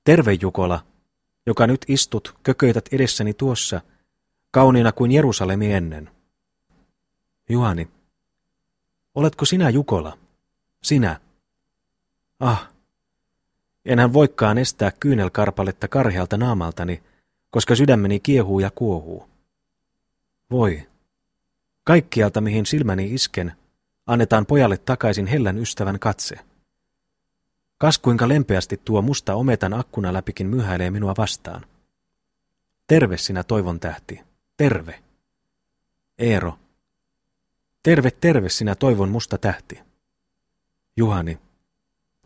Terve 0.03 0.33
Jukola, 0.41 0.85
joka 1.45 1.67
nyt 1.67 1.85
istut, 1.87 2.35
kököität 2.43 2.85
edessäni 2.91 3.33
tuossa, 3.33 3.81
kauniina 4.51 4.91
kuin 4.91 5.11
Jerusalemi 5.11 5.73
ennen. 5.73 6.09
Juhani. 7.49 7.87
Oletko 9.15 9.45
sinä 9.45 9.69
Jukola? 9.69 10.17
Sinä. 10.83 11.19
Ah, 12.39 12.69
enhän 13.85 14.13
voikaan 14.13 14.57
estää 14.57 14.91
kyynelkarpaletta 14.91 15.87
karhealta 15.87 16.37
naamaltani, 16.37 17.03
koska 17.49 17.75
sydämeni 17.75 18.19
kiehuu 18.19 18.59
ja 18.59 18.71
kuohuu. 18.75 19.29
Voi. 20.51 20.87
Kaikkialta, 21.83 22.41
mihin 22.41 22.65
silmäni 22.65 23.13
isken, 23.13 23.53
annetaan 24.05 24.45
pojalle 24.45 24.77
takaisin 24.77 25.27
hellän 25.27 25.57
ystävän 25.57 25.99
katse. 25.99 26.39
Kas 27.77 27.97
kuinka 27.97 28.27
lempeästi 28.27 28.81
tuo 28.85 29.01
musta 29.01 29.35
ometan 29.35 29.73
akkuna 29.73 30.13
läpikin 30.13 30.47
myhäilee 30.47 30.91
minua 30.91 31.13
vastaan. 31.17 31.65
Terve 32.87 33.17
sinä 33.17 33.43
toivon 33.43 33.79
tähti, 33.79 34.21
terve. 34.57 34.99
Eero. 36.17 36.59
Terve, 37.83 38.11
terve 38.11 38.49
sinä 38.49 38.75
toivon 38.75 39.09
musta 39.09 39.37
tähti. 39.37 39.79
Juhani. 40.97 41.39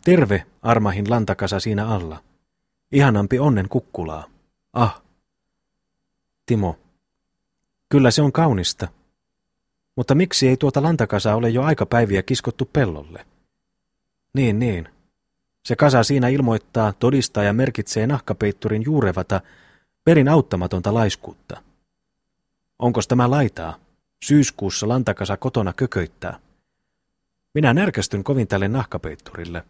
Terve, 0.07 0.45
armahin 0.61 1.09
lantakasa 1.09 1.59
siinä 1.59 1.87
alla. 1.87 2.23
Ihanampi 2.91 3.39
onnen 3.39 3.69
kukkulaa. 3.69 4.23
Ah. 4.73 5.01
Timo. 6.45 6.79
Kyllä 7.89 8.11
se 8.11 8.21
on 8.21 8.31
kaunista. 8.31 8.87
Mutta 9.95 10.15
miksi 10.15 10.47
ei 10.47 10.57
tuota 10.57 10.83
lantakasaa 10.83 11.35
ole 11.35 11.49
jo 11.49 11.63
aikapäiviä 11.63 12.23
kiskottu 12.23 12.69
pellolle? 12.73 13.25
Niin, 14.33 14.59
niin. 14.59 14.89
Se 15.65 15.75
kasa 15.75 16.03
siinä 16.03 16.27
ilmoittaa, 16.27 16.93
todistaa 16.93 17.43
ja 17.43 17.53
merkitsee 17.53 18.07
nahkapeitturin 18.07 18.83
juurevata, 18.85 19.41
perin 20.03 20.29
auttamatonta 20.29 20.93
laiskuutta. 20.93 21.63
Onko 22.79 23.01
tämä 23.07 23.29
laitaa? 23.31 23.75
Syyskuussa 24.23 24.87
lantakasa 24.87 25.37
kotona 25.37 25.73
kököittää. 25.73 26.39
Minä 27.53 27.73
närkästyn 27.73 28.23
kovin 28.23 28.47
tälle 28.47 28.67
nahkapeitturille. 28.67 29.63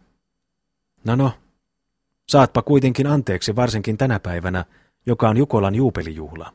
No 1.04 1.16
no, 1.16 1.32
saatpa 2.28 2.62
kuitenkin 2.62 3.06
anteeksi 3.06 3.56
varsinkin 3.56 3.98
tänä 3.98 4.20
päivänä, 4.20 4.64
joka 5.06 5.28
on 5.28 5.36
Jukolan 5.36 5.74
juupelijuhla. 5.74 6.54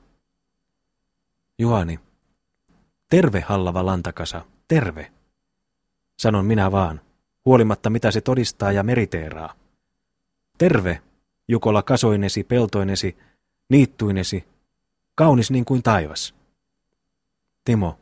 Juhani, 1.60 2.00
terve 3.10 3.40
hallava 3.40 3.86
lantakasa, 3.86 4.46
terve. 4.68 5.12
Sanon 6.20 6.46
minä 6.46 6.72
vaan, 6.72 7.02
huolimatta 7.46 7.90
mitä 7.90 8.12
se 8.12 8.22
todistaa 8.22 8.72
ja 8.72 8.84
meriteeraa. 8.84 9.54
Terve, 10.58 11.02
Jukola 11.48 11.84
kasoinesi, 11.84 12.44
peltoinesi, 12.44 13.18
niittuinesi, 13.70 14.46
kaunis 15.16 15.52
niin 15.52 15.66
kuin 15.66 15.84
taivas. 15.84 16.36
Timo, 17.66 18.00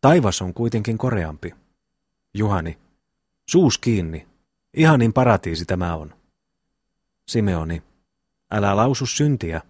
taivas 0.00 0.42
on 0.42 0.54
kuitenkin 0.54 0.98
koreampi. 0.98 1.54
Juhani, 2.34 2.78
suus 3.46 3.78
kiinni, 3.78 4.27
ihanin 4.74 5.12
paratiisi 5.12 5.64
tämä 5.64 5.94
on. 5.94 6.14
Simeoni, 7.28 7.82
älä 8.50 8.76
lausu 8.76 9.06
syntiä. 9.06 9.60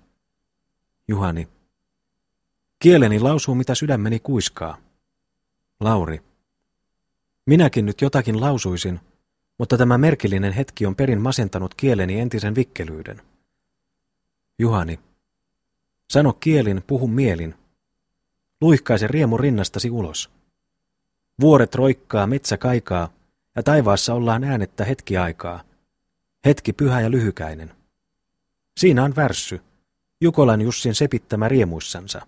Juhani, 1.08 1.48
kieleni 2.78 3.20
lausuu 3.20 3.54
mitä 3.54 3.74
sydämeni 3.74 4.20
kuiskaa. 4.20 4.78
Lauri, 5.80 6.22
Minäkin 7.48 7.86
nyt 7.86 8.00
jotakin 8.00 8.40
lausuisin, 8.40 9.00
mutta 9.58 9.78
tämä 9.78 9.98
merkillinen 9.98 10.52
hetki 10.52 10.86
on 10.86 10.96
perin 10.96 11.20
masentanut 11.20 11.74
kieleni 11.74 12.20
entisen 12.20 12.54
vikkelyyden. 12.54 13.22
Juhani. 14.58 15.00
Sano 16.10 16.32
kielin, 16.32 16.82
puhu 16.86 17.08
mielin. 17.08 17.54
Luihkaise 18.60 19.06
riemu 19.06 19.36
rinnastasi 19.36 19.90
ulos. 19.90 20.30
Vuoret 21.40 21.74
roikkaa, 21.74 22.26
metsä 22.26 22.56
kaikaa, 22.56 23.08
ja 23.58 23.62
taivaassa 23.62 24.14
ollaan 24.14 24.44
äänettä 24.44 24.84
hetki 24.84 25.16
aikaa. 25.16 25.62
Hetki 26.44 26.72
pyhä 26.72 27.00
ja 27.00 27.10
lyhykäinen. 27.10 27.74
Siinä 28.76 29.04
on 29.04 29.16
värssy. 29.16 29.60
Jukolan 30.20 30.60
Jussin 30.60 30.94
sepittämä 30.94 31.48
riemuissansa. 31.48 32.26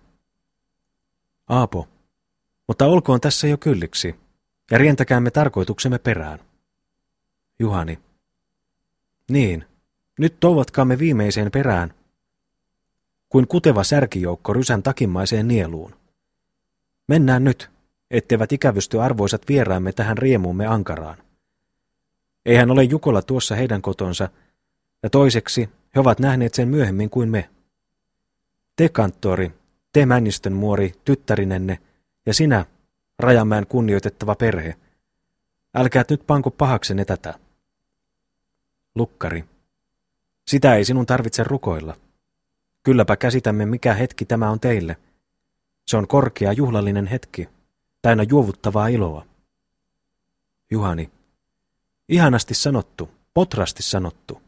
Aapo, 1.48 1.88
mutta 2.68 2.86
olkoon 2.86 3.20
tässä 3.20 3.46
jo 3.46 3.58
kylliksi, 3.58 4.14
ja 4.70 4.78
rientäkäämme 4.78 5.30
tarkoituksemme 5.30 5.98
perään. 5.98 6.38
Juhani. 7.58 7.98
Niin, 9.30 9.64
nyt 10.18 10.40
touvatkaamme 10.40 10.98
viimeiseen 10.98 11.50
perään, 11.50 11.94
kuin 13.28 13.48
kuteva 13.48 13.84
särkijoukko 13.84 14.52
rysän 14.52 14.82
takimaiseen 14.82 15.48
nieluun. 15.48 15.96
Mennään 17.08 17.44
nyt, 17.44 17.70
etteivät 18.10 18.52
ikävysty 18.52 19.00
arvoisat 19.00 19.42
vieraamme 19.48 19.92
tähän 19.92 20.18
riemuumme 20.18 20.66
ankaraan. 20.66 21.18
Eihän 22.46 22.70
ole 22.70 22.84
Jukola 22.84 23.22
tuossa 23.22 23.54
heidän 23.54 23.82
kotonsa, 23.82 24.28
ja 25.02 25.10
toiseksi 25.10 25.68
he 25.94 26.00
ovat 26.00 26.18
nähneet 26.18 26.54
sen 26.54 26.68
myöhemmin 26.68 27.10
kuin 27.10 27.28
me. 27.28 27.50
Te, 28.76 28.88
kanttori, 28.88 29.52
te 29.92 30.06
Männistön 30.06 30.52
muori, 30.52 30.92
tyttärinenne, 31.04 31.78
ja 32.26 32.34
sinä, 32.34 32.66
Rajamäen 33.18 33.66
kunnioitettava 33.66 34.34
perhe, 34.34 34.76
älkäät 35.74 36.10
nyt 36.10 36.22
panko 36.26 36.50
pahaksenne 36.50 37.04
tätä. 37.04 37.34
Lukkari. 38.94 39.44
Sitä 40.46 40.74
ei 40.74 40.84
sinun 40.84 41.06
tarvitse 41.06 41.44
rukoilla. 41.44 41.96
Kylläpä 42.82 43.16
käsitämme, 43.16 43.66
mikä 43.66 43.94
hetki 43.94 44.24
tämä 44.24 44.50
on 44.50 44.60
teille. 44.60 44.96
Se 45.86 45.96
on 45.96 46.08
korkea 46.08 46.52
juhlallinen 46.52 47.06
hetki, 47.06 47.48
täynnä 48.02 48.22
juovuttavaa 48.28 48.88
iloa. 48.88 49.26
Juhani. 50.70 51.10
Ihanasti 52.08 52.54
sanottu, 52.54 53.10
potrasti 53.34 53.82
sanottu. 53.82 54.42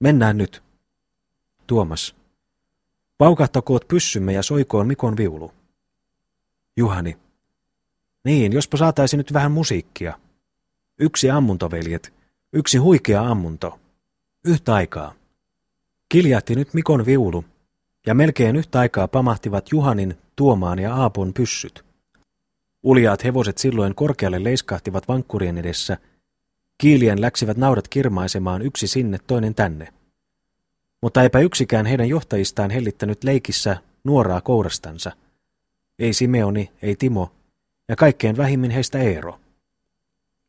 Mennään 0.00 0.38
nyt. 0.38 0.62
Tuomas. 1.66 2.16
Paukahtakoot 3.18 3.88
pyssymme 3.88 4.32
ja 4.32 4.42
soikoon 4.42 4.86
Mikon 4.86 5.16
viulu. 5.16 5.52
Juhani. 6.76 7.18
Niin, 8.24 8.52
jospa 8.52 8.76
saataisi 8.76 9.16
nyt 9.16 9.32
vähän 9.32 9.52
musiikkia. 9.52 10.18
Yksi 10.98 11.30
ammuntoveljet, 11.30 12.14
yksi 12.52 12.78
huikea 12.78 13.22
ammunto. 13.22 13.80
Yhtä 14.44 14.74
aikaa. 14.74 15.14
Kiljahti 16.08 16.54
nyt 16.54 16.74
Mikon 16.74 17.06
viulu, 17.06 17.44
ja 18.06 18.14
melkein 18.14 18.56
yhtä 18.56 18.78
aikaa 18.78 19.08
pamahtivat 19.08 19.72
Juhanin, 19.72 20.18
Tuomaan 20.36 20.78
ja 20.78 20.94
Aapon 20.94 21.32
pyssyt. 21.32 21.85
Uljaat 22.86 23.24
hevoset 23.24 23.58
silloin 23.58 23.94
korkealle 23.94 24.44
leiskahtivat 24.44 25.08
vankkurien 25.08 25.58
edessä, 25.58 25.96
kiilien 26.78 27.20
läksivät 27.20 27.56
naudat 27.56 27.88
kirmaisemaan 27.88 28.62
yksi 28.62 28.86
sinne 28.86 29.18
toinen 29.26 29.54
tänne. 29.54 29.92
Mutta 31.02 31.22
eipä 31.22 31.38
yksikään 31.38 31.86
heidän 31.86 32.08
johtajistaan 32.08 32.70
hellittänyt 32.70 33.24
leikissä 33.24 33.76
nuoraa 34.04 34.40
kourastansa. 34.40 35.12
Ei 35.98 36.12
Simeoni, 36.12 36.72
ei 36.82 36.96
Timo, 36.96 37.32
ja 37.88 37.96
kaikkein 37.96 38.36
vähimmin 38.36 38.70
heistä 38.70 38.98
Eero. 38.98 39.40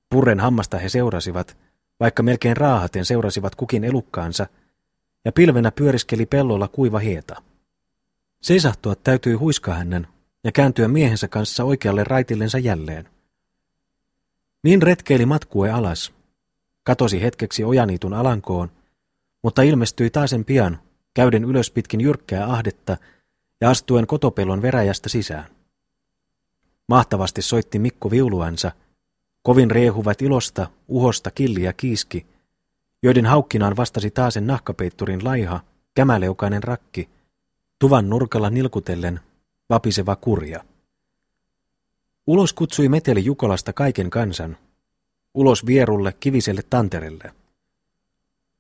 Purren 0.10 0.40
hammasta 0.40 0.78
he 0.78 0.90
seurasivat, 0.90 1.58
vaikka 2.00 2.24
melkein 2.24 2.58
raahaten 2.58 3.06
seurasivat 3.06 3.56
kukin 3.56 3.84
elukkaansa, 3.84 4.48
ja 5.26 5.32
pilvenä 5.32 5.72
pyöriskeli 5.72 6.26
pellolla 6.26 6.68
kuiva 6.68 7.00
hieta. 7.00 7.42
Seisahtua 8.42 8.96
täytyi 8.96 9.34
huiskahännän 9.34 10.08
ja 10.48 10.52
kääntyä 10.52 10.88
miehensä 10.88 11.28
kanssa 11.28 11.64
oikealle 11.64 12.04
raitillensa 12.04 12.58
jälleen. 12.60 13.10
Niin 14.64 14.82
retkeili 14.82 15.26
matkue 15.26 15.72
alas, 15.72 16.14
katosi 16.84 17.22
hetkeksi 17.22 17.64
ojaniitun 17.64 18.14
alankoon, 18.14 18.72
mutta 19.44 19.62
ilmestyi 19.62 20.10
taasen 20.10 20.46
pian, 20.46 20.80
käyden 21.14 21.44
ylös 21.44 21.72
pitkin 21.72 22.02
jyrkkää 22.02 22.52
ahdetta 22.52 22.98
ja 23.62 23.70
astuen 23.70 24.08
kotopellon 24.08 24.62
veräjästä 24.62 25.10
sisään. 25.10 25.46
Mahtavasti 26.88 27.42
soitti 27.42 27.80
Mikko 27.80 28.12
viuluansa, 28.12 28.72
kovin 29.42 29.72
riehuvat 29.72 30.22
ilosta, 30.22 30.68
uhosta 30.88 31.32
killi 31.32 31.64
ja 31.64 31.74
kiiski, 31.74 32.26
joiden 33.04 33.26
haukkinaan 33.26 33.78
vastasi 33.78 34.12
taasen 34.12 34.48
nahkapeitturin 34.48 35.24
laiha, 35.24 35.60
kämäleukainen 35.96 36.64
rakki, 36.64 37.10
tuvan 37.80 38.10
nurkalla 38.10 38.50
nilkutellen 38.50 39.20
vapiseva 39.70 40.16
kurja. 40.16 40.64
Ulos 42.28 42.54
kutsui 42.54 42.90
meteli 42.90 43.26
Jukolasta 43.26 43.74
kaiken 43.74 44.10
kansan, 44.10 44.58
ulos 45.34 45.66
vierulle 45.66 46.14
kiviselle 46.14 46.62
tanterelle. 46.70 47.34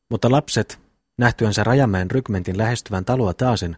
Mutta 0.09 0.31
lapset, 0.31 0.79
nähtyänsä 1.17 1.63
Rajamäen 1.63 2.11
rykmentin 2.11 2.57
lähestyvän 2.57 3.05
taloa 3.05 3.33
taasen, 3.33 3.77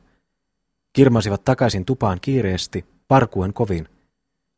kirmasivat 0.93 1.45
takaisin 1.45 1.85
tupaan 1.85 2.19
kiireesti, 2.21 2.85
parkuen 3.07 3.53
kovin, 3.53 3.89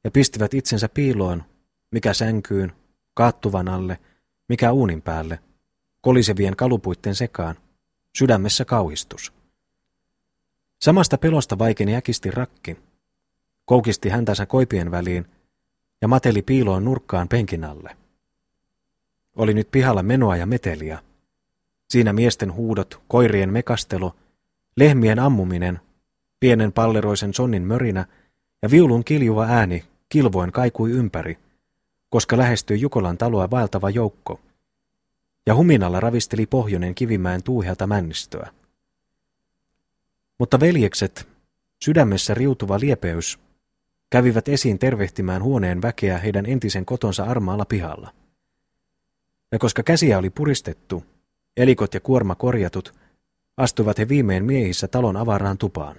ja 0.03 0.11
pistivät 0.11 0.53
itsensä 0.53 0.89
piiloon, 0.89 1.43
mikä 1.91 2.13
sänkyyn, 2.13 2.73
kaattuvan 3.13 3.67
alle, 3.67 3.99
mikä 4.49 4.71
uunin 4.71 5.01
päälle, 5.01 5.39
kolisevien 6.01 6.55
kalupuitten 6.55 7.15
sekaan, 7.15 7.55
sydämessä 8.17 8.65
kauhistus. 8.65 9.33
Samasta 10.81 11.17
pelosta 11.17 11.59
vaikeni 11.59 11.95
äkisti 11.95 12.31
rakki, 12.31 12.77
koukisti 13.65 14.09
häntänsä 14.09 14.45
koipien 14.45 14.91
väliin 14.91 15.25
ja 16.01 16.07
mateli 16.07 16.41
piiloon 16.41 16.85
nurkkaan 16.85 17.27
penkin 17.27 17.63
alle. 17.63 17.97
Oli 19.35 19.53
nyt 19.53 19.71
pihalla 19.71 20.03
menoa 20.03 20.35
ja 20.35 20.45
meteliä. 20.45 20.99
Siinä 21.89 22.13
miesten 22.13 22.53
huudot, 22.53 23.01
koirien 23.07 23.53
mekastelu, 23.53 24.13
lehmien 24.77 25.19
ammuminen, 25.19 25.79
pienen 26.39 26.71
palleroisen 26.71 27.33
sonnin 27.33 27.63
mörinä 27.63 28.05
ja 28.61 28.71
viulun 28.71 29.03
kiljuva 29.03 29.45
ääni 29.45 29.85
kilvoin 30.09 30.51
kaikui 30.51 30.91
ympäri, 30.91 31.37
koska 32.09 32.37
lähestyi 32.37 32.81
Jukolan 32.81 33.17
taloa 33.17 33.51
vaeltava 33.51 33.89
joukko. 33.89 34.39
Ja 35.45 35.55
huminalla 35.55 35.99
ravisteli 35.99 36.45
pohjoinen 36.45 36.95
kivimäen 36.95 37.43
tuuhelta 37.43 37.87
männistöä. 37.87 38.51
Mutta 40.41 40.59
veljekset, 40.59 41.27
sydämessä 41.83 42.33
riutuva 42.33 42.79
liepeys, 42.79 43.39
kävivät 44.09 44.47
esiin 44.47 44.79
tervehtimään 44.79 45.43
huoneen 45.43 45.81
väkeä 45.81 46.17
heidän 46.17 46.45
entisen 46.45 46.85
kotonsa 46.85 47.23
armaalla 47.23 47.65
pihalla. 47.65 48.13
Ja 49.51 49.59
koska 49.59 49.83
käsiä 49.83 50.17
oli 50.17 50.29
puristettu, 50.29 51.03
elikot 51.57 51.93
ja 51.93 51.99
kuorma 51.99 52.35
korjatut, 52.35 52.93
astuivat 53.57 53.97
he 53.97 54.07
viimein 54.09 54.45
miehissä 54.45 54.87
talon 54.87 55.17
avaraan 55.17 55.57
tupaan. 55.57 55.95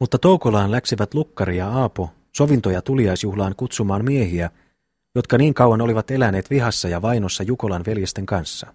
Mutta 0.00 0.18
Toukolaan 0.18 0.70
läksivät 0.70 1.14
Lukkari 1.14 1.56
ja 1.56 1.68
Aapo 1.68 2.10
sovintoja 2.32 2.82
tuliaisjuhlaan 2.82 3.54
kutsumaan 3.56 4.04
miehiä, 4.04 4.50
jotka 5.14 5.38
niin 5.38 5.54
kauan 5.54 5.80
olivat 5.80 6.10
eläneet 6.10 6.50
vihassa 6.50 6.88
ja 6.88 7.02
vainossa 7.02 7.42
Jukolan 7.42 7.84
veljesten 7.86 8.26
kanssa. 8.26 8.74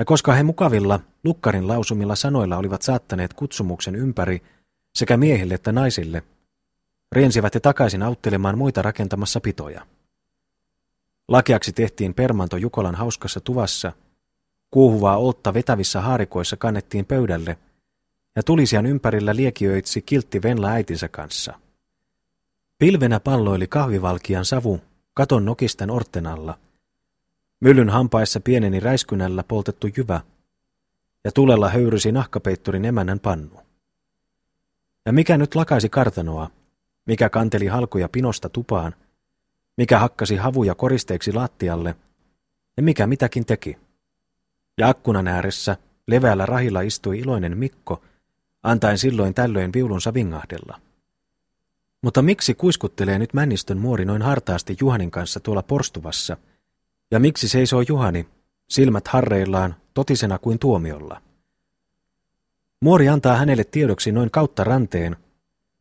Ja 0.00 0.04
koska 0.04 0.32
he 0.32 0.42
mukavilla 0.42 1.00
Lukkarin 1.24 1.68
lausumilla 1.68 2.16
sanoilla 2.16 2.56
olivat 2.56 2.82
saattaneet 2.82 3.34
kutsumuksen 3.34 3.94
ympäri 3.94 4.42
sekä 4.94 5.16
miehille 5.16 5.54
että 5.54 5.72
naisille, 5.72 6.22
riensivät 7.12 7.54
he 7.54 7.60
takaisin 7.60 8.02
auttelemaan 8.02 8.58
muita 8.58 8.82
rakentamassa 8.82 9.40
pitoja. 9.40 9.86
Lakeaksi 11.28 11.72
tehtiin 11.72 12.14
permanto 12.14 12.56
Jukolan 12.56 12.94
hauskassa 12.94 13.40
tuvassa, 13.40 13.92
kuuhuvaa 14.70 15.16
oltta 15.16 15.54
vetävissä 15.54 16.00
haarikoissa 16.00 16.56
kannettiin 16.56 17.06
pöydälle, 17.06 17.58
ja 18.36 18.42
tulisian 18.42 18.86
ympärillä 18.86 19.36
liekiöitsi 19.36 20.02
kiltti 20.02 20.42
Venla 20.42 20.68
äitinsä 20.68 21.08
kanssa. 21.08 21.54
Pilvenä 22.78 23.20
palloili 23.20 23.66
kahvivalkian 23.66 24.44
savu 24.44 24.80
katon 25.14 25.44
nokisten 25.44 25.90
orten 25.90 26.26
alla. 26.26 26.58
Myllyn 27.60 27.90
hampaissa 27.90 28.40
pieneni 28.40 28.80
räiskynällä 28.80 29.42
poltettu 29.42 29.86
jyvä, 29.96 30.20
ja 31.24 31.32
tulella 31.32 31.68
höyrysi 31.68 32.12
nahkapeitturin 32.12 32.84
emännän 32.84 33.20
pannu. 33.20 33.60
Ja 35.06 35.12
mikä 35.12 35.38
nyt 35.38 35.54
lakaisi 35.54 35.88
kartanoa, 35.88 36.50
mikä 37.06 37.28
kanteli 37.28 37.66
halkoja 37.66 38.08
pinosta 38.08 38.48
tupaan, 38.48 38.94
mikä 39.76 39.98
hakkasi 39.98 40.36
havuja 40.36 40.74
koristeeksi 40.74 41.32
lattialle, 41.32 41.96
ja 42.76 42.82
mikä 42.82 43.06
mitäkin 43.06 43.46
teki. 43.46 43.78
Ja 44.78 44.88
akkunan 44.88 45.28
ääressä, 45.28 45.76
leveällä 46.06 46.46
rahilla 46.46 46.80
istui 46.80 47.18
iloinen 47.18 47.58
Mikko, 47.58 48.02
antaen 48.62 48.98
silloin 48.98 49.34
tällöin 49.34 49.72
viulunsa 49.72 50.14
vingahdella. 50.14 50.80
Mutta 52.02 52.22
miksi 52.22 52.54
kuiskuttelee 52.54 53.18
nyt 53.18 53.34
Männistön 53.34 53.78
muori 53.78 54.04
noin 54.04 54.22
hartaasti 54.22 54.76
Juhanin 54.80 55.10
kanssa 55.10 55.40
tuolla 55.40 55.62
porstuvassa? 55.62 56.36
Ja 57.10 57.20
miksi 57.20 57.48
seisoo 57.48 57.80
Juhani, 57.80 58.28
silmät 58.68 59.08
harreillaan, 59.08 59.74
totisena 59.94 60.38
kuin 60.38 60.58
tuomiolla? 60.58 61.22
Muori 62.80 63.08
antaa 63.08 63.36
hänelle 63.36 63.64
tiedoksi 63.64 64.12
noin 64.12 64.30
kautta 64.30 64.64
ranteen, 64.64 65.16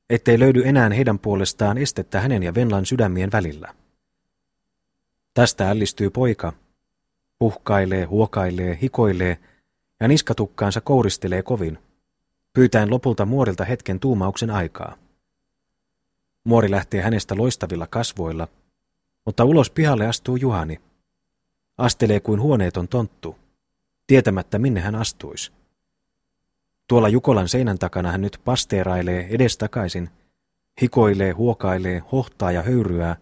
ettei 0.09 0.39
löydy 0.39 0.61
enää 0.65 0.89
heidän 0.89 1.19
puolestaan 1.19 1.77
estettä 1.77 2.21
hänen 2.21 2.43
ja 2.43 2.55
Venlan 2.55 2.86
sydämien 2.86 3.32
välillä. 3.32 3.75
Tästä 5.34 5.69
ällistyy 5.69 6.09
poika, 6.09 6.53
puhkailee, 7.39 8.05
huokailee, 8.05 8.77
hikoilee 8.82 9.38
ja 9.99 10.07
niskatukkaansa 10.07 10.82
kouristelee 10.82 11.43
kovin, 11.43 11.77
pyytäen 12.53 12.89
lopulta 12.89 13.25
muorilta 13.25 13.65
hetken 13.65 13.99
tuumauksen 13.99 14.49
aikaa. 14.49 14.97
Muori 16.43 16.71
lähtee 16.71 17.01
hänestä 17.01 17.36
loistavilla 17.38 17.88
kasvoilla, 17.88 18.47
mutta 19.25 19.45
ulos 19.45 19.69
pihalle 19.69 20.07
astuu 20.07 20.36
Juhani. 20.36 20.89
Astelee 21.80 22.19
kuin 22.19 22.41
huoneeton 22.41 22.88
tonttu, 22.88 23.36
tietämättä 24.07 24.59
minne 24.59 24.80
hän 24.80 24.95
astuisi. 24.95 25.51
Tuolla 26.88 27.09
Jukolan 27.09 27.47
seinän 27.47 27.80
takana 27.80 28.11
hän 28.11 28.21
nyt 28.21 28.41
pasteerailee 28.45 29.27
edestakaisin, 29.30 30.09
hikoilee, 30.82 31.32
huokailee, 31.32 32.03
hohtaa 32.11 32.51
ja 32.51 32.61
höyryää, 32.61 33.15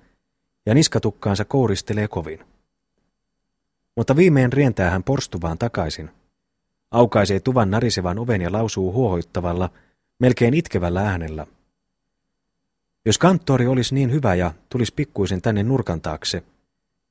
ja 0.66 0.74
niskatukkaansa 0.74 1.46
kouristelee 1.46 2.08
kovin. 2.08 2.40
Mutta 3.96 4.16
viimein 4.16 4.54
rientää 4.54 4.90
hän 4.90 5.04
porstuvaan 5.04 5.58
takaisin. 5.58 6.10
Aukaisee 6.92 7.40
tuvan 7.40 7.72
narisevan 7.72 8.20
oven 8.20 8.42
ja 8.42 8.52
lausuu 8.52 8.94
huohoittavalla, 8.94 9.70
melkein 10.20 10.54
itkevällä 10.54 11.02
äänellä. 11.02 11.48
Jos 13.06 13.18
kanttori 13.18 13.68
olisi 13.68 13.96
niin 13.96 14.12
hyvä 14.12 14.36
ja 14.36 14.54
tulisi 14.70 14.94
pikkuisen 14.94 15.42
tänne 15.42 15.64
nurkan 15.64 16.02
taakse, 16.02 16.44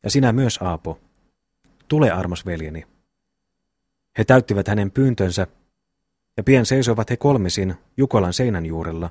ja 0.03 0.11
sinä 0.11 0.33
myös, 0.33 0.59
Aapo. 0.63 1.06
Tule, 1.89 2.11
armas 2.11 2.47
veljeni. 2.47 2.87
He 4.19 4.25
täyttivät 4.25 4.69
hänen 4.69 4.91
pyyntönsä, 4.91 5.47
ja 6.37 6.43
pian 6.43 6.67
seisoivat 6.67 7.11
he 7.11 7.17
kolmisin 7.17 7.75
Jukolan 7.97 8.33
seinän 8.33 8.67
juurella, 8.67 9.11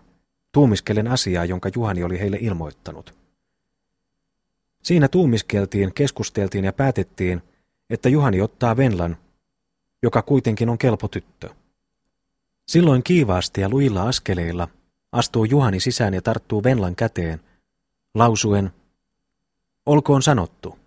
tuumiskellen 0.52 1.08
asiaa, 1.08 1.46
jonka 1.46 1.70
Juhani 1.76 2.04
oli 2.04 2.20
heille 2.20 2.38
ilmoittanut. 2.42 3.14
Siinä 4.84 5.08
tuumiskeltiin, 5.08 5.94
keskusteltiin 5.94 6.66
ja 6.66 6.74
päätettiin, 6.74 7.42
että 7.90 8.10
Juhani 8.10 8.42
ottaa 8.42 8.78
Venlan, 8.78 9.18
joka 10.04 10.22
kuitenkin 10.22 10.70
on 10.70 10.78
kelpo 10.78 11.08
tyttö. 11.08 11.50
Silloin 12.68 13.04
kiivaasti 13.04 13.62
ja 13.62 13.70
luilla 13.70 14.08
askeleilla 14.08 14.68
astuu 15.12 15.46
Juhani 15.46 15.80
sisään 15.80 16.14
ja 16.14 16.22
tarttuu 16.22 16.64
Venlan 16.64 16.96
käteen, 16.96 17.42
lausuen, 18.14 18.72
olkoon 19.86 20.22
sanottu. 20.22 20.85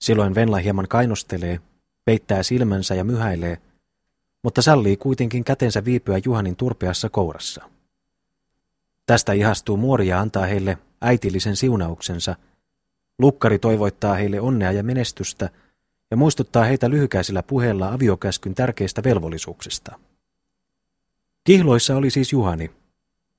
Silloin 0.00 0.34
Venla 0.34 0.58
hieman 0.58 0.88
kainostelee, 0.88 1.60
peittää 2.04 2.42
silmänsä 2.42 2.94
ja 2.94 3.04
myhäilee, 3.04 3.58
mutta 4.42 4.62
sallii 4.62 4.96
kuitenkin 4.96 5.44
kätensä 5.44 5.84
viipyä 5.84 6.20
Juhanin 6.24 6.56
turpeassa 6.56 7.08
kourassa. 7.08 7.70
Tästä 9.06 9.32
ihastuu 9.32 9.76
muori 9.76 10.08
ja 10.08 10.20
antaa 10.20 10.46
heille 10.46 10.78
äitillisen 11.00 11.56
siunauksensa. 11.56 12.36
Lukkari 13.18 13.58
toivoittaa 13.58 14.14
heille 14.14 14.40
onnea 14.40 14.72
ja 14.72 14.82
menestystä 14.82 15.50
ja 16.10 16.16
muistuttaa 16.16 16.64
heitä 16.64 16.90
lyhykäisellä 16.90 17.42
puheella 17.42 17.92
aviokäskyn 17.92 18.54
tärkeistä 18.54 19.02
velvollisuuksista. 19.04 19.98
Kihloissa 21.44 21.96
oli 21.96 22.10
siis 22.10 22.32
Juhani. 22.32 22.70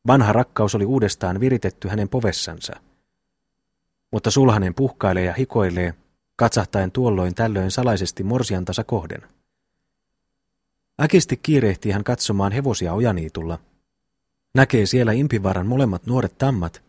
Vanha 0.08 0.34
rakkaus 0.34 0.76
oli 0.76 0.86
uudestaan 0.86 1.40
viritetty 1.40 1.88
hänen 1.88 2.10
povessansa. 2.10 2.74
Mutta 4.12 4.32
sulhanen 4.32 4.74
puhkailee 4.74 5.24
ja 5.24 5.34
hikoilee, 5.34 5.94
katsahtaen 6.42 6.92
tuolloin 6.92 7.36
tällöin 7.36 7.72
salaisesti 7.72 8.24
morsiantansa 8.24 8.84
kohden. 8.84 9.22
Äkisti 11.02 11.38
kiirehtii 11.38 11.92
hän 11.92 12.04
katsomaan 12.04 12.52
hevosia 12.52 12.94
ojaniitulla. 12.94 13.60
Näkee 14.54 14.86
siellä 14.86 15.12
impivaran 15.12 15.68
molemmat 15.68 16.06
nuoret 16.06 16.38
tammat. 16.38 16.84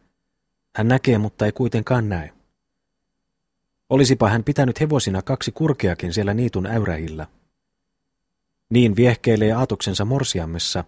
Hän 0.76 0.88
näkee, 0.88 1.18
mutta 1.18 1.46
ei 1.46 1.52
kuitenkaan 1.52 2.08
näe. 2.08 2.32
Olisipa 3.90 4.28
hän 4.28 4.44
pitänyt 4.44 4.80
hevosina 4.80 5.22
kaksi 5.22 5.52
kurkeakin 5.52 6.12
siellä 6.12 6.34
niitun 6.34 6.66
äyrähillä. 6.66 7.26
Niin 8.70 8.96
viehkeilee 8.96 9.52
aatoksensa 9.52 10.04
morsiammessa, 10.04 10.84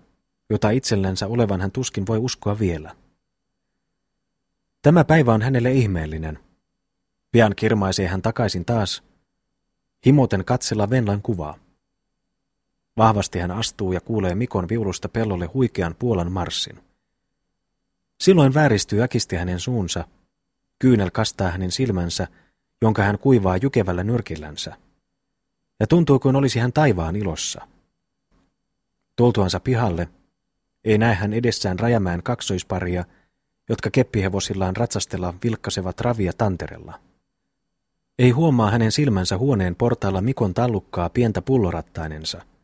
jota 0.51 0.71
itsellänsä 0.71 1.27
olevan 1.27 1.61
hän 1.61 1.71
tuskin 1.71 2.07
voi 2.07 2.19
uskoa 2.19 2.59
vielä. 2.59 2.97
Tämä 4.83 5.05
päivä 5.05 5.35
on 5.35 5.43
hänelle 5.43 5.73
ihmeellinen. 5.73 6.39
Pian 7.35 7.55
kirmaisee 7.57 8.07
hän 8.07 8.23
takaisin 8.23 8.65
taas, 8.65 9.03
himoten 10.07 10.45
katsella 10.45 10.91
Venlan 10.91 11.23
kuvaa. 11.23 11.59
Vahvasti 12.97 13.39
hän 13.39 13.51
astuu 13.51 13.93
ja 13.93 14.01
kuulee 14.01 14.35
Mikon 14.35 14.69
viulusta 14.69 15.09
pellolle 15.09 15.47
huikean 15.47 15.95
Puolan 15.99 16.33
marssin. 16.33 16.79
Silloin 18.21 18.55
vääristyy 18.55 19.03
äkisti 19.03 19.37
hänen 19.37 19.61
suunsa, 19.61 20.05
kyynel 20.79 21.11
kastaa 21.11 21.51
hänen 21.51 21.71
silmänsä, 21.71 22.29
jonka 22.83 23.03
hän 23.03 23.19
kuivaa 23.19 23.57
jukevällä 23.57 24.05
nyrkillänsä. 24.05 24.77
Ja 25.81 25.87
tuntuu 25.87 26.19
kuin 26.19 26.37
olisi 26.37 26.59
hän 26.59 26.73
taivaan 26.73 27.17
ilossa. 27.17 27.69
Tultuansa 29.17 29.61
pihalle, 29.61 30.09
ei 30.85 30.99
näe 30.99 31.15
hän 31.15 31.33
edessään 31.33 31.79
rajamään 31.79 32.23
kaksoisparia, 32.23 33.05
jotka 33.69 33.91
keppihevosillaan 33.91 34.77
ratsastella 34.77 35.35
vilkkasevat 35.45 36.01
ravia 36.01 36.33
tanterella. 36.39 37.04
Ei 38.19 38.31
huomaa 38.31 38.71
hänen 38.71 38.93
silmänsä 38.93 39.39
huoneen 39.39 39.75
portaalla 39.75 40.21
Mikon 40.21 40.55
tallukkaa 40.55 41.09
pientä 41.09 41.43
pullorattainensa– 41.43 42.43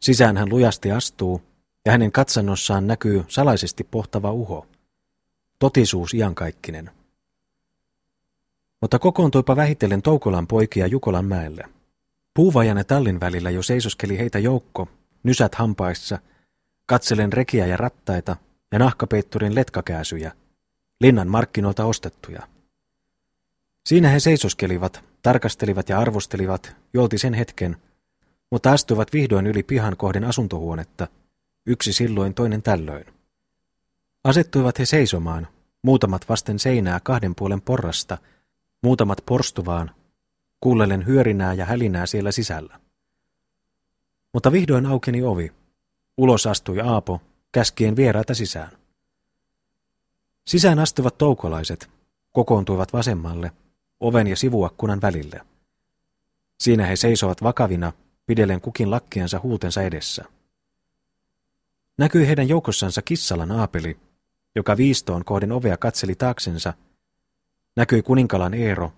Sisään 0.00 0.36
hän 0.36 0.48
lujasti 0.48 0.92
astuu, 0.92 1.42
ja 1.84 1.92
hänen 1.92 2.12
katsannossaan 2.12 2.86
näkyy 2.86 3.24
salaisesti 3.28 3.84
pohtava 3.84 4.32
uho. 4.32 4.66
Totisuus 5.58 6.14
iankaikkinen. 6.14 6.90
Mutta 8.80 8.98
kokoontuipa 8.98 9.56
vähitellen 9.56 10.02
Toukolan 10.02 10.46
poikia 10.46 10.86
Jukolan 10.86 11.24
mäelle. 11.24 11.64
Puuvajan 12.34 12.78
ja 12.78 12.84
tallin 12.84 13.20
välillä 13.20 13.50
jo 13.50 13.62
seisoskeli 13.62 14.18
heitä 14.18 14.38
joukko, 14.38 14.88
nysät 15.22 15.54
hampaissa, 15.54 16.18
katselen 16.86 17.32
rekiä 17.32 17.66
ja 17.66 17.76
rattaita 17.76 18.36
ja 18.72 18.78
nahkapeitturin 18.78 19.54
letkakääsyjä, 19.54 20.32
linnan 21.00 21.28
markkinoilta 21.28 21.84
ostettuja. 21.84 22.42
Siinä 23.86 24.08
he 24.08 24.20
seisoskelivat, 24.20 25.04
tarkastelivat 25.22 25.88
ja 25.88 25.98
arvostelivat 25.98 26.76
jolti 26.94 27.18
sen 27.18 27.34
hetken, 27.34 27.76
mutta 28.50 28.72
astuivat 28.72 29.12
vihdoin 29.12 29.46
yli 29.46 29.62
pihan 29.62 29.96
kohden 29.96 30.24
asuntohuonetta, 30.24 31.08
yksi 31.66 31.92
silloin 31.92 32.34
toinen 32.34 32.62
tällöin. 32.62 33.06
Asettuivat 34.24 34.78
he 34.78 34.86
seisomaan, 34.86 35.48
muutamat 35.82 36.28
vasten 36.28 36.58
seinää 36.58 37.00
kahden 37.02 37.34
puolen 37.34 37.60
porrasta, 37.60 38.18
muutamat 38.82 39.18
porstuvaan, 39.26 39.90
kuullellen 40.60 41.06
hyörinää 41.06 41.54
ja 41.54 41.64
hälinää 41.64 42.06
siellä 42.06 42.32
sisällä. 42.32 42.80
Mutta 44.32 44.52
vihdoin 44.52 44.86
aukeni 44.86 45.22
ovi. 45.22 45.52
Ulos 46.16 46.46
astui 46.46 46.80
Aapo, 46.80 47.20
käskien 47.52 47.96
vieraita 47.96 48.34
sisään. 48.34 48.70
Sisään 50.46 50.78
astuvat 50.78 51.18
toukolaiset, 51.18 51.90
kokoontuivat 52.32 52.92
vasemmalle, 52.92 53.52
oven 54.00 54.26
ja 54.26 54.36
sivuakkunan 54.36 55.00
välille. 55.00 55.40
Siinä 56.60 56.86
he 56.86 56.96
seisovat 56.96 57.42
vakavina 57.42 57.92
pidellen 58.26 58.60
kukin 58.60 58.90
lakkiansa 58.90 59.40
huutensa 59.42 59.82
edessä. 59.82 60.24
Näkyi 61.98 62.26
heidän 62.26 62.48
joukossansa 62.48 63.02
kissalan 63.02 63.52
aapeli, 63.52 63.98
joka 64.54 64.76
viistoon 64.76 65.24
kohden 65.24 65.52
ovea 65.52 65.76
katseli 65.76 66.14
taaksensa. 66.14 66.74
Näkyi 67.76 68.02
kuninkalan 68.02 68.54
Eero, 68.54 68.92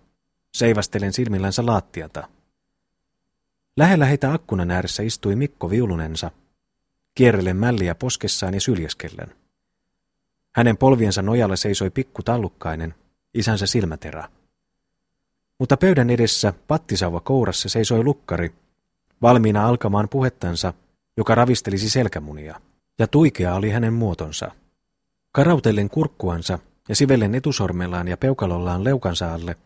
seivastelen 0.55 1.13
silmillänsä 1.13 1.67
laattiata. 1.67 2.29
Lähellä 3.77 4.05
heitä 4.05 4.33
akkunan 4.33 4.71
ääressä 4.71 5.03
istui 5.03 5.37
Mikko 5.37 5.71
viulunensa, 5.71 6.31
kierrellen 7.15 7.57
mälliä 7.57 7.95
poskessaan 7.95 8.55
ja 8.55 8.61
syljeskellen. 8.61 9.37
Hänen 10.55 10.77
polviensa 10.77 11.23
nojalla 11.23 11.57
seisoi 11.57 11.91
pikku 11.91 12.23
tallukkainen, 12.23 12.95
isänsä 13.35 13.67
silmäterä. 13.67 14.29
Mutta 15.59 15.77
pöydän 15.77 16.11
edessä 16.11 16.53
pattisauva 16.69 17.21
kourassa 17.21 17.69
seisoi 17.69 18.05
lukkari, 18.05 18.53
valmiina 19.23 19.69
alkamaan 19.69 20.09
puhettansa, 20.09 20.73
joka 21.17 21.35
ravistelisi 21.35 21.91
selkämunia, 21.91 22.61
ja 22.99 23.07
tuikea 23.07 23.55
oli 23.55 23.71
hänen 23.71 23.93
muotonsa. 23.93 24.51
Karautellen 25.33 25.91
kurkkuansa 25.91 26.59
ja 26.89 26.97
sivellen 26.97 27.35
etusormellaan 27.35 28.09
ja 28.09 28.17
peukalollaan 28.17 28.85
leukansa 28.85 29.35
alle, 29.35 29.57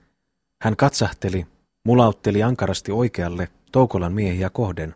hän 0.61 0.76
katsahteli, 0.76 1.47
mulautteli 1.84 2.43
ankarasti 2.43 2.93
oikealle 2.93 3.49
Toukolan 3.72 4.12
miehiä 4.12 4.51
kohden, 4.51 4.95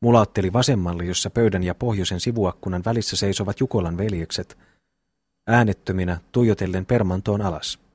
mulautteli 0.00 0.52
vasemmalle, 0.52 1.04
jossa 1.04 1.30
pöydän 1.30 1.62
ja 1.62 1.74
pohjoisen 1.74 2.20
sivuakkunan 2.20 2.82
välissä 2.84 3.16
seisovat 3.16 3.60
Jukolan 3.60 3.96
veljekset, 3.96 4.58
äänettöminä 5.46 6.20
tuijotellen 6.32 6.86
permantoon 6.86 7.42
alas. 7.42 7.87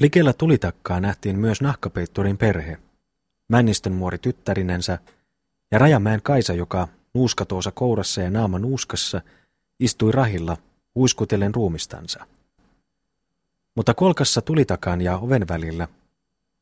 Likellä 0.00 0.32
tulitakkaa 0.32 1.00
nähtiin 1.00 1.38
myös 1.38 1.60
nahkapeitturin 1.60 2.38
perhe, 2.38 2.78
Männistön 3.48 3.92
muori 3.92 4.18
tyttärinensä 4.18 4.98
ja 5.70 5.78
Rajamäen 5.78 6.22
Kaisa, 6.22 6.52
joka 6.52 6.88
nuuskatoosa 7.14 7.70
kourassa 7.70 8.20
ja 8.20 8.30
naama 8.30 8.58
nuuskassa 8.58 9.20
istui 9.80 10.12
rahilla 10.12 10.56
huiskutellen 10.94 11.54
ruumistansa. 11.54 12.26
Mutta 13.76 13.94
kolkassa 13.94 14.42
tulitakan 14.42 15.00
ja 15.00 15.18
oven 15.18 15.48
välillä, 15.48 15.88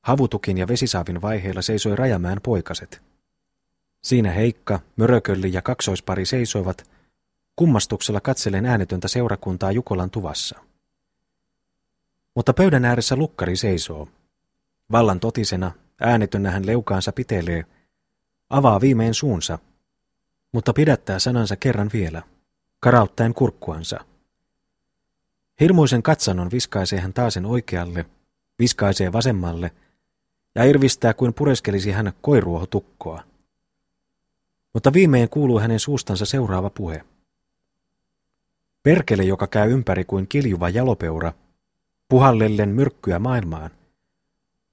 havutukin 0.03 0.59
ja 0.59 0.69
vesisaavin 0.69 1.23
vaiheilla 1.23 1.63
seisoi 1.63 1.97
Rajamäen 1.97 2.41
poikaset, 2.43 3.03
Siinä 4.03 4.31
Heikka, 4.31 4.81
Mörökölli 4.97 5.53
ja 5.53 5.63
kaksoispari 5.63 6.27
seisoivat, 6.27 6.91
kummastuksella 7.57 8.21
katsellen 8.21 8.67
äänetöntä 8.67 9.09
seurakuntaa 9.09 9.73
Jukolan 9.73 10.11
tuvassa. 10.11 10.59
Mutta 12.35 12.53
pöydän 12.53 12.85
ääressä 12.85 13.17
lukkari 13.17 13.57
seisoo. 13.57 14.09
Vallan 14.93 15.21
totisena, 15.21 15.73
äänetönnä 16.01 16.51
hän 16.51 16.67
leukaansa 16.67 17.13
pitelee, 17.13 17.65
avaa 18.51 18.81
viimein 18.81 19.15
suunsa, 19.15 19.59
mutta 20.53 20.73
pidättää 20.73 21.19
sanansa 21.19 21.57
kerran 21.57 21.91
vielä, 21.93 22.23
karauttaen 22.81 23.35
kurkkuansa. 23.35 24.01
Hirmuisen 25.61 26.03
katsannon 26.03 26.51
viskaisee 26.51 27.01
hän 27.01 27.13
taasen 27.13 27.47
oikealle, 27.47 28.07
viskaisee 28.59 29.13
vasemmalle 29.13 29.71
ja 30.55 30.65
irvistää 30.65 31.15
kuin 31.15 31.35
pureskelisi 31.35 31.91
hän 31.91 32.13
koiruohotukkoa. 32.21 33.23
Mutta 34.75 34.93
viimein 34.93 35.29
kuuluu 35.29 35.61
hänen 35.61 35.81
suustansa 35.81 36.27
seuraava 36.27 36.71
puhe. 36.71 37.05
Perkele, 38.83 39.23
joka 39.23 39.47
käy 39.47 39.73
ympäri 39.73 40.05
kuin 40.05 40.29
kiljuva 40.29 40.69
jalopeura, 40.69 41.33
puhallellen 42.13 42.69
myrkkyä 42.69 43.19
maailmaan, 43.19 43.71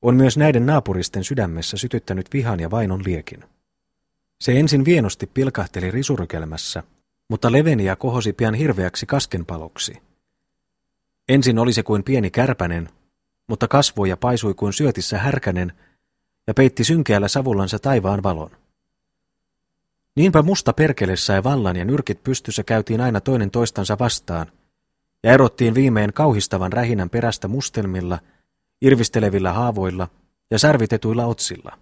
on 0.01 0.15
myös 0.15 0.37
näiden 0.37 0.65
naapuristen 0.65 1.23
sydämessä 1.23 1.77
sytyttänyt 1.77 2.33
vihan 2.33 2.59
ja 2.59 2.71
vainon 2.71 3.03
liekin. 3.05 3.43
Se 4.41 4.59
ensin 4.59 4.85
vienosti 4.85 5.27
pilkahteli 5.27 5.91
risurykelmässä, 5.91 6.83
mutta 7.29 7.51
leveni 7.51 7.85
ja 7.85 7.95
kohosi 7.95 8.33
pian 8.33 8.53
hirveäksi 8.53 9.05
kaskenpaloksi. 9.05 10.01
Ensin 11.29 11.59
oli 11.59 11.73
se 11.73 11.83
kuin 11.83 12.03
pieni 12.03 12.31
kärpänen, 12.31 12.89
mutta 13.47 13.67
kasvoi 13.67 14.09
ja 14.09 14.17
paisui 14.17 14.53
kuin 14.53 14.73
syötissä 14.73 15.17
härkänen 15.17 15.73
ja 16.47 16.53
peitti 16.53 16.83
synkeällä 16.83 17.27
savullansa 17.27 17.79
taivaan 17.79 18.23
valon. 18.23 18.51
Niinpä 20.15 20.41
musta 20.41 20.73
perkele 20.73 21.15
sai 21.15 21.43
vallan 21.43 21.75
ja 21.75 21.85
nyrkit 21.85 22.23
pystyssä 22.23 22.63
käytiin 22.63 23.01
aina 23.01 23.21
toinen 23.21 23.51
toistansa 23.51 23.99
vastaan, 23.99 24.51
ja 25.23 25.31
erottiin 25.31 25.75
viimein 25.75 26.13
kauhistavan 26.13 26.73
rähinän 26.73 27.09
perästä 27.09 27.47
mustelmilla, 27.47 28.19
irvistelevillä 28.81 29.53
haavoilla 29.53 30.07
ja 30.51 30.59
särvitetuilla 30.59 31.25
otsilla. 31.25 31.77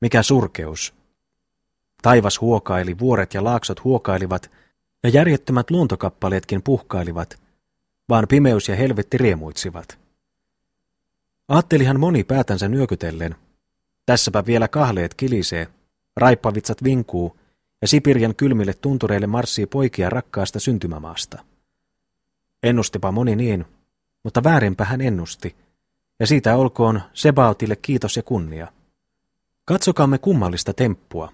Mikä 0.00 0.22
surkeus! 0.22 0.94
Taivas 2.02 2.40
huokaili, 2.40 2.98
vuoret 2.98 3.34
ja 3.34 3.44
laaksot 3.44 3.84
huokailivat, 3.84 4.50
ja 5.02 5.08
järjettömät 5.08 5.70
luontokappaleetkin 5.70 6.62
puhkailivat, 6.62 7.42
vaan 8.08 8.28
pimeys 8.28 8.68
ja 8.68 8.76
helvetti 8.76 9.18
riemuitsivat. 9.18 9.98
Aattelihan 11.48 12.00
moni 12.00 12.24
päätänsä 12.24 12.68
nyökytellen. 12.68 13.34
Tässäpä 14.06 14.46
vielä 14.46 14.68
kahleet 14.68 15.14
kilisee, 15.14 15.68
raippavitsat 16.16 16.84
vinkuu, 16.84 17.36
ja 17.82 17.88
Sipirjan 17.88 18.34
kylmille 18.34 18.74
tuntureille 18.74 19.26
marssii 19.26 19.66
poikia 19.66 20.10
rakkaasta 20.10 20.60
syntymämaasta. 20.60 21.51
Ennustipa 22.62 23.12
moni 23.12 23.36
niin, 23.36 23.64
mutta 24.22 24.44
väärinpä 24.44 24.84
hän 24.84 25.00
ennusti, 25.00 25.56
ja 26.20 26.26
siitä 26.26 26.56
olkoon 26.56 27.00
Sebaotille 27.12 27.76
kiitos 27.76 28.16
ja 28.16 28.22
kunnia. 28.22 28.72
Katsokaamme 29.64 30.18
kummallista 30.18 30.72
temppua. 30.74 31.32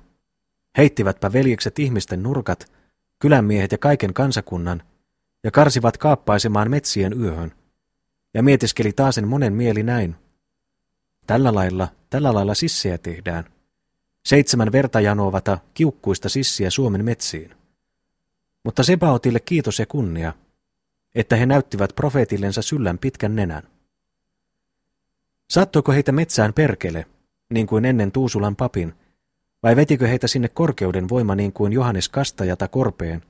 Heittivätpä 0.77 1.33
veljekset 1.33 1.79
ihmisten 1.79 2.23
nurkat, 2.23 2.73
kylänmiehet 3.19 3.73
ja 3.73 3.79
kaiken 3.79 4.15
kansakunnan, 4.15 4.83
ja 5.45 5.51
karsivat 5.51 5.97
kaappaisemaan 5.97 6.71
metsien 6.71 7.21
yöhön. 7.21 7.53
Ja 8.35 8.43
mietiskeli 8.43 8.93
taasen 8.93 9.29
monen 9.29 9.53
mieli 9.53 9.83
näin. 9.83 10.17
Tällä 11.27 11.55
lailla, 11.55 11.89
tällä 12.11 12.35
lailla 12.35 12.55
sissejä 12.55 12.99
tehdään. 12.99 13.45
Seitsemän 14.25 14.73
verta 14.73 15.01
janovata 15.01 15.59
kiukkuista 15.75 16.29
sissiä 16.29 16.71
Suomen 16.71 17.05
metsiin. 17.05 17.55
Mutta 18.65 18.83
Sebaotille 18.83 19.41
kiitos 19.41 19.79
ja 19.79 19.87
kunnia, 19.87 20.33
että 21.19 21.37
he 21.37 21.47
näyttivät 21.47 21.93
profeetillensa 21.97 22.63
syllän 22.63 22.99
pitkän 22.99 23.37
nenän. 23.37 23.63
Sattuiko 25.51 25.93
heitä 25.93 26.13
metsään 26.13 26.53
perkele, 26.53 27.07
niin 27.51 27.67
kuin 27.67 27.85
ennen 27.85 28.13
Tuusulan 28.13 28.57
papin, 28.57 28.95
vai 29.63 29.77
vetikö 29.77 30.07
heitä 30.09 30.27
sinne 30.29 30.49
korkeuden 30.49 31.09
voima 31.09 31.35
niin 31.35 31.53
kuin 31.53 31.73
Johannes 31.73 32.09
Kastajata 32.09 32.69
korpeen? 32.69 33.23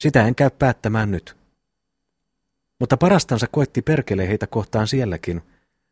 Sitä 0.00 0.26
en 0.26 0.34
käy 0.34 0.50
päättämään 0.50 1.10
nyt. 1.10 1.36
Mutta 2.80 2.96
parastansa 2.96 3.46
koetti 3.50 3.82
perkele 3.82 4.28
heitä 4.28 4.46
kohtaan 4.46 4.88
sielläkin, 4.88 5.42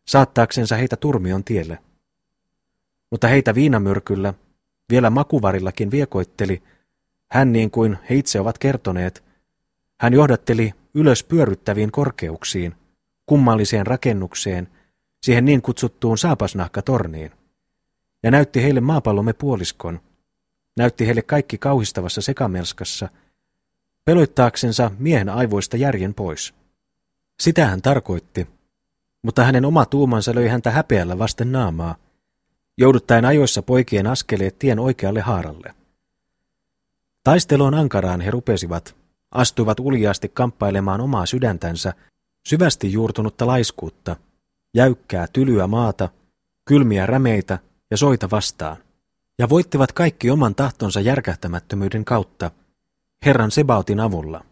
saattaaksensa 0.06 0.76
heitä 0.76 0.96
turmion 0.96 1.44
tielle. 1.44 1.78
Mutta 3.10 3.28
heitä 3.28 3.54
viinamyrkyllä, 3.54 4.34
vielä 4.90 5.10
makuvarillakin 5.10 5.90
viekoitteli, 5.90 6.62
hän 7.30 7.52
niin 7.52 7.70
kuin 7.70 7.98
he 8.10 8.14
itse 8.14 8.40
ovat 8.40 8.58
kertoneet, 8.58 9.24
hän 10.00 10.12
johdatteli 10.12 10.79
ylös 10.94 11.24
pyörryttäviin 11.24 11.92
korkeuksiin, 11.92 12.74
kummalliseen 13.26 13.86
rakennukseen, 13.86 14.68
siihen 15.22 15.44
niin 15.44 15.62
kutsuttuun 15.62 16.18
saapasnahkatorniin 16.18 17.30
ja 18.22 18.30
näytti 18.30 18.62
heille 18.62 18.80
maapallomme 18.80 19.32
puoliskon, 19.32 20.00
näytti 20.76 21.06
heille 21.06 21.22
kaikki 21.22 21.58
kauhistavassa 21.58 22.20
sekamelskassa, 22.20 23.08
peloittaaksensa 24.04 24.90
miehen 24.98 25.28
aivoista 25.28 25.76
järjen 25.76 26.14
pois. 26.14 26.54
Sitä 27.42 27.66
hän 27.66 27.82
tarkoitti, 27.82 28.48
mutta 29.22 29.44
hänen 29.44 29.64
oma 29.64 29.86
tuumansa 29.86 30.34
löi 30.34 30.48
häntä 30.48 30.70
häpeällä 30.70 31.18
vasten 31.18 31.52
naamaa, 31.52 31.96
jouduttaen 32.78 33.24
ajoissa 33.24 33.62
poikien 33.62 34.06
askeleet 34.06 34.58
tien 34.58 34.78
oikealle 34.78 35.20
haaralle. 35.20 35.74
Taisteloon 37.24 37.74
ankaraan 37.74 38.20
he 38.20 38.30
rupesivat, 38.30 38.96
astuivat 39.30 39.80
uljaasti 39.80 40.28
kamppailemaan 40.28 41.00
omaa 41.00 41.26
sydäntänsä, 41.26 41.92
syvästi 42.48 42.92
juurtunutta 42.92 43.46
laiskuutta, 43.46 44.16
jäykkää 44.74 45.26
tylyä 45.32 45.66
maata, 45.66 46.08
kylmiä 46.64 47.06
rämeitä 47.06 47.58
ja 47.90 47.96
soita 47.96 48.30
vastaan, 48.30 48.76
ja 49.38 49.48
voittivat 49.48 49.92
kaikki 49.92 50.30
oman 50.30 50.54
tahtonsa 50.54 51.00
järkähtämättömyyden 51.00 52.04
kautta, 52.04 52.50
Herran 53.24 53.50
Sebautin 53.50 54.00
avulla. 54.00 54.44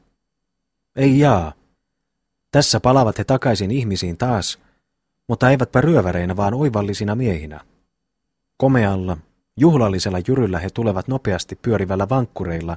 Ei 0.96 1.18
jaa. 1.18 1.52
Tässä 2.50 2.80
palavat 2.80 3.18
he 3.18 3.24
takaisin 3.24 3.70
ihmisiin 3.70 4.16
taas, 4.16 4.58
mutta 5.28 5.50
eivätpä 5.50 5.80
ryöväreinä, 5.80 6.36
vaan 6.36 6.54
oivallisina 6.54 7.14
miehinä. 7.14 7.60
Komealla, 8.56 9.16
juhlallisella 9.56 10.18
jyryllä 10.28 10.58
he 10.58 10.70
tulevat 10.70 11.08
nopeasti 11.08 11.56
pyörivällä 11.62 12.08
vankkureilla, 12.08 12.76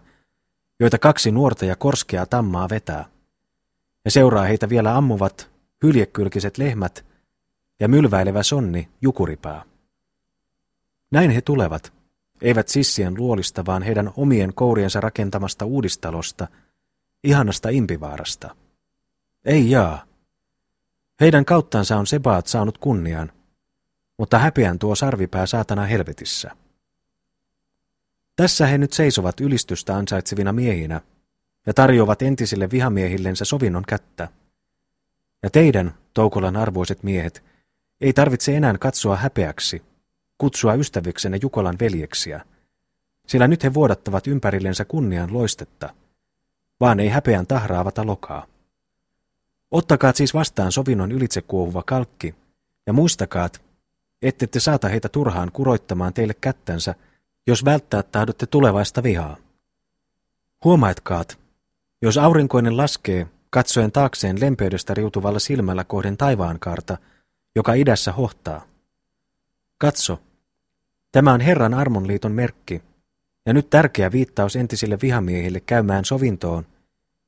joita 0.81 0.99
kaksi 0.99 1.31
nuorta 1.31 1.65
ja 1.65 1.75
korskeaa 1.75 2.25
tammaa 2.25 2.69
vetää. 2.69 3.05
Ja 4.05 4.11
seuraa 4.11 4.43
heitä 4.43 4.69
vielä 4.69 4.97
ammuvat, 4.97 5.49
hyljekylkiset 5.83 6.57
lehmät 6.57 7.05
ja 7.79 7.87
mylväilevä 7.87 8.43
sonni 8.43 8.89
jukuripää. 9.01 9.63
Näin 11.11 11.31
he 11.31 11.41
tulevat, 11.41 11.93
eivät 12.41 12.67
sissien 12.67 13.13
luolista, 13.17 13.65
vaan 13.65 13.83
heidän 13.83 14.11
omien 14.17 14.53
kouriensa 14.53 15.01
rakentamasta 15.01 15.65
uudistalosta, 15.65 16.47
ihanasta 17.23 17.69
impivaarasta. 17.69 18.55
Ei 19.45 19.69
jaa. 19.69 20.05
Heidän 21.19 21.45
kauttansa 21.45 21.97
on 21.97 22.07
Sebaat 22.07 22.47
saanut 22.47 22.77
kunnian, 22.77 23.31
mutta 24.17 24.39
häpeän 24.39 24.79
tuo 24.79 24.95
sarvipää 24.95 25.45
saatana 25.45 25.85
helvetissä. 25.85 26.51
Tässä 28.41 28.67
he 28.67 28.77
nyt 28.77 28.93
seisovat 28.93 29.41
ylistystä 29.41 29.95
ansaitsevina 29.95 30.53
miehinä 30.53 31.01
ja 31.67 31.73
tarjoavat 31.73 32.21
entisille 32.21 32.71
vihamiehillensä 32.71 33.45
sovinnon 33.45 33.83
kättä. 33.87 34.27
Ja 35.43 35.49
teidän, 35.49 35.93
Toukolan 36.13 36.55
arvoiset 36.55 37.03
miehet, 37.03 37.43
ei 38.01 38.13
tarvitse 38.13 38.57
enää 38.57 38.77
katsoa 38.77 39.15
häpeäksi, 39.15 39.81
kutsua 40.37 40.73
ystävyksenne 40.73 41.39
Jukolan 41.41 41.75
veljeksiä, 41.79 42.45
sillä 43.27 43.47
nyt 43.47 43.63
he 43.63 43.73
vuodattavat 43.73 44.27
ympärillensä 44.27 44.85
kunnian 44.85 45.33
loistetta, 45.33 45.89
vaan 46.79 46.99
ei 46.99 47.09
häpeän 47.09 47.47
tahraavata 47.47 48.05
lokaa. 48.05 48.45
Ottakaa 49.71 50.13
siis 50.15 50.33
vastaan 50.33 50.71
sovinnon 50.71 51.11
ylitse 51.11 51.41
kuohuva 51.41 51.83
kalkki, 51.83 52.35
ja 52.87 52.93
muistakaat, 52.93 53.61
ette 54.21 54.47
te 54.47 54.59
saata 54.59 54.87
heitä 54.87 55.09
turhaan 55.09 55.51
kuroittamaan 55.51 56.13
teille 56.13 56.33
kättänsä, 56.33 56.95
jos 57.47 57.65
välttää 57.65 58.03
tahdotte 58.03 58.45
tulevaista 58.45 59.03
vihaa. 59.03 59.37
Huomaetkaat, 60.63 61.39
jos 62.01 62.17
aurinkoinen 62.17 62.77
laskee, 62.77 63.27
katsoen 63.49 63.91
taakseen 63.91 64.41
lempeydestä 64.41 64.93
riutuvalla 64.93 65.39
silmällä 65.39 65.83
kohden 65.83 66.17
taivaankaarta, 66.17 66.97
joka 67.55 67.73
idässä 67.73 68.11
hohtaa. 68.11 68.65
Katso, 69.77 70.19
Tämä 71.11 71.33
on 71.33 71.41
Herran 71.41 71.73
armonliiton 71.73 72.31
merkki, 72.31 72.81
ja 73.45 73.53
nyt 73.53 73.69
tärkeä 73.69 74.11
viittaus 74.11 74.55
entisille 74.55 74.97
vihamiehille 75.01 75.59
käymään 75.59 76.05
sovintoon, 76.05 76.65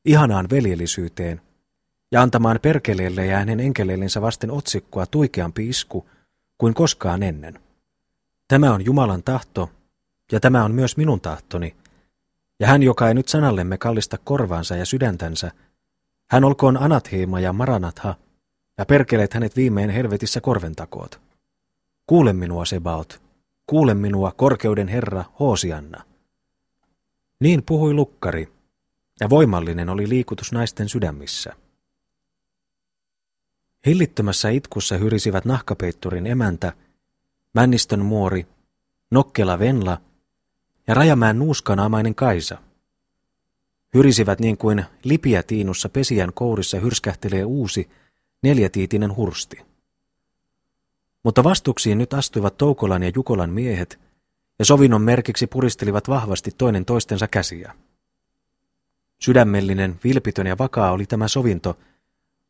ihanaan 0.05 0.49
veljellisyyteen, 0.49 1.41
ja 2.11 2.21
antamaan 2.21 2.59
perkeleelle 2.61 3.25
ja 3.25 3.37
hänen 3.37 3.59
enkeleillensä 3.59 4.21
vasten 4.21 4.51
otsikkoa 4.51 5.05
tuikeampi 5.05 5.69
isku 5.69 6.09
kuin 6.57 6.73
koskaan 6.73 7.23
ennen. 7.23 7.59
Tämä 8.47 8.73
on 8.73 8.85
Jumalan 8.85 9.23
tahto, 9.23 9.69
ja 10.33 10.39
tämä 10.39 10.65
on 10.65 10.71
myös 10.71 10.97
minun 10.97 11.21
tahtoni. 11.21 11.75
Ja 12.59 12.67
hän, 12.67 12.83
joka 12.83 13.07
ei 13.07 13.13
nyt 13.13 13.27
sanallemme 13.27 13.77
kallista 13.77 14.17
korvaansa 14.17 14.75
ja 14.75 14.85
sydäntänsä, 14.85 15.51
hän 16.29 16.43
olkoon 16.43 16.77
Anathiima 16.77 17.39
ja 17.39 17.53
Maranatha, 17.53 18.15
ja 18.77 18.85
perkeleet 18.85 19.33
hänet 19.33 19.55
viimein 19.55 19.89
helvetissä 19.89 20.41
korventakoot. 20.41 21.21
Kuule 22.07 22.33
minua, 22.33 22.65
Sebaot, 22.65 23.21
kuule 23.67 23.93
minua, 23.93 24.31
korkeuden 24.31 24.87
herra, 24.87 25.23
Hoosianna. 25.39 26.03
Niin 27.39 27.63
puhui 27.65 27.93
lukkari, 27.93 28.53
ja 29.19 29.29
voimallinen 29.29 29.89
oli 29.89 30.09
liikutus 30.09 30.51
naisten 30.51 30.89
sydämissä. 30.89 31.53
Hillittömässä 33.85 34.49
itkussa 34.49 34.97
hyrisivät 34.97 35.45
nahkapeitturin 35.45 36.27
emäntä, 36.27 36.73
Männistön 37.53 38.05
muori, 38.05 38.47
Nokkela 39.11 39.59
Venla 39.59 40.01
ja 40.87 40.93
Rajamäen 40.93 41.39
nuuskanaamainen 41.39 42.15
Kaisa. 42.15 42.57
Hyrisivät 43.93 44.39
niin 44.39 44.57
kuin 44.57 44.85
lipiä 45.03 45.43
tiinussa 45.43 45.89
pesijän 45.89 46.33
kourissa 46.33 46.79
hyrskähtelee 46.79 47.45
uusi, 47.45 47.89
neljätiitinen 48.41 49.15
hursti. 49.15 49.57
Mutta 51.23 51.43
vastuksiin 51.43 51.97
nyt 51.97 52.13
astuivat 52.13 52.57
Toukolan 52.57 53.03
ja 53.03 53.11
Jukolan 53.15 53.49
miehet, 53.49 53.99
ja 54.59 54.65
sovinnon 54.65 55.01
merkiksi 55.01 55.47
puristelivat 55.47 56.07
vahvasti 56.07 56.51
toinen 56.57 56.85
toistensa 56.85 57.27
käsiä. 57.27 57.73
Sydämellinen, 59.21 59.99
vilpitön 60.03 60.47
ja 60.47 60.57
vakaa 60.57 60.91
oli 60.91 61.05
tämä 61.05 61.27
sovinto, 61.27 61.77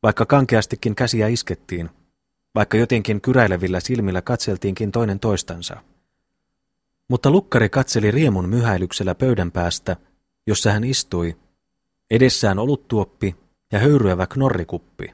vaikka 0.04 0.26
kankeastikin 0.26 0.96
käsiä 0.96 1.28
iskettiin, 1.28 1.90
vaikka 2.56 2.78
jotenkin 2.78 3.22
kyräilevillä 3.22 3.80
silmillä 3.80 4.22
katseltiinkin 4.22 4.92
toinen 4.92 5.20
toistansa. 5.20 5.78
Mutta 7.08 7.32
lukkari 7.32 7.70
katseli 7.70 8.12
riemun 8.12 8.50
myhäilyksellä 8.50 9.16
pöydän 9.16 9.52
päästä, 9.52 9.96
jossa 10.48 10.72
hän 10.72 10.84
istui, 10.84 11.38
edessään 12.12 12.60
oluttuoppi 12.60 13.36
ja 13.72 13.80
höyryävä 13.80 14.28
knorrikuppi. 14.28 15.12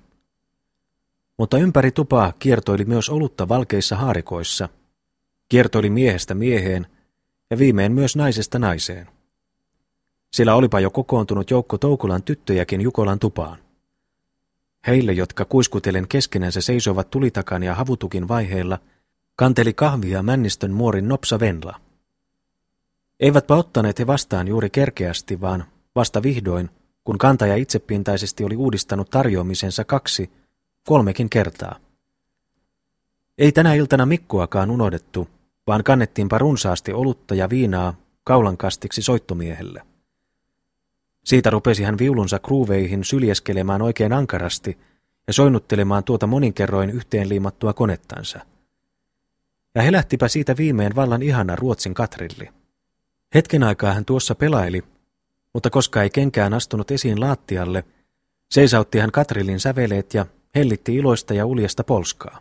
Mutta 1.37 1.57
ympäri 1.57 1.91
tupaa 1.91 2.33
kiertoili 2.39 2.85
myös 2.85 3.09
olutta 3.09 3.47
valkeissa 3.47 3.95
haarikoissa, 3.95 4.69
kiertoili 5.49 5.89
miehestä 5.89 6.35
mieheen 6.35 6.87
ja 7.49 7.57
viimein 7.57 7.91
myös 7.91 8.15
naisesta 8.15 8.59
naiseen. 8.59 9.07
Sillä 10.33 10.55
olipa 10.55 10.79
jo 10.79 10.89
kokoontunut 10.89 11.51
joukko 11.51 11.77
Toukulan 11.77 12.23
tyttöjäkin 12.23 12.81
Jukolan 12.81 13.19
tupaan. 13.19 13.57
Heille, 14.87 15.13
jotka 15.13 15.45
kuiskutellen 15.45 16.07
keskenänsä 16.07 16.61
seisovat 16.61 17.09
tulitakan 17.11 17.63
ja 17.63 17.75
havutukin 17.75 18.27
vaiheilla, 18.27 18.79
kanteli 19.39 19.73
kahvia 19.73 20.23
männistön 20.23 20.71
muorin 20.71 21.07
nopsa 21.07 21.39
Venla. 21.39 21.81
Eivätpä 23.19 23.55
ottaneet 23.55 23.99
he 23.99 24.07
vastaan 24.07 24.47
juuri 24.47 24.69
kerkeästi, 24.69 25.41
vaan 25.41 25.65
vasta 25.95 26.23
vihdoin, 26.23 26.69
kun 27.03 27.17
kantaja 27.17 27.55
itsepintaisesti 27.55 28.43
oli 28.43 28.55
uudistanut 28.55 29.09
tarjoamisensa 29.09 29.83
kaksi, 29.85 30.31
kolmekin 30.87 31.29
kertaa. 31.29 31.75
Ei 33.37 33.51
tänä 33.51 33.73
iltana 33.73 34.05
Mikkoakaan 34.05 34.71
unohdettu, 34.71 35.27
vaan 35.67 35.83
kannettiinpa 35.83 36.37
runsaasti 36.37 36.93
olutta 36.93 37.35
ja 37.35 37.49
viinaa 37.49 37.93
kaulankastiksi 38.23 39.01
soittomiehelle. 39.01 39.81
Siitä 41.25 41.49
rupesi 41.49 41.83
hän 41.83 41.97
viulunsa 41.97 42.39
kruuveihin 42.39 43.03
syljeskelemään 43.03 43.81
oikein 43.81 44.13
ankarasti 44.13 44.77
ja 45.27 45.33
soinnuttelemaan 45.33 46.03
tuota 46.03 46.27
moninkerroin 46.27 46.89
yhteen 46.89 47.29
liimattua 47.29 47.73
konettansa. 47.73 48.39
Ja 49.75 49.81
helähtipä 49.81 50.27
siitä 50.27 50.57
viimein 50.57 50.95
vallan 50.95 51.23
ihana 51.23 51.55
Ruotsin 51.55 51.93
katrilli. 51.93 52.49
Hetken 53.35 53.63
aikaa 53.63 53.93
hän 53.93 54.05
tuossa 54.05 54.35
pelaili, 54.35 54.83
mutta 55.53 55.69
koska 55.69 56.03
ei 56.03 56.09
kenkään 56.09 56.53
astunut 56.53 56.91
esiin 56.91 57.19
laattialle, 57.19 57.83
seisautti 58.51 58.99
hän 58.99 59.11
katrillin 59.11 59.59
säveleet 59.59 60.13
ja 60.13 60.25
hellitti 60.55 60.95
iloista 60.95 61.33
ja 61.33 61.45
uljesta 61.45 61.83
polskaa. 61.83 62.39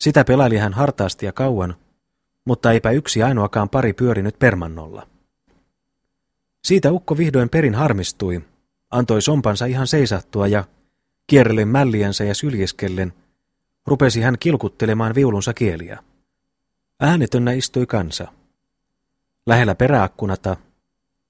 Sitä 0.00 0.24
pelaili 0.24 0.56
hän 0.56 0.72
hartaasti 0.72 1.26
ja 1.26 1.32
kauan, 1.32 1.74
mutta 2.44 2.72
eipä 2.72 2.90
yksi 2.90 3.22
ainoakaan 3.22 3.68
pari 3.68 3.92
pyörinyt 3.92 4.38
permannolla. 4.38 5.06
Siitä 6.64 6.92
ukko 6.92 7.16
vihdoin 7.16 7.48
perin 7.48 7.74
harmistui, 7.74 8.44
antoi 8.90 9.22
sompansa 9.22 9.66
ihan 9.66 9.86
seisattua 9.86 10.46
ja 10.46 10.64
kierrellen 11.26 11.68
mälliensä 11.68 12.24
ja 12.24 12.34
syljeskellen 12.34 13.12
rupesi 13.86 14.20
hän 14.20 14.36
kilkuttelemaan 14.40 15.14
viulunsa 15.14 15.54
kieliä. 15.54 16.02
Äänetönnä 17.00 17.52
istui 17.52 17.86
kansa. 17.86 18.28
Lähellä 19.46 19.74
peräakkunata 19.74 20.56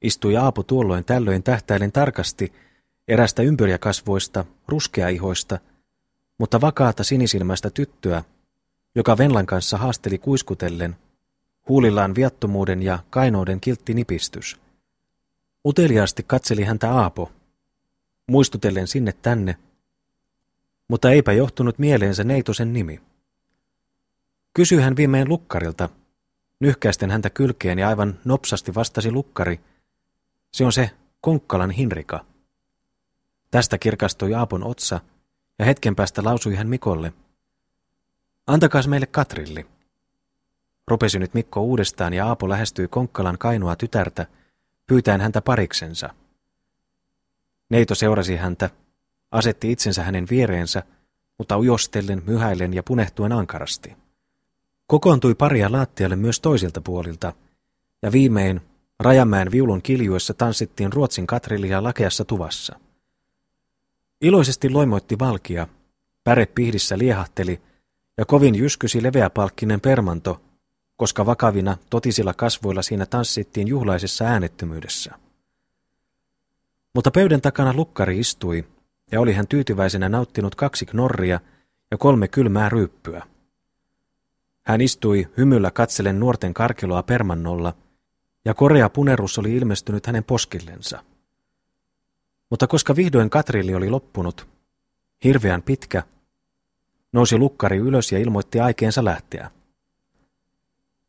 istui 0.02 0.36
Aapu 0.36 0.64
tuolloin 0.64 1.04
tällöin 1.04 1.42
tähtäilen 1.42 1.92
tarkasti 1.92 2.52
erästä 3.08 3.42
ympyrjäkasvoista, 3.42 4.44
ruskeaihoista, 4.68 5.58
mutta 6.38 6.60
vakaata 6.60 7.04
sinisilmäistä 7.04 7.70
tyttöä, 7.70 8.22
joka 8.94 9.18
Venlan 9.18 9.46
kanssa 9.46 9.78
haasteli 9.78 10.18
kuiskutellen, 10.18 10.96
huulillaan 11.68 12.14
viattomuuden 12.14 12.82
ja 12.82 12.98
kainouden 13.10 13.60
kiltti 13.60 13.94
nipistys. 13.94 14.60
Uteliaasti 15.66 16.22
katseli 16.26 16.64
häntä 16.64 16.92
Aapo, 16.92 17.32
muistutellen 18.26 18.86
sinne 18.86 19.12
tänne, 19.12 19.56
mutta 20.88 21.10
eipä 21.10 21.32
johtunut 21.32 21.78
mieleensä 21.78 22.24
neitosen 22.24 22.72
nimi. 22.72 23.00
Kysyi 24.54 24.80
hän 24.80 24.96
viimein 24.96 25.28
lukkarilta, 25.28 25.88
nyhkäisten 26.60 27.10
häntä 27.10 27.30
kylkeen 27.30 27.78
ja 27.78 27.88
aivan 27.88 28.18
nopsasti 28.24 28.74
vastasi 28.74 29.10
lukkari, 29.10 29.60
se 30.52 30.64
on 30.64 30.72
se 30.72 30.90
Konkkalan 31.20 31.70
Hinrika. 31.70 32.24
Tästä 33.50 33.78
kirkastui 33.78 34.34
Aapon 34.34 34.64
otsa, 34.64 35.00
ja 35.58 35.64
hetken 35.64 35.96
päästä 35.96 36.24
lausui 36.24 36.54
hän 36.54 36.68
Mikolle, 36.68 37.12
antakaas 38.46 38.88
meille 38.88 39.06
Katrilli. 39.06 39.66
Rupesi 40.88 41.18
nyt 41.18 41.34
Mikko 41.34 41.60
uudestaan 41.60 42.14
ja 42.14 42.26
Aapo 42.26 42.48
lähestyi 42.48 42.88
Konkkalan 42.88 43.38
kainua 43.38 43.76
tytärtä, 43.76 44.26
pyytäen 44.86 45.20
häntä 45.20 45.40
pariksensa. 45.40 46.10
Neito 47.68 47.94
seurasi 47.94 48.36
häntä, 48.36 48.70
asetti 49.36 49.72
itsensä 49.72 50.02
hänen 50.02 50.26
viereensä, 50.30 50.82
mutta 51.38 51.58
ujostellen, 51.58 52.22
myhäillen 52.26 52.74
ja 52.74 52.82
punehtuen 52.82 53.32
ankarasti. 53.32 53.96
Kokoontui 54.86 55.34
paria 55.34 55.72
laattialle 55.72 56.16
myös 56.16 56.40
toisilta 56.40 56.80
puolilta, 56.80 57.32
ja 58.02 58.12
viimein 58.12 58.60
Rajamäen 59.00 59.50
viulun 59.50 59.82
kiljuessa 59.82 60.34
tanssittiin 60.34 60.92
Ruotsin 60.92 61.26
katrillia 61.26 61.82
lakeassa 61.82 62.24
tuvassa. 62.24 62.80
Iloisesti 64.20 64.70
loimoitti 64.70 65.18
valkia, 65.18 65.68
päre 66.24 66.46
pihdissä 66.46 66.98
liehahteli, 66.98 67.60
ja 68.18 68.24
kovin 68.24 68.54
jyskysi 68.54 69.02
leveäpalkkinen 69.02 69.80
permanto, 69.80 70.40
koska 70.96 71.26
vakavina, 71.26 71.76
totisilla 71.90 72.34
kasvoilla 72.34 72.82
siinä 72.82 73.06
tanssittiin 73.06 73.68
juhlaisessa 73.68 74.24
äänettömyydessä. 74.24 75.14
Mutta 76.94 77.10
pöydän 77.10 77.40
takana 77.40 77.72
lukkari 77.74 78.18
istui, 78.18 78.64
ja 79.12 79.20
oli 79.20 79.32
hän 79.32 79.48
tyytyväisenä 79.48 80.08
nauttinut 80.08 80.54
kaksi 80.54 80.86
knorria 80.86 81.40
ja 81.90 81.96
kolme 81.96 82.28
kylmää 82.28 82.68
ryyppyä. 82.68 83.22
Hän 84.62 84.80
istui 84.80 85.28
hymyllä 85.36 85.70
katsellen 85.70 86.20
nuorten 86.20 86.54
karkeloa 86.54 87.02
permannolla, 87.02 87.74
ja 88.44 88.54
korea 88.54 88.88
punerus 88.88 89.38
oli 89.38 89.56
ilmestynyt 89.56 90.06
hänen 90.06 90.24
poskillensa. 90.24 91.04
Mutta 92.50 92.66
koska 92.66 92.96
vihdoin 92.96 93.30
katrilli 93.30 93.74
oli 93.74 93.90
loppunut, 93.90 94.48
hirveän 95.24 95.62
pitkä, 95.62 96.02
nousi 97.12 97.38
lukkari 97.38 97.76
ylös 97.76 98.12
ja 98.12 98.18
ilmoitti 98.18 98.60
aikeensa 98.60 99.04
lähteä. 99.04 99.50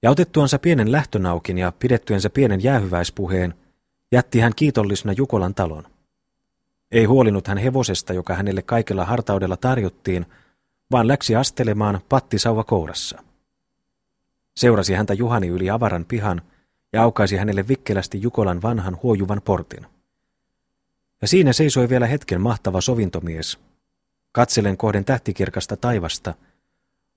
Ja 0.01 0.11
otettuansa 0.11 0.59
pienen 0.59 0.91
lähtönaukin 0.91 1.57
ja 1.57 1.71
pidettyensä 1.71 2.29
pienen 2.29 2.63
jäähyväispuheen, 2.63 3.53
jätti 4.11 4.39
hän 4.39 4.53
kiitollisena 4.55 5.13
Jukolan 5.13 5.55
talon. 5.55 5.96
Ei 6.91 7.05
huolinut 7.05 7.47
hän 7.47 7.57
hevosesta, 7.57 8.13
joka 8.13 8.35
hänelle 8.35 8.61
kaikella 8.61 9.05
hartaudella 9.05 9.57
tarjottiin, 9.57 10.25
vaan 10.91 11.07
läksi 11.07 11.35
astelemaan 11.35 11.99
pattisauva 12.09 12.63
kourassa. 12.63 13.23
Seurasi 14.57 14.93
häntä 14.93 15.13
Juhani 15.13 15.47
yli 15.47 15.69
avaran 15.69 16.05
pihan 16.05 16.41
ja 16.93 17.03
aukaisi 17.03 17.37
hänelle 17.37 17.67
vikkelästi 17.67 18.21
Jukolan 18.21 18.61
vanhan 18.61 18.97
huojuvan 19.03 19.41
portin. 19.45 19.85
Ja 21.21 21.27
siinä 21.27 21.53
seisoi 21.53 21.89
vielä 21.89 22.07
hetken 22.07 22.41
mahtava 22.41 22.81
sovintomies. 22.81 23.59
Katselen 24.31 24.77
kohden 24.77 25.05
tähtikirkasta 25.05 25.77
taivasta, 25.77 26.33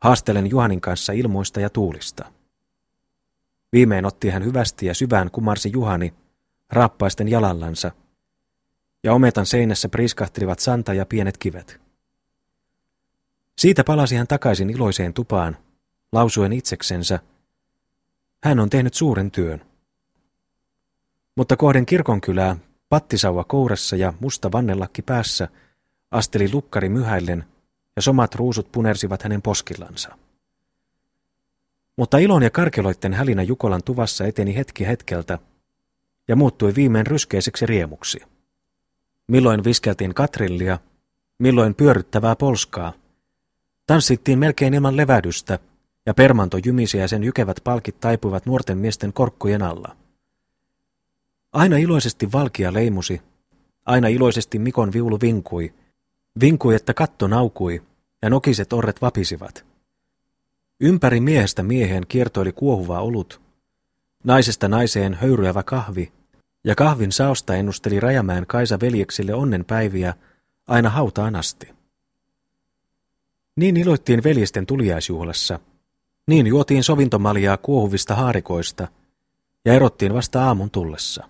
haastelen 0.01 0.51
Juhanin 0.51 0.81
kanssa 0.81 1.13
ilmoista 1.13 1.61
ja 1.61 1.71
tuulista. 1.71 2.25
Viimein 3.73 4.07
otti 4.07 4.31
hän 4.31 4.45
hyvästi 4.45 4.87
ja 4.87 4.95
syvään 4.95 5.31
kumarsi 5.31 5.73
Juhani, 5.73 6.15
raappaisten 6.71 7.29
jalallansa, 7.29 7.93
ja 9.05 9.15
ometan 9.15 9.47
seinässä 9.47 9.89
priiskahtelivat 9.89 10.59
santa 10.59 10.95
ja 10.95 11.07
pienet 11.07 11.39
kivet. 11.39 11.81
Siitä 13.59 13.85
palasi 13.85 14.17
hän 14.17 14.27
takaisin 14.27 14.71
iloiseen 14.71 15.15
tupaan, 15.15 15.57
lausuen 16.13 16.53
itseksensä, 16.53 17.19
Hän 18.45 18.61
on 18.61 18.71
tehnyt 18.71 18.95
suuren 18.95 19.31
työn. 19.31 19.61
Mutta 21.37 21.57
kohden 21.57 21.87
kirkonkylää, 21.87 22.57
pattisauva 22.89 23.45
kourassa 23.45 23.97
ja 23.97 24.13
musta 24.21 24.53
vannelakki 24.53 25.03
päässä, 25.03 25.49
asteli 26.11 26.53
lukkari 26.53 26.89
myhäillen 26.89 27.45
ja 27.97 28.03
somat 28.03 28.35
ruusut 28.35 28.73
punersivat 28.73 29.23
hänen 29.23 29.43
poskillansa. 29.43 30.19
Mutta 31.97 32.19
ilon 32.19 32.43
ja 32.43 32.51
karkeloitten 32.51 33.15
hälinä 33.15 33.43
Jukolan 33.43 33.83
tuvassa 33.85 34.27
eteni 34.27 34.57
hetki 34.57 34.87
hetkeltä 34.87 35.39
ja 36.29 36.37
muuttui 36.37 36.75
viimein 36.75 37.07
ryskeiseksi 37.07 37.67
riemuksi. 37.67 38.21
Milloin 39.31 39.65
viskeltiin 39.65 40.15
katrillia, 40.15 40.79
milloin 41.39 41.75
pyörryttävää 41.75 42.37
polskaa. 42.37 42.93
Tanssittiin 43.87 44.39
melkein 44.39 44.75
ilman 44.75 44.97
levädystä, 44.97 45.59
ja 46.07 46.15
permanto 46.15 46.59
jymisi 46.65 46.99
ja 46.99 47.09
sen 47.09 47.25
jykevät 47.25 47.61
palkit 47.65 48.01
taipuivat 48.01 48.47
nuorten 48.47 48.79
miesten 48.79 49.13
korkkujen 49.13 49.63
alla. 49.63 49.97
Aina 51.53 51.77
iloisesti 51.77 52.33
valkia 52.33 52.73
leimusi, 52.73 53.23
aina 53.87 54.09
iloisesti 54.09 54.59
Mikon 54.59 54.93
viulu 54.93 55.19
vinkui, 55.21 55.75
vinkui, 56.41 56.75
että 56.75 56.95
katto 56.95 57.29
naukui, 57.29 57.83
ja 58.23 58.31
nokiset 58.31 58.73
orret 58.73 59.03
vapisivat. 59.03 59.65
Ympäri 60.81 61.21
miehestä 61.21 61.63
mieheen 61.63 62.07
kiertoili 62.09 62.53
kuohuva 62.53 63.01
olut, 63.01 63.41
naisesta 64.25 64.69
naiseen 64.69 65.15
höyryävä 65.15 65.63
kahvi, 65.63 66.13
ja 66.65 66.75
kahvin 66.75 67.13
saosta 67.13 67.55
ennusteli 67.55 68.01
Rajamäen 68.01 68.47
Kaisa 68.47 68.81
veljeksille 68.81 69.35
onnenpäiviä 69.35 70.15
aina 70.67 70.91
hautaan 70.91 71.37
asti. 71.37 71.69
Niin 73.57 73.77
iloittiin 73.77 74.25
veljesten 74.25 74.67
tuliaisjuhlassa, 74.67 75.61
niin 76.27 76.47
juotiin 76.47 76.85
sovintomaljaa 76.85 77.57
kuohuvista 77.57 78.15
haarikoista 78.15 78.89
ja 79.65 79.75
erottiin 79.75 80.15
vasta 80.15 80.45
aamun 80.45 80.71
tullessa. 80.71 81.29